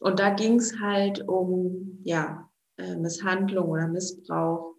Und 0.00 0.20
da 0.20 0.30
ging 0.30 0.56
es 0.56 0.78
halt 0.78 1.26
um 1.26 2.00
ja, 2.04 2.50
äh, 2.76 2.96
Misshandlung 2.96 3.68
oder 3.68 3.88
Missbrauch 3.88 4.74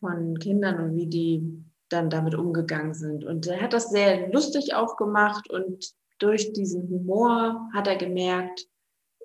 von 0.00 0.38
Kindern 0.38 0.80
und 0.80 0.96
wie 0.96 1.06
die 1.06 1.64
dann 1.88 2.10
damit 2.10 2.34
umgegangen 2.34 2.94
sind. 2.94 3.24
Und 3.24 3.46
er 3.46 3.60
hat 3.60 3.72
das 3.72 3.90
sehr 3.90 4.32
lustig 4.32 4.74
auch 4.74 4.96
gemacht 4.96 5.50
und 5.50 5.94
durch 6.18 6.52
diesen 6.52 6.88
Humor 6.88 7.68
hat 7.72 7.86
er 7.86 7.96
gemerkt, 7.96 8.66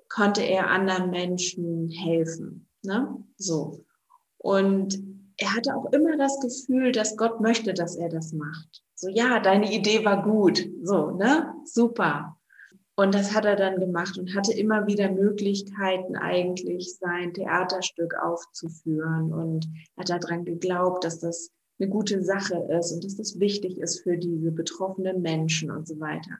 konnte 0.08 0.42
er 0.42 0.68
anderen 0.68 1.10
Menschen 1.10 1.88
helfen. 1.88 2.68
Ne? 2.82 3.16
So. 3.36 3.84
Und 4.38 4.98
er 5.38 5.54
hatte 5.56 5.74
auch 5.74 5.92
immer 5.92 6.16
das 6.16 6.38
Gefühl, 6.40 6.92
dass 6.92 7.16
Gott 7.16 7.40
möchte, 7.40 7.72
dass 7.72 7.96
er 7.96 8.08
das 8.08 8.32
macht. 8.32 8.82
So, 8.94 9.08
ja, 9.08 9.40
deine 9.40 9.72
Idee 9.72 10.04
war 10.04 10.22
gut. 10.22 10.68
So, 10.82 11.12
ne? 11.12 11.54
Super. 11.64 12.36
Und 13.02 13.16
das 13.16 13.34
hat 13.34 13.44
er 13.44 13.56
dann 13.56 13.80
gemacht 13.80 14.16
und 14.16 14.32
hatte 14.36 14.52
immer 14.52 14.86
wieder 14.86 15.10
Möglichkeiten, 15.10 16.14
eigentlich 16.14 16.98
sein 16.98 17.34
Theaterstück 17.34 18.14
aufzuführen 18.14 19.32
und 19.32 19.68
hat 19.98 20.08
daran 20.08 20.44
geglaubt, 20.44 21.02
dass 21.02 21.18
das 21.18 21.50
eine 21.80 21.88
gute 21.88 22.22
Sache 22.22 22.64
ist 22.78 22.92
und 22.92 23.02
dass 23.02 23.16
das 23.16 23.40
wichtig 23.40 23.78
ist 23.78 24.04
für 24.04 24.16
diese 24.16 24.52
betroffenen 24.52 25.20
Menschen 25.20 25.72
und 25.72 25.88
so 25.88 25.98
weiter. 25.98 26.38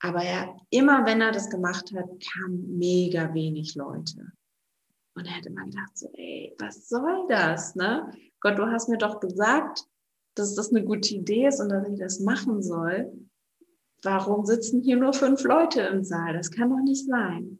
Aber 0.00 0.22
er, 0.22 0.60
immer 0.68 1.06
wenn 1.06 1.22
er 1.22 1.32
das 1.32 1.48
gemacht 1.48 1.90
hat, 1.96 2.04
kamen 2.34 2.76
mega 2.76 3.32
wenig 3.32 3.74
Leute. 3.74 4.32
Und 5.14 5.26
er 5.26 5.38
hat 5.38 5.46
immer 5.46 5.64
gedacht, 5.64 5.96
so, 5.96 6.10
ey, 6.12 6.54
was 6.58 6.86
soll 6.86 7.24
das? 7.30 7.76
Ne? 7.76 8.12
Gott, 8.40 8.58
du 8.58 8.66
hast 8.66 8.90
mir 8.90 8.98
doch 8.98 9.20
gesagt, 9.20 9.86
dass 10.34 10.54
das 10.54 10.68
eine 10.68 10.84
gute 10.84 11.14
Idee 11.14 11.46
ist 11.46 11.60
und 11.60 11.70
dass 11.70 11.88
ich 11.88 11.98
das 11.98 12.20
machen 12.20 12.62
soll. 12.62 13.10
Warum 14.02 14.44
sitzen 14.44 14.82
hier 14.82 14.96
nur 14.96 15.12
fünf 15.12 15.42
Leute 15.44 15.80
im 15.82 16.04
Saal? 16.04 16.34
Das 16.34 16.50
kann 16.50 16.70
doch 16.70 16.82
nicht 16.82 17.06
sein. 17.06 17.58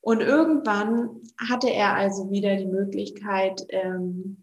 Und 0.00 0.20
irgendwann 0.20 1.20
hatte 1.38 1.68
er 1.68 1.94
also 1.94 2.30
wieder 2.30 2.56
die 2.56 2.66
Möglichkeit, 2.66 3.66
ähm, 3.68 4.38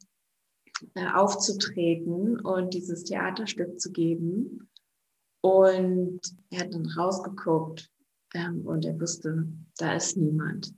äh, 0.93 1.07
aufzutreten 1.07 2.39
und 2.39 2.73
dieses 2.73 3.03
Theaterstück 3.03 3.79
zu 3.79 3.91
geben. 3.91 4.69
Und 5.41 6.19
er 6.51 6.59
hat 6.59 6.73
dann 6.73 6.85
rausgeguckt 6.85 7.91
ähm, 8.35 8.65
und 8.67 8.85
er 8.85 8.99
wusste, 8.99 9.47
da 9.77 9.95
ist 9.95 10.17
niemand. 10.17 10.73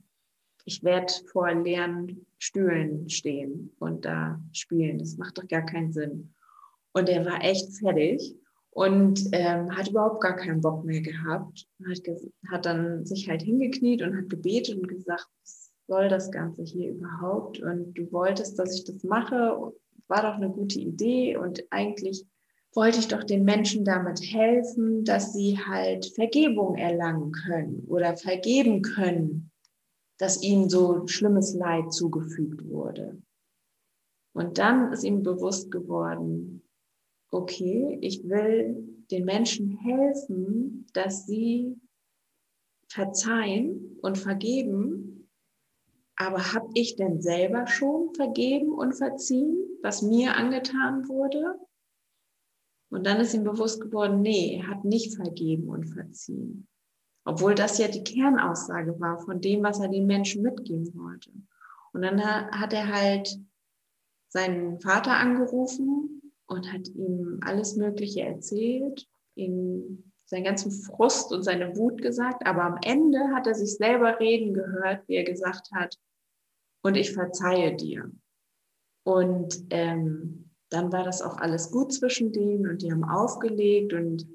Ich 0.64 0.82
werde 0.82 1.12
vor 1.30 1.52
leeren 1.52 2.26
Stühlen 2.38 3.10
stehen 3.10 3.74
und 3.78 4.04
da 4.04 4.40
spielen. 4.52 4.98
Das 4.98 5.16
macht 5.16 5.36
doch 5.36 5.48
gar 5.48 5.66
keinen 5.66 5.92
Sinn. 5.92 6.34
Und 6.92 7.08
er 7.08 7.24
war 7.26 7.42
echt 7.42 7.78
fertig 7.78 8.36
und 8.70 9.28
ähm, 9.32 9.76
hat 9.76 9.88
überhaupt 9.88 10.20
gar 10.20 10.36
keinen 10.36 10.60
Bock 10.60 10.84
mehr 10.84 11.00
gehabt. 11.00 11.66
Hat, 11.88 11.98
hat 12.48 12.66
dann 12.66 13.04
sich 13.04 13.28
halt 13.28 13.42
hingekniet 13.42 14.02
und 14.02 14.16
hat 14.16 14.28
gebetet 14.28 14.76
und 14.76 14.88
gesagt, 14.88 15.26
was 15.42 15.72
soll 15.88 16.08
das 16.08 16.30
Ganze 16.30 16.62
hier 16.62 16.92
überhaupt? 16.92 17.60
Und 17.60 17.94
du 17.94 18.10
wolltest, 18.12 18.58
dass 18.58 18.76
ich 18.76 18.84
das 18.84 19.02
mache, 19.02 19.72
war 20.08 20.22
doch 20.22 20.34
eine 20.34 20.50
gute 20.50 20.78
Idee 20.78 21.36
und 21.36 21.64
eigentlich 21.70 22.24
wollte 22.74 23.00
ich 23.00 23.08
doch 23.08 23.24
den 23.24 23.44
Menschen 23.44 23.84
damit 23.84 24.20
helfen, 24.20 25.04
dass 25.04 25.32
sie 25.32 25.58
halt 25.58 26.06
Vergebung 26.14 26.76
erlangen 26.76 27.32
können 27.32 27.84
oder 27.88 28.16
vergeben 28.16 28.82
können, 28.82 29.50
dass 30.18 30.42
ihnen 30.42 30.68
so 30.68 31.06
schlimmes 31.08 31.54
Leid 31.54 31.92
zugefügt 31.92 32.68
wurde. 32.68 33.20
Und 34.32 34.58
dann 34.58 34.92
ist 34.92 35.02
ihm 35.02 35.22
bewusst 35.24 35.70
geworden, 35.72 36.62
okay, 37.30 37.98
ich 38.00 38.28
will 38.28 39.04
den 39.10 39.24
Menschen 39.24 39.76
helfen, 39.78 40.86
dass 40.92 41.26
sie 41.26 41.80
verzeihen 42.88 43.98
und 44.02 44.18
vergeben. 44.18 45.28
Aber 46.16 46.52
habe 46.52 46.68
ich 46.74 46.96
denn 46.96 47.20
selber 47.22 47.66
schon 47.66 48.14
vergeben 48.14 48.72
und 48.72 48.92
verziehen, 48.92 49.56
was 49.82 50.02
mir 50.02 50.36
angetan 50.36 51.08
wurde? 51.08 51.58
Und 52.90 53.06
dann 53.06 53.20
ist 53.20 53.34
ihm 53.34 53.44
bewusst 53.44 53.80
geworden, 53.80 54.20
nee, 54.20 54.56
er 54.56 54.68
hat 54.68 54.84
nicht 54.84 55.14
vergeben 55.14 55.68
und 55.68 55.84
verziehen. 55.84 56.66
Obwohl 57.24 57.54
das 57.54 57.78
ja 57.78 57.88
die 57.88 58.04
Kernaussage 58.04 58.98
war 58.98 59.18
von 59.18 59.40
dem, 59.40 59.62
was 59.62 59.78
er 59.80 59.88
den 59.88 60.06
Menschen 60.06 60.42
mitgeben 60.42 60.92
wollte. 60.94 61.30
Und 61.92 62.02
dann 62.02 62.22
hat 62.22 62.72
er 62.72 62.88
halt 62.88 63.38
seinen 64.28 64.80
Vater 64.80 65.16
angerufen 65.16 66.19
und 66.50 66.72
hat 66.72 66.88
ihm 66.88 67.38
alles 67.42 67.76
Mögliche 67.76 68.22
erzählt, 68.22 69.06
ihm 69.36 70.12
seinen 70.26 70.44
ganzen 70.44 70.72
Frust 70.72 71.32
und 71.32 71.42
seine 71.42 71.76
Wut 71.76 72.02
gesagt. 72.02 72.46
Aber 72.46 72.64
am 72.64 72.78
Ende 72.82 73.18
hat 73.34 73.46
er 73.46 73.54
sich 73.54 73.76
selber 73.76 74.18
reden 74.18 74.52
gehört, 74.52 75.06
wie 75.08 75.14
er 75.14 75.24
gesagt 75.24 75.70
hat, 75.72 75.96
und 76.82 76.96
ich 76.96 77.12
verzeihe 77.12 77.74
dir. 77.76 78.10
Und 79.04 79.64
ähm, 79.70 80.50
dann 80.70 80.92
war 80.92 81.04
das 81.04 81.22
auch 81.22 81.36
alles 81.38 81.70
gut 81.70 81.92
zwischen 81.92 82.32
denen 82.32 82.68
und 82.68 82.82
die 82.82 82.92
haben 82.92 83.04
aufgelegt 83.04 83.92
und 83.92 84.26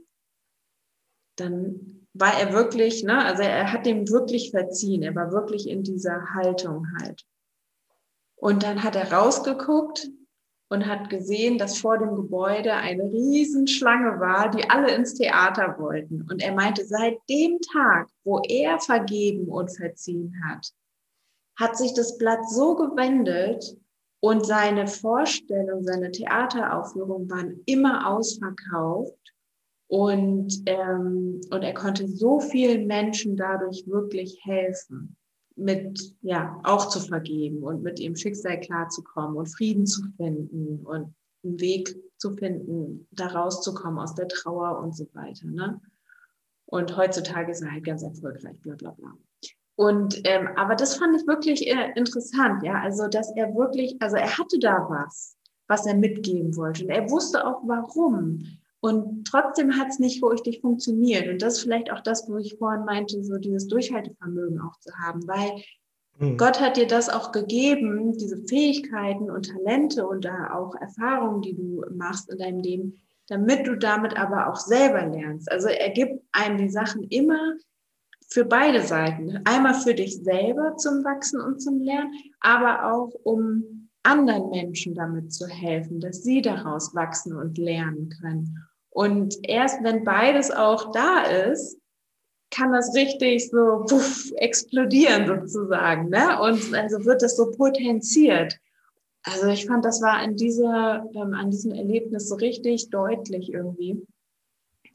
dann 1.37 2.07
war 2.13 2.39
er 2.39 2.53
wirklich, 2.53 3.03
ne, 3.03 3.25
also 3.25 3.43
er 3.43 3.73
hat 3.73 3.85
dem 3.85 4.09
wirklich 4.09 4.51
verziehen, 4.51 5.03
er 5.03 5.15
war 5.15 5.31
wirklich 5.31 5.67
in 5.67 5.83
dieser 5.83 6.33
Haltung 6.33 6.87
halt. 7.01 7.25
Und 8.35 8.63
dann 8.63 8.83
hat 8.83 8.95
er 8.95 9.11
rausgeguckt 9.11 10.09
und 10.69 10.87
hat 10.87 11.09
gesehen, 11.09 11.57
dass 11.57 11.77
vor 11.77 11.97
dem 11.97 12.15
Gebäude 12.15 12.73
eine 12.73 13.03
Riesenschlange 13.03 14.19
war, 14.19 14.49
die 14.49 14.69
alle 14.69 14.93
ins 14.93 15.13
Theater 15.13 15.75
wollten. 15.77 16.27
Und 16.29 16.41
er 16.41 16.53
meinte, 16.53 16.85
seit 16.85 17.17
dem 17.29 17.59
Tag, 17.71 18.07
wo 18.23 18.41
er 18.47 18.79
vergeben 18.79 19.47
und 19.47 19.75
verziehen 19.75 20.33
hat, 20.47 20.71
hat 21.57 21.77
sich 21.77 21.93
das 21.93 22.17
Blatt 22.17 22.49
so 22.49 22.75
gewendet, 22.75 23.77
und 24.25 24.43
seine 24.43 24.87
Vorstellung, 24.87 25.83
seine 25.83 26.09
Theateraufführung 26.09 27.29
waren 27.29 27.61
immer 27.67 28.09
ausverkauft. 28.09 29.13
Und, 29.87 30.63
ähm, 30.65 31.41
und 31.51 31.61
er 31.61 31.75
konnte 31.75 32.07
so 32.07 32.39
vielen 32.39 32.87
Menschen 32.87 33.37
dadurch 33.37 33.83
wirklich 33.85 34.39
helfen, 34.43 35.15
mit, 35.55 36.13
ja, 36.21 36.59
auch 36.63 36.89
zu 36.89 36.99
vergeben 36.99 37.63
und 37.63 37.81
mit 37.81 37.99
ihrem 37.99 38.15
Schicksal 38.15 38.59
klarzukommen 38.59 39.37
und 39.37 39.47
Frieden 39.47 39.85
zu 39.85 40.03
finden 40.17 40.85
und 40.85 41.13
einen 41.43 41.59
Weg 41.59 41.95
zu 42.17 42.35
finden, 42.35 43.07
da 43.11 43.27
rauszukommen 43.27 43.99
aus 43.99 44.15
der 44.15 44.27
Trauer 44.27 44.79
und 44.79 44.95
so 44.95 45.07
weiter. 45.13 45.47
Ne? 45.47 45.79
Und 46.65 46.97
heutzutage 46.97 47.51
ist 47.51 47.61
er 47.61 47.71
halt 47.71 47.85
ganz 47.85 48.03
erfolgreich, 48.03 48.59
bla 48.61 48.75
bla 48.75 48.91
bla. 48.91 49.13
Und 49.75 50.21
ähm, 50.23 50.49
aber 50.55 50.75
das 50.75 50.95
fand 50.95 51.19
ich 51.19 51.27
wirklich 51.27 51.67
äh, 51.67 51.91
interessant, 51.95 52.63
ja. 52.63 52.81
Also, 52.81 53.07
dass 53.07 53.35
er 53.35 53.53
wirklich, 53.55 53.97
also 54.01 54.15
er 54.15 54.37
hatte 54.37 54.57
da 54.59 54.87
was, 54.89 55.35
was 55.67 55.85
er 55.85 55.95
mitgeben 55.95 56.55
wollte. 56.55 56.85
Und 56.85 56.89
er 56.91 57.09
wusste 57.09 57.45
auch 57.45 57.61
warum. 57.65 58.45
Und 58.85 59.25
trotzdem 59.25 59.79
hat 59.79 59.87
es 59.87 59.97
nicht 59.97 60.23
richtig 60.23 60.61
funktioniert. 60.61 61.27
Und 61.27 61.41
das 61.41 61.55
ist 61.55 61.63
vielleicht 61.63 61.91
auch 61.91 62.01
das, 62.01 62.29
wo 62.29 62.37
ich 62.37 62.59
vorhin 62.59 62.85
meinte, 62.85 63.23
so 63.23 63.39
dieses 63.39 63.67
Durchhaltevermögen 63.67 64.61
auch 64.61 64.79
zu 64.79 64.91
haben, 64.93 65.27
weil 65.27 65.63
mhm. 66.19 66.37
Gott 66.37 66.61
hat 66.61 66.77
dir 66.77 66.85
das 66.85 67.09
auch 67.09 67.31
gegeben, 67.31 68.15
diese 68.15 68.37
Fähigkeiten 68.45 69.31
und 69.31 69.49
Talente 69.49 70.05
und 70.05 70.23
da 70.23 70.53
auch 70.53 70.75
Erfahrungen, 70.75 71.41
die 71.41 71.55
du 71.55 71.83
machst 71.95 72.31
in 72.31 72.37
deinem 72.37 72.59
Leben, 72.59 73.01
damit 73.27 73.65
du 73.65 73.75
damit 73.75 74.19
aber 74.19 74.51
auch 74.51 74.57
selber 74.57 75.03
lernst. 75.03 75.51
Also 75.51 75.67
er 75.69 75.89
gibt 75.89 76.23
einem 76.31 76.59
die 76.59 76.69
Sachen 76.69 77.01
immer 77.05 77.55
für 78.27 78.45
beide 78.45 78.83
Seiten. 78.83 79.41
Einmal 79.45 79.73
für 79.73 79.95
dich 79.95 80.21
selber 80.21 80.77
zum 80.77 81.03
Wachsen 81.03 81.41
und 81.41 81.59
zum 81.59 81.81
Lernen, 81.81 82.13
aber 82.39 82.93
auch 82.93 83.09
um 83.23 83.89
anderen 84.03 84.51
Menschen 84.51 84.93
damit 84.93 85.33
zu 85.33 85.47
helfen, 85.47 85.99
dass 85.99 86.21
sie 86.21 86.43
daraus 86.43 86.93
wachsen 86.93 87.35
und 87.35 87.57
lernen 87.57 88.09
können. 88.21 88.59
Und 88.95 89.35
erst 89.43 89.83
wenn 89.83 90.05
beides 90.05 90.51
auch 90.51 90.93
da 90.93 91.23
ist, 91.23 91.77
kann 92.49 92.71
das 92.71 92.95
richtig 92.95 93.49
so 93.49 93.83
puff, 93.89 94.31
explodieren 94.37 95.27
sozusagen. 95.27 96.07
Ne? 96.07 96.39
Und 96.41 96.73
also 96.73 97.03
wird 97.03 97.21
das 97.21 97.35
so 97.35 97.51
potenziert. 97.51 98.57
Also 99.23 99.47
ich 99.47 99.65
fand, 99.65 99.83
das 99.83 100.01
war 100.01 100.13
an, 100.13 100.37
dieser, 100.37 101.05
ähm, 101.13 101.33
an 101.33 101.51
diesem 101.51 101.73
Erlebnis 101.73 102.29
so 102.29 102.35
richtig 102.35 102.89
deutlich 102.89 103.51
irgendwie, 103.51 104.01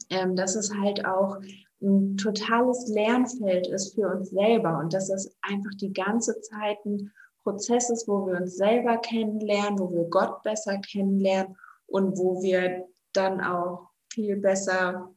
ähm, 0.09 0.35
dass 0.35 0.55
es 0.55 0.73
halt 0.73 1.05
auch 1.05 1.37
ein 1.79 2.17
totales 2.17 2.87
Lernfeld 2.87 3.67
ist 3.67 3.93
für 3.93 4.07
uns 4.07 4.31
selber 4.31 4.79
und 4.79 4.93
dass 4.93 5.11
es 5.11 5.31
einfach 5.43 5.75
die 5.79 5.93
ganze 5.93 6.41
Zeit 6.41 6.83
ein 6.87 7.11
Prozess 7.43 7.91
ist, 7.91 8.07
wo 8.07 8.25
wir 8.25 8.37
uns 8.37 8.57
selber 8.57 8.97
kennenlernen, 8.97 9.77
wo 9.77 9.91
wir 9.91 10.05
Gott 10.05 10.41
besser 10.41 10.79
kennenlernen 10.79 11.55
und 11.85 12.17
wo 12.17 12.41
wir 12.41 12.87
dann 13.13 13.41
auch 13.41 13.90
viel 14.11 14.35
besser 14.37 15.13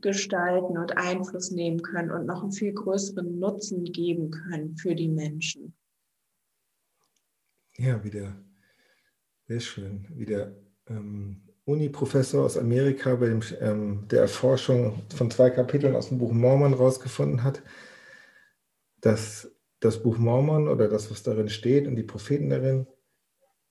gestalten 0.00 0.78
und 0.78 0.96
Einfluss 0.96 1.50
nehmen 1.50 1.82
können 1.82 2.10
und 2.10 2.26
noch 2.26 2.42
einen 2.42 2.52
viel 2.52 2.72
größeren 2.72 3.38
Nutzen 3.38 3.84
geben 3.84 4.30
können 4.30 4.76
für 4.76 4.94
die 4.94 5.08
Menschen. 5.08 5.74
Ja, 7.76 8.02
wieder 8.04 8.36
sehr 9.48 9.60
schön. 9.60 10.06
Wieder 10.14 10.54
ähm, 10.88 11.42
Uni-Professor 11.64 12.44
aus 12.44 12.56
Amerika 12.56 13.16
bei 13.16 13.26
dem, 13.26 13.40
ähm, 13.60 14.06
der 14.08 14.22
Erforschung 14.22 15.02
von 15.14 15.30
zwei 15.30 15.50
Kapiteln 15.50 15.96
aus 15.96 16.08
dem 16.08 16.18
Buch 16.18 16.32
Mormon 16.32 16.74
rausgefunden 16.74 17.42
hat, 17.42 17.62
dass 19.00 19.50
das 19.80 20.02
Buch 20.02 20.18
Mormon 20.18 20.68
oder 20.68 20.88
das, 20.88 21.10
was 21.10 21.22
darin 21.22 21.48
steht 21.48 21.88
und 21.88 21.96
die 21.96 22.04
Propheten 22.04 22.50
darin 22.50 22.86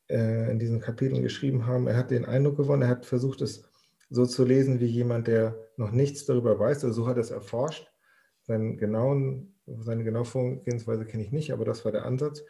äh, 0.09 0.51
in 0.51 0.59
diesen 0.59 0.81
Kapiteln 0.81 1.21
geschrieben 1.21 1.65
haben, 1.65 1.87
er 1.87 1.95
hat 1.95 2.11
den 2.11 2.25
Eindruck 2.25 2.57
gewonnen, 2.57 2.81
er 2.81 2.89
hat 2.89 3.05
versucht, 3.05 3.41
es 3.41 3.70
so 4.11 4.25
zu 4.25 4.43
lesen 4.43 4.79
wie 4.79 4.85
jemand, 4.85 5.27
der 5.27 5.57
noch 5.77 5.91
nichts 5.91 6.25
darüber 6.25 6.59
weiß, 6.59 6.83
also 6.83 7.03
so 7.03 7.07
hat 7.07 7.15
er 7.15 7.21
es 7.21 7.31
erforscht. 7.31 7.89
Seinen 8.43 8.77
genauen, 8.77 9.55
seine 9.65 10.03
genaue 10.03 10.25
Vorgehensweise 10.25 11.05
kenne 11.05 11.23
ich 11.23 11.31
nicht, 11.31 11.53
aber 11.53 11.63
das 11.63 11.85
war 11.85 11.93
der 11.93 12.05
Ansatz. 12.05 12.43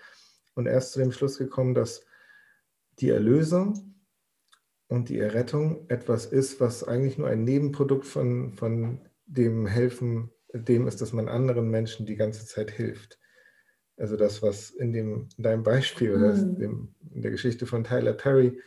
Und 0.56 0.66
er 0.66 0.80
ist 0.80 0.92
zu 0.92 1.00
dem 1.00 1.12
Schluss 1.12 1.38
gekommen, 1.38 1.76
dass 1.76 2.04
die 3.00 3.10
Erlösung 3.10 3.96
und 4.88 5.10
die 5.10 5.20
Errettung 5.20 5.86
etwas 5.88 6.26
ist, 6.26 6.60
was 6.60 6.84
eigentlich 6.84 7.20
nur 7.20 7.28
ein 7.28 7.44
Nebenprodukt 7.44 8.08
von, 8.08 8.54
von 8.54 9.08
dem 9.26 9.68
Helfen, 9.68 10.32
dem 10.54 10.88
ist, 10.88 11.00
dass 11.00 11.14
man 11.14 11.30
anderen 11.30 11.70
Menschen 11.70 12.08
die 12.08 12.16
ganze 12.16 12.46
Zeit 12.46 12.72
hilft. 12.72 13.20
Also 13.98 14.18
das, 14.18 14.42
was 14.42 14.72
in, 14.72 14.94
dem, 14.94 15.30
in 15.38 15.44
deinem 15.44 15.64
Beispiel 15.64 16.16
oder 16.16 16.34
mhm. 16.34 16.96
in 17.14 17.22
der 17.22 17.32
Geschichte 17.32 17.68
von 17.68 17.84
Tyler 17.84 18.14
Perry, 18.14 18.60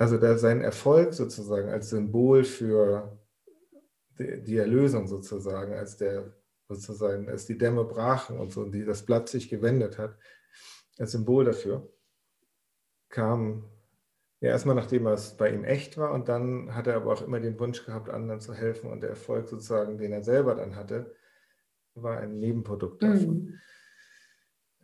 also 0.00 0.16
da 0.16 0.38
sein 0.38 0.62
Erfolg 0.62 1.12
sozusagen 1.12 1.68
als 1.68 1.90
Symbol 1.90 2.42
für 2.42 3.20
die, 4.18 4.42
die 4.42 4.56
Erlösung 4.56 5.06
sozusagen, 5.06 5.74
als 5.74 5.98
der 5.98 6.32
sozusagen, 6.68 7.28
als 7.28 7.44
die 7.44 7.58
Dämme 7.58 7.84
brachen 7.84 8.38
und 8.38 8.50
so 8.50 8.62
und 8.62 8.72
die, 8.72 8.86
das 8.86 9.04
Blatt 9.04 9.28
sich 9.28 9.50
gewendet 9.50 9.98
hat, 9.98 10.16
als 10.98 11.12
Symbol 11.12 11.44
dafür, 11.44 11.92
kam 13.10 13.70
ja, 14.40 14.48
erstmal 14.48 14.74
nachdem 14.74 15.06
es 15.06 15.36
bei 15.36 15.52
ihm 15.52 15.64
echt 15.64 15.98
war 15.98 16.12
und 16.12 16.30
dann 16.30 16.74
hat 16.74 16.86
er 16.86 16.96
aber 16.96 17.12
auch 17.12 17.20
immer 17.20 17.38
den 17.38 17.60
Wunsch 17.60 17.84
gehabt, 17.84 18.08
anderen 18.08 18.40
zu 18.40 18.54
helfen 18.54 18.90
und 18.90 19.02
der 19.02 19.10
Erfolg 19.10 19.48
sozusagen, 19.48 19.98
den 19.98 20.12
er 20.12 20.22
selber 20.22 20.54
dann 20.54 20.76
hatte, 20.76 21.14
war 21.92 22.16
ein 22.16 22.38
Nebenprodukt 22.38 23.02
davon. 23.02 23.34
Mhm. 23.34 23.60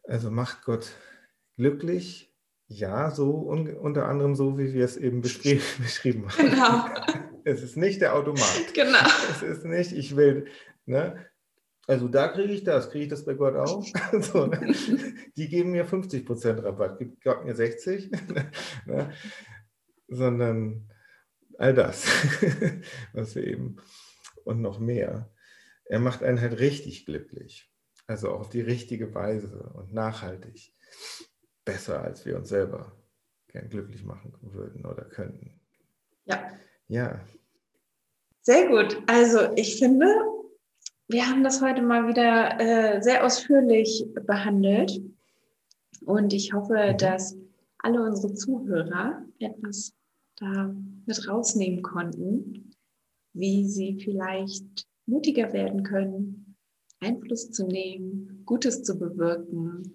Also 0.02 0.30
macht 0.30 0.62
Gott 0.62 0.92
glücklich, 1.56 2.35
ja, 2.68 3.10
so 3.10 3.48
un 3.48 3.76
unter 3.76 4.08
anderem 4.08 4.34
so, 4.34 4.58
wie 4.58 4.72
wir 4.72 4.84
es 4.84 4.96
eben 4.96 5.20
beschrieben, 5.20 5.62
beschrieben 5.78 6.28
haben. 6.28 6.50
Genau. 6.50 6.84
Es 7.48 7.62
ist 7.62 7.76
nicht 7.76 8.00
der 8.00 8.16
Automat. 8.16 8.74
Genau. 8.74 8.98
Es 9.30 9.40
ist 9.40 9.64
nicht, 9.64 9.92
ich 9.92 10.16
will, 10.16 10.46
ne, 10.84 11.26
also 11.86 12.08
da 12.08 12.28
kriege 12.28 12.52
ich 12.52 12.64
das, 12.64 12.90
kriege 12.90 13.04
ich 13.04 13.10
das 13.10 13.24
bei 13.24 13.34
Gott 13.34 13.54
auch? 13.54 13.86
so, 14.20 14.46
ne? 14.46 14.74
Die 15.36 15.48
geben 15.48 15.70
mir 15.70 15.86
50% 15.86 16.62
Rabatt, 16.62 16.98
gibt 16.98 17.22
Gott 17.22 17.44
mir 17.44 17.54
60, 17.54 18.10
ne? 18.86 19.12
sondern 20.08 20.90
all 21.58 21.74
das, 21.74 22.06
was 23.12 23.36
wir 23.36 23.44
eben 23.46 23.76
und 24.44 24.60
noch 24.60 24.80
mehr. 24.80 25.32
Er 25.84 26.00
macht 26.00 26.24
einen 26.24 26.40
halt 26.40 26.58
richtig 26.58 27.06
glücklich, 27.06 27.70
also 28.08 28.30
auf 28.30 28.48
die 28.48 28.60
richtige 28.60 29.14
Weise 29.14 29.70
und 29.74 29.92
nachhaltig, 29.92 30.74
besser 31.66 32.02
als 32.02 32.24
wir 32.24 32.38
uns 32.38 32.48
selber 32.48 32.92
gern 33.48 33.68
glücklich 33.68 34.02
machen 34.04 34.32
würden 34.40 34.86
oder 34.86 35.04
könnten. 35.04 35.60
Ja. 36.24 36.50
Ja. 36.88 37.20
Sehr 38.40 38.68
gut. 38.68 38.96
Also 39.06 39.52
ich 39.56 39.78
finde, 39.78 40.06
wir 41.08 41.28
haben 41.28 41.44
das 41.44 41.60
heute 41.60 41.82
mal 41.82 42.08
wieder 42.08 42.58
äh, 42.60 43.02
sehr 43.02 43.24
ausführlich 43.24 44.06
behandelt. 44.26 45.02
Und 46.04 46.32
ich 46.32 46.52
hoffe, 46.52 46.92
mhm. 46.92 46.98
dass 46.98 47.36
alle 47.78 48.02
unsere 48.02 48.34
Zuhörer 48.34 49.24
etwas 49.38 49.92
da 50.36 50.74
mit 51.06 51.28
rausnehmen 51.28 51.82
konnten, 51.82 52.74
wie 53.32 53.66
sie 53.66 53.98
vielleicht 54.00 54.86
mutiger 55.06 55.52
werden 55.52 55.82
können, 55.82 56.56
Einfluss 57.00 57.50
zu 57.50 57.66
nehmen, 57.66 58.42
Gutes 58.44 58.82
zu 58.82 58.98
bewirken, 58.98 59.94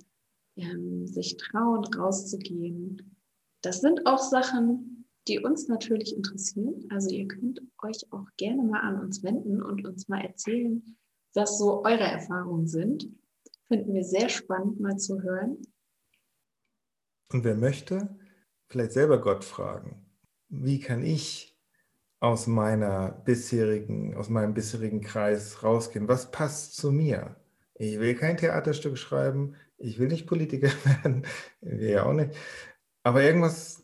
ähm, 0.56 1.07
sich 1.07 1.38
trauen, 1.38 1.84
rauszugehen. 1.86 3.18
Das 3.61 3.82
sind 3.82 4.06
auch 4.06 4.19
Sachen, 4.19 5.06
die 5.28 5.40
uns 5.40 5.68
natürlich 5.68 6.15
interessieren. 6.15 6.86
Also 6.90 7.10
ihr 7.10 7.28
könnt 7.28 7.61
euch 7.84 8.11
auch 8.11 8.26
gerne 8.38 8.64
mal 8.64 8.82
an 8.82 8.99
uns 8.99 9.23
wenden 9.23 9.61
und 9.61 9.86
uns 9.86 10.07
mal 10.07 10.22
erzählen, 10.22 10.98
was 11.34 11.57
so 11.57 11.84
eure 11.84 12.03
Erfahrungen 12.03 12.68
sind. 12.68 13.07
Finden 13.68 13.94
wir 13.94 14.03
sehr 14.03 14.30
spannend 14.30 14.80
mal 14.80 14.98
zu 14.98 15.22
hören. 15.22 15.57
Und 17.32 17.44
wer 17.44 17.56
möchte, 17.56 18.18
vielleicht 18.68 18.91
selber 18.91 19.22
Gott 19.22 19.44
fragen, 19.44 20.06
wie 20.49 20.80
kann 20.80 21.03
ich 21.03 21.57
aus 22.19 22.45
meiner 22.48 23.11
bisherigen, 23.11 24.15
aus 24.15 24.30
meinem 24.30 24.53
bisherigen 24.53 25.02
Kreis 25.02 25.64
rausgehen? 25.64 26.07
Was 26.07 26.32
passt 26.32 26.76
zu 26.76 26.91
mir? 26.91 27.38
Ich 27.76 27.99
will 27.99 28.15
kein 28.15 28.38
Theaterstück 28.38 28.98
schreiben, 28.98 29.56
ich 29.81 29.99
will 29.99 30.07
nicht 30.07 30.27
Politiker 30.27 30.69
werden, 31.03 31.25
wir 31.61 31.89
ja 31.89 32.05
auch 32.05 32.13
nicht. 32.13 32.31
Aber 33.03 33.23
irgendwas 33.23 33.83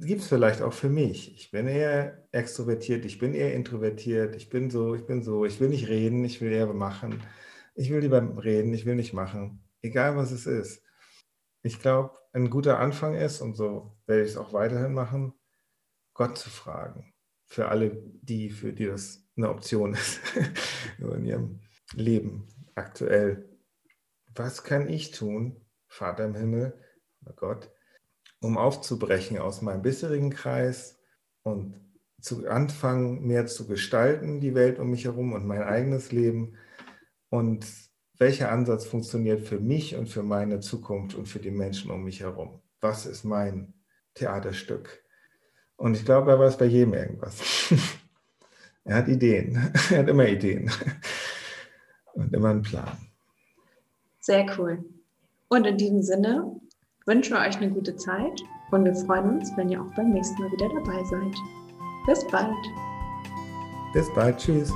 gibt 0.00 0.22
es 0.22 0.28
vielleicht 0.28 0.62
auch 0.62 0.72
für 0.72 0.88
mich. 0.88 1.34
Ich 1.36 1.50
bin 1.50 1.68
eher 1.68 2.26
extrovertiert, 2.32 3.04
ich 3.04 3.18
bin 3.18 3.34
eher 3.34 3.54
introvertiert, 3.54 4.34
ich 4.36 4.48
bin 4.50 4.70
so, 4.70 4.94
ich 4.94 5.06
bin 5.06 5.22
so, 5.22 5.44
ich 5.44 5.60
will 5.60 5.68
nicht 5.68 5.88
reden, 5.88 6.24
ich 6.24 6.40
will 6.40 6.52
eher 6.52 6.66
machen. 6.72 7.22
Ich 7.74 7.90
will 7.90 8.00
lieber 8.00 8.44
reden, 8.44 8.74
ich 8.74 8.86
will 8.86 8.96
nicht 8.96 9.12
machen. 9.12 9.64
Egal 9.82 10.16
was 10.16 10.30
es 10.30 10.46
ist. 10.46 10.82
Ich 11.62 11.80
glaube, 11.80 12.18
ein 12.32 12.50
guter 12.50 12.78
Anfang 12.78 13.14
ist, 13.14 13.40
und 13.40 13.54
so 13.56 13.96
werde 14.06 14.24
ich 14.24 14.30
es 14.30 14.36
auch 14.36 14.52
weiterhin 14.52 14.92
machen, 14.92 15.32
Gott 16.14 16.38
zu 16.38 16.50
fragen. 16.50 17.12
Für 17.46 17.68
alle 17.68 18.02
die, 18.22 18.50
für 18.50 18.72
die 18.72 18.86
das 18.86 19.26
eine 19.36 19.50
Option 19.50 19.94
ist 19.94 20.20
in 20.98 21.24
ihrem 21.24 21.60
Leben 21.94 22.48
aktuell. 22.74 23.53
Was 24.34 24.64
kann 24.64 24.88
ich 24.88 25.12
tun, 25.12 25.60
Vater 25.86 26.24
im 26.24 26.34
Himmel, 26.34 26.74
Gott, 27.36 27.70
um 28.40 28.58
aufzubrechen 28.58 29.38
aus 29.38 29.62
meinem 29.62 29.82
bisherigen 29.82 30.30
Kreis 30.30 30.98
und 31.42 31.80
zu 32.20 32.48
anfangen, 32.48 33.26
mehr 33.26 33.46
zu 33.46 33.66
gestalten, 33.66 34.40
die 34.40 34.54
Welt 34.54 34.78
um 34.78 34.90
mich 34.90 35.04
herum 35.04 35.32
und 35.32 35.46
mein 35.46 35.62
eigenes 35.62 36.10
Leben? 36.10 36.56
Und 37.28 37.66
welcher 38.18 38.50
Ansatz 38.50 38.84
funktioniert 38.84 39.46
für 39.46 39.60
mich 39.60 39.96
und 39.96 40.08
für 40.08 40.22
meine 40.22 40.60
Zukunft 40.60 41.14
und 41.16 41.26
für 41.26 41.40
die 41.40 41.50
Menschen 41.50 41.90
um 41.90 42.04
mich 42.04 42.20
herum? 42.20 42.60
Was 42.80 43.06
ist 43.06 43.24
mein 43.24 43.74
Theaterstück? 44.14 45.04
Und 45.76 45.96
ich 45.96 46.04
glaube, 46.04 46.30
er 46.30 46.38
weiß 46.38 46.56
bei 46.56 46.66
jedem 46.66 46.94
irgendwas. 46.94 47.40
er 48.84 48.96
hat 48.96 49.08
Ideen. 49.08 49.72
er 49.90 49.98
hat 49.98 50.08
immer 50.08 50.28
Ideen. 50.28 50.70
Und 52.14 52.32
immer 52.32 52.50
einen 52.50 52.62
Plan. 52.62 53.13
Sehr 54.24 54.46
cool. 54.56 54.82
Und 55.48 55.66
in 55.66 55.76
diesem 55.76 56.02
Sinne 56.02 56.58
wünschen 57.04 57.34
wir 57.34 57.40
euch 57.40 57.58
eine 57.58 57.70
gute 57.70 57.94
Zeit 57.96 58.42
und 58.70 58.86
wir 58.86 58.94
freuen 58.94 59.36
uns, 59.36 59.54
wenn 59.56 59.68
ihr 59.68 59.82
auch 59.82 59.94
beim 59.96 60.12
nächsten 60.14 60.40
Mal 60.40 60.50
wieder 60.50 60.70
dabei 60.70 61.04
seid. 61.04 61.36
Bis 62.06 62.26
bald. 62.28 62.56
Bis 63.92 64.08
bald. 64.14 64.38
Tschüss. 64.38 64.72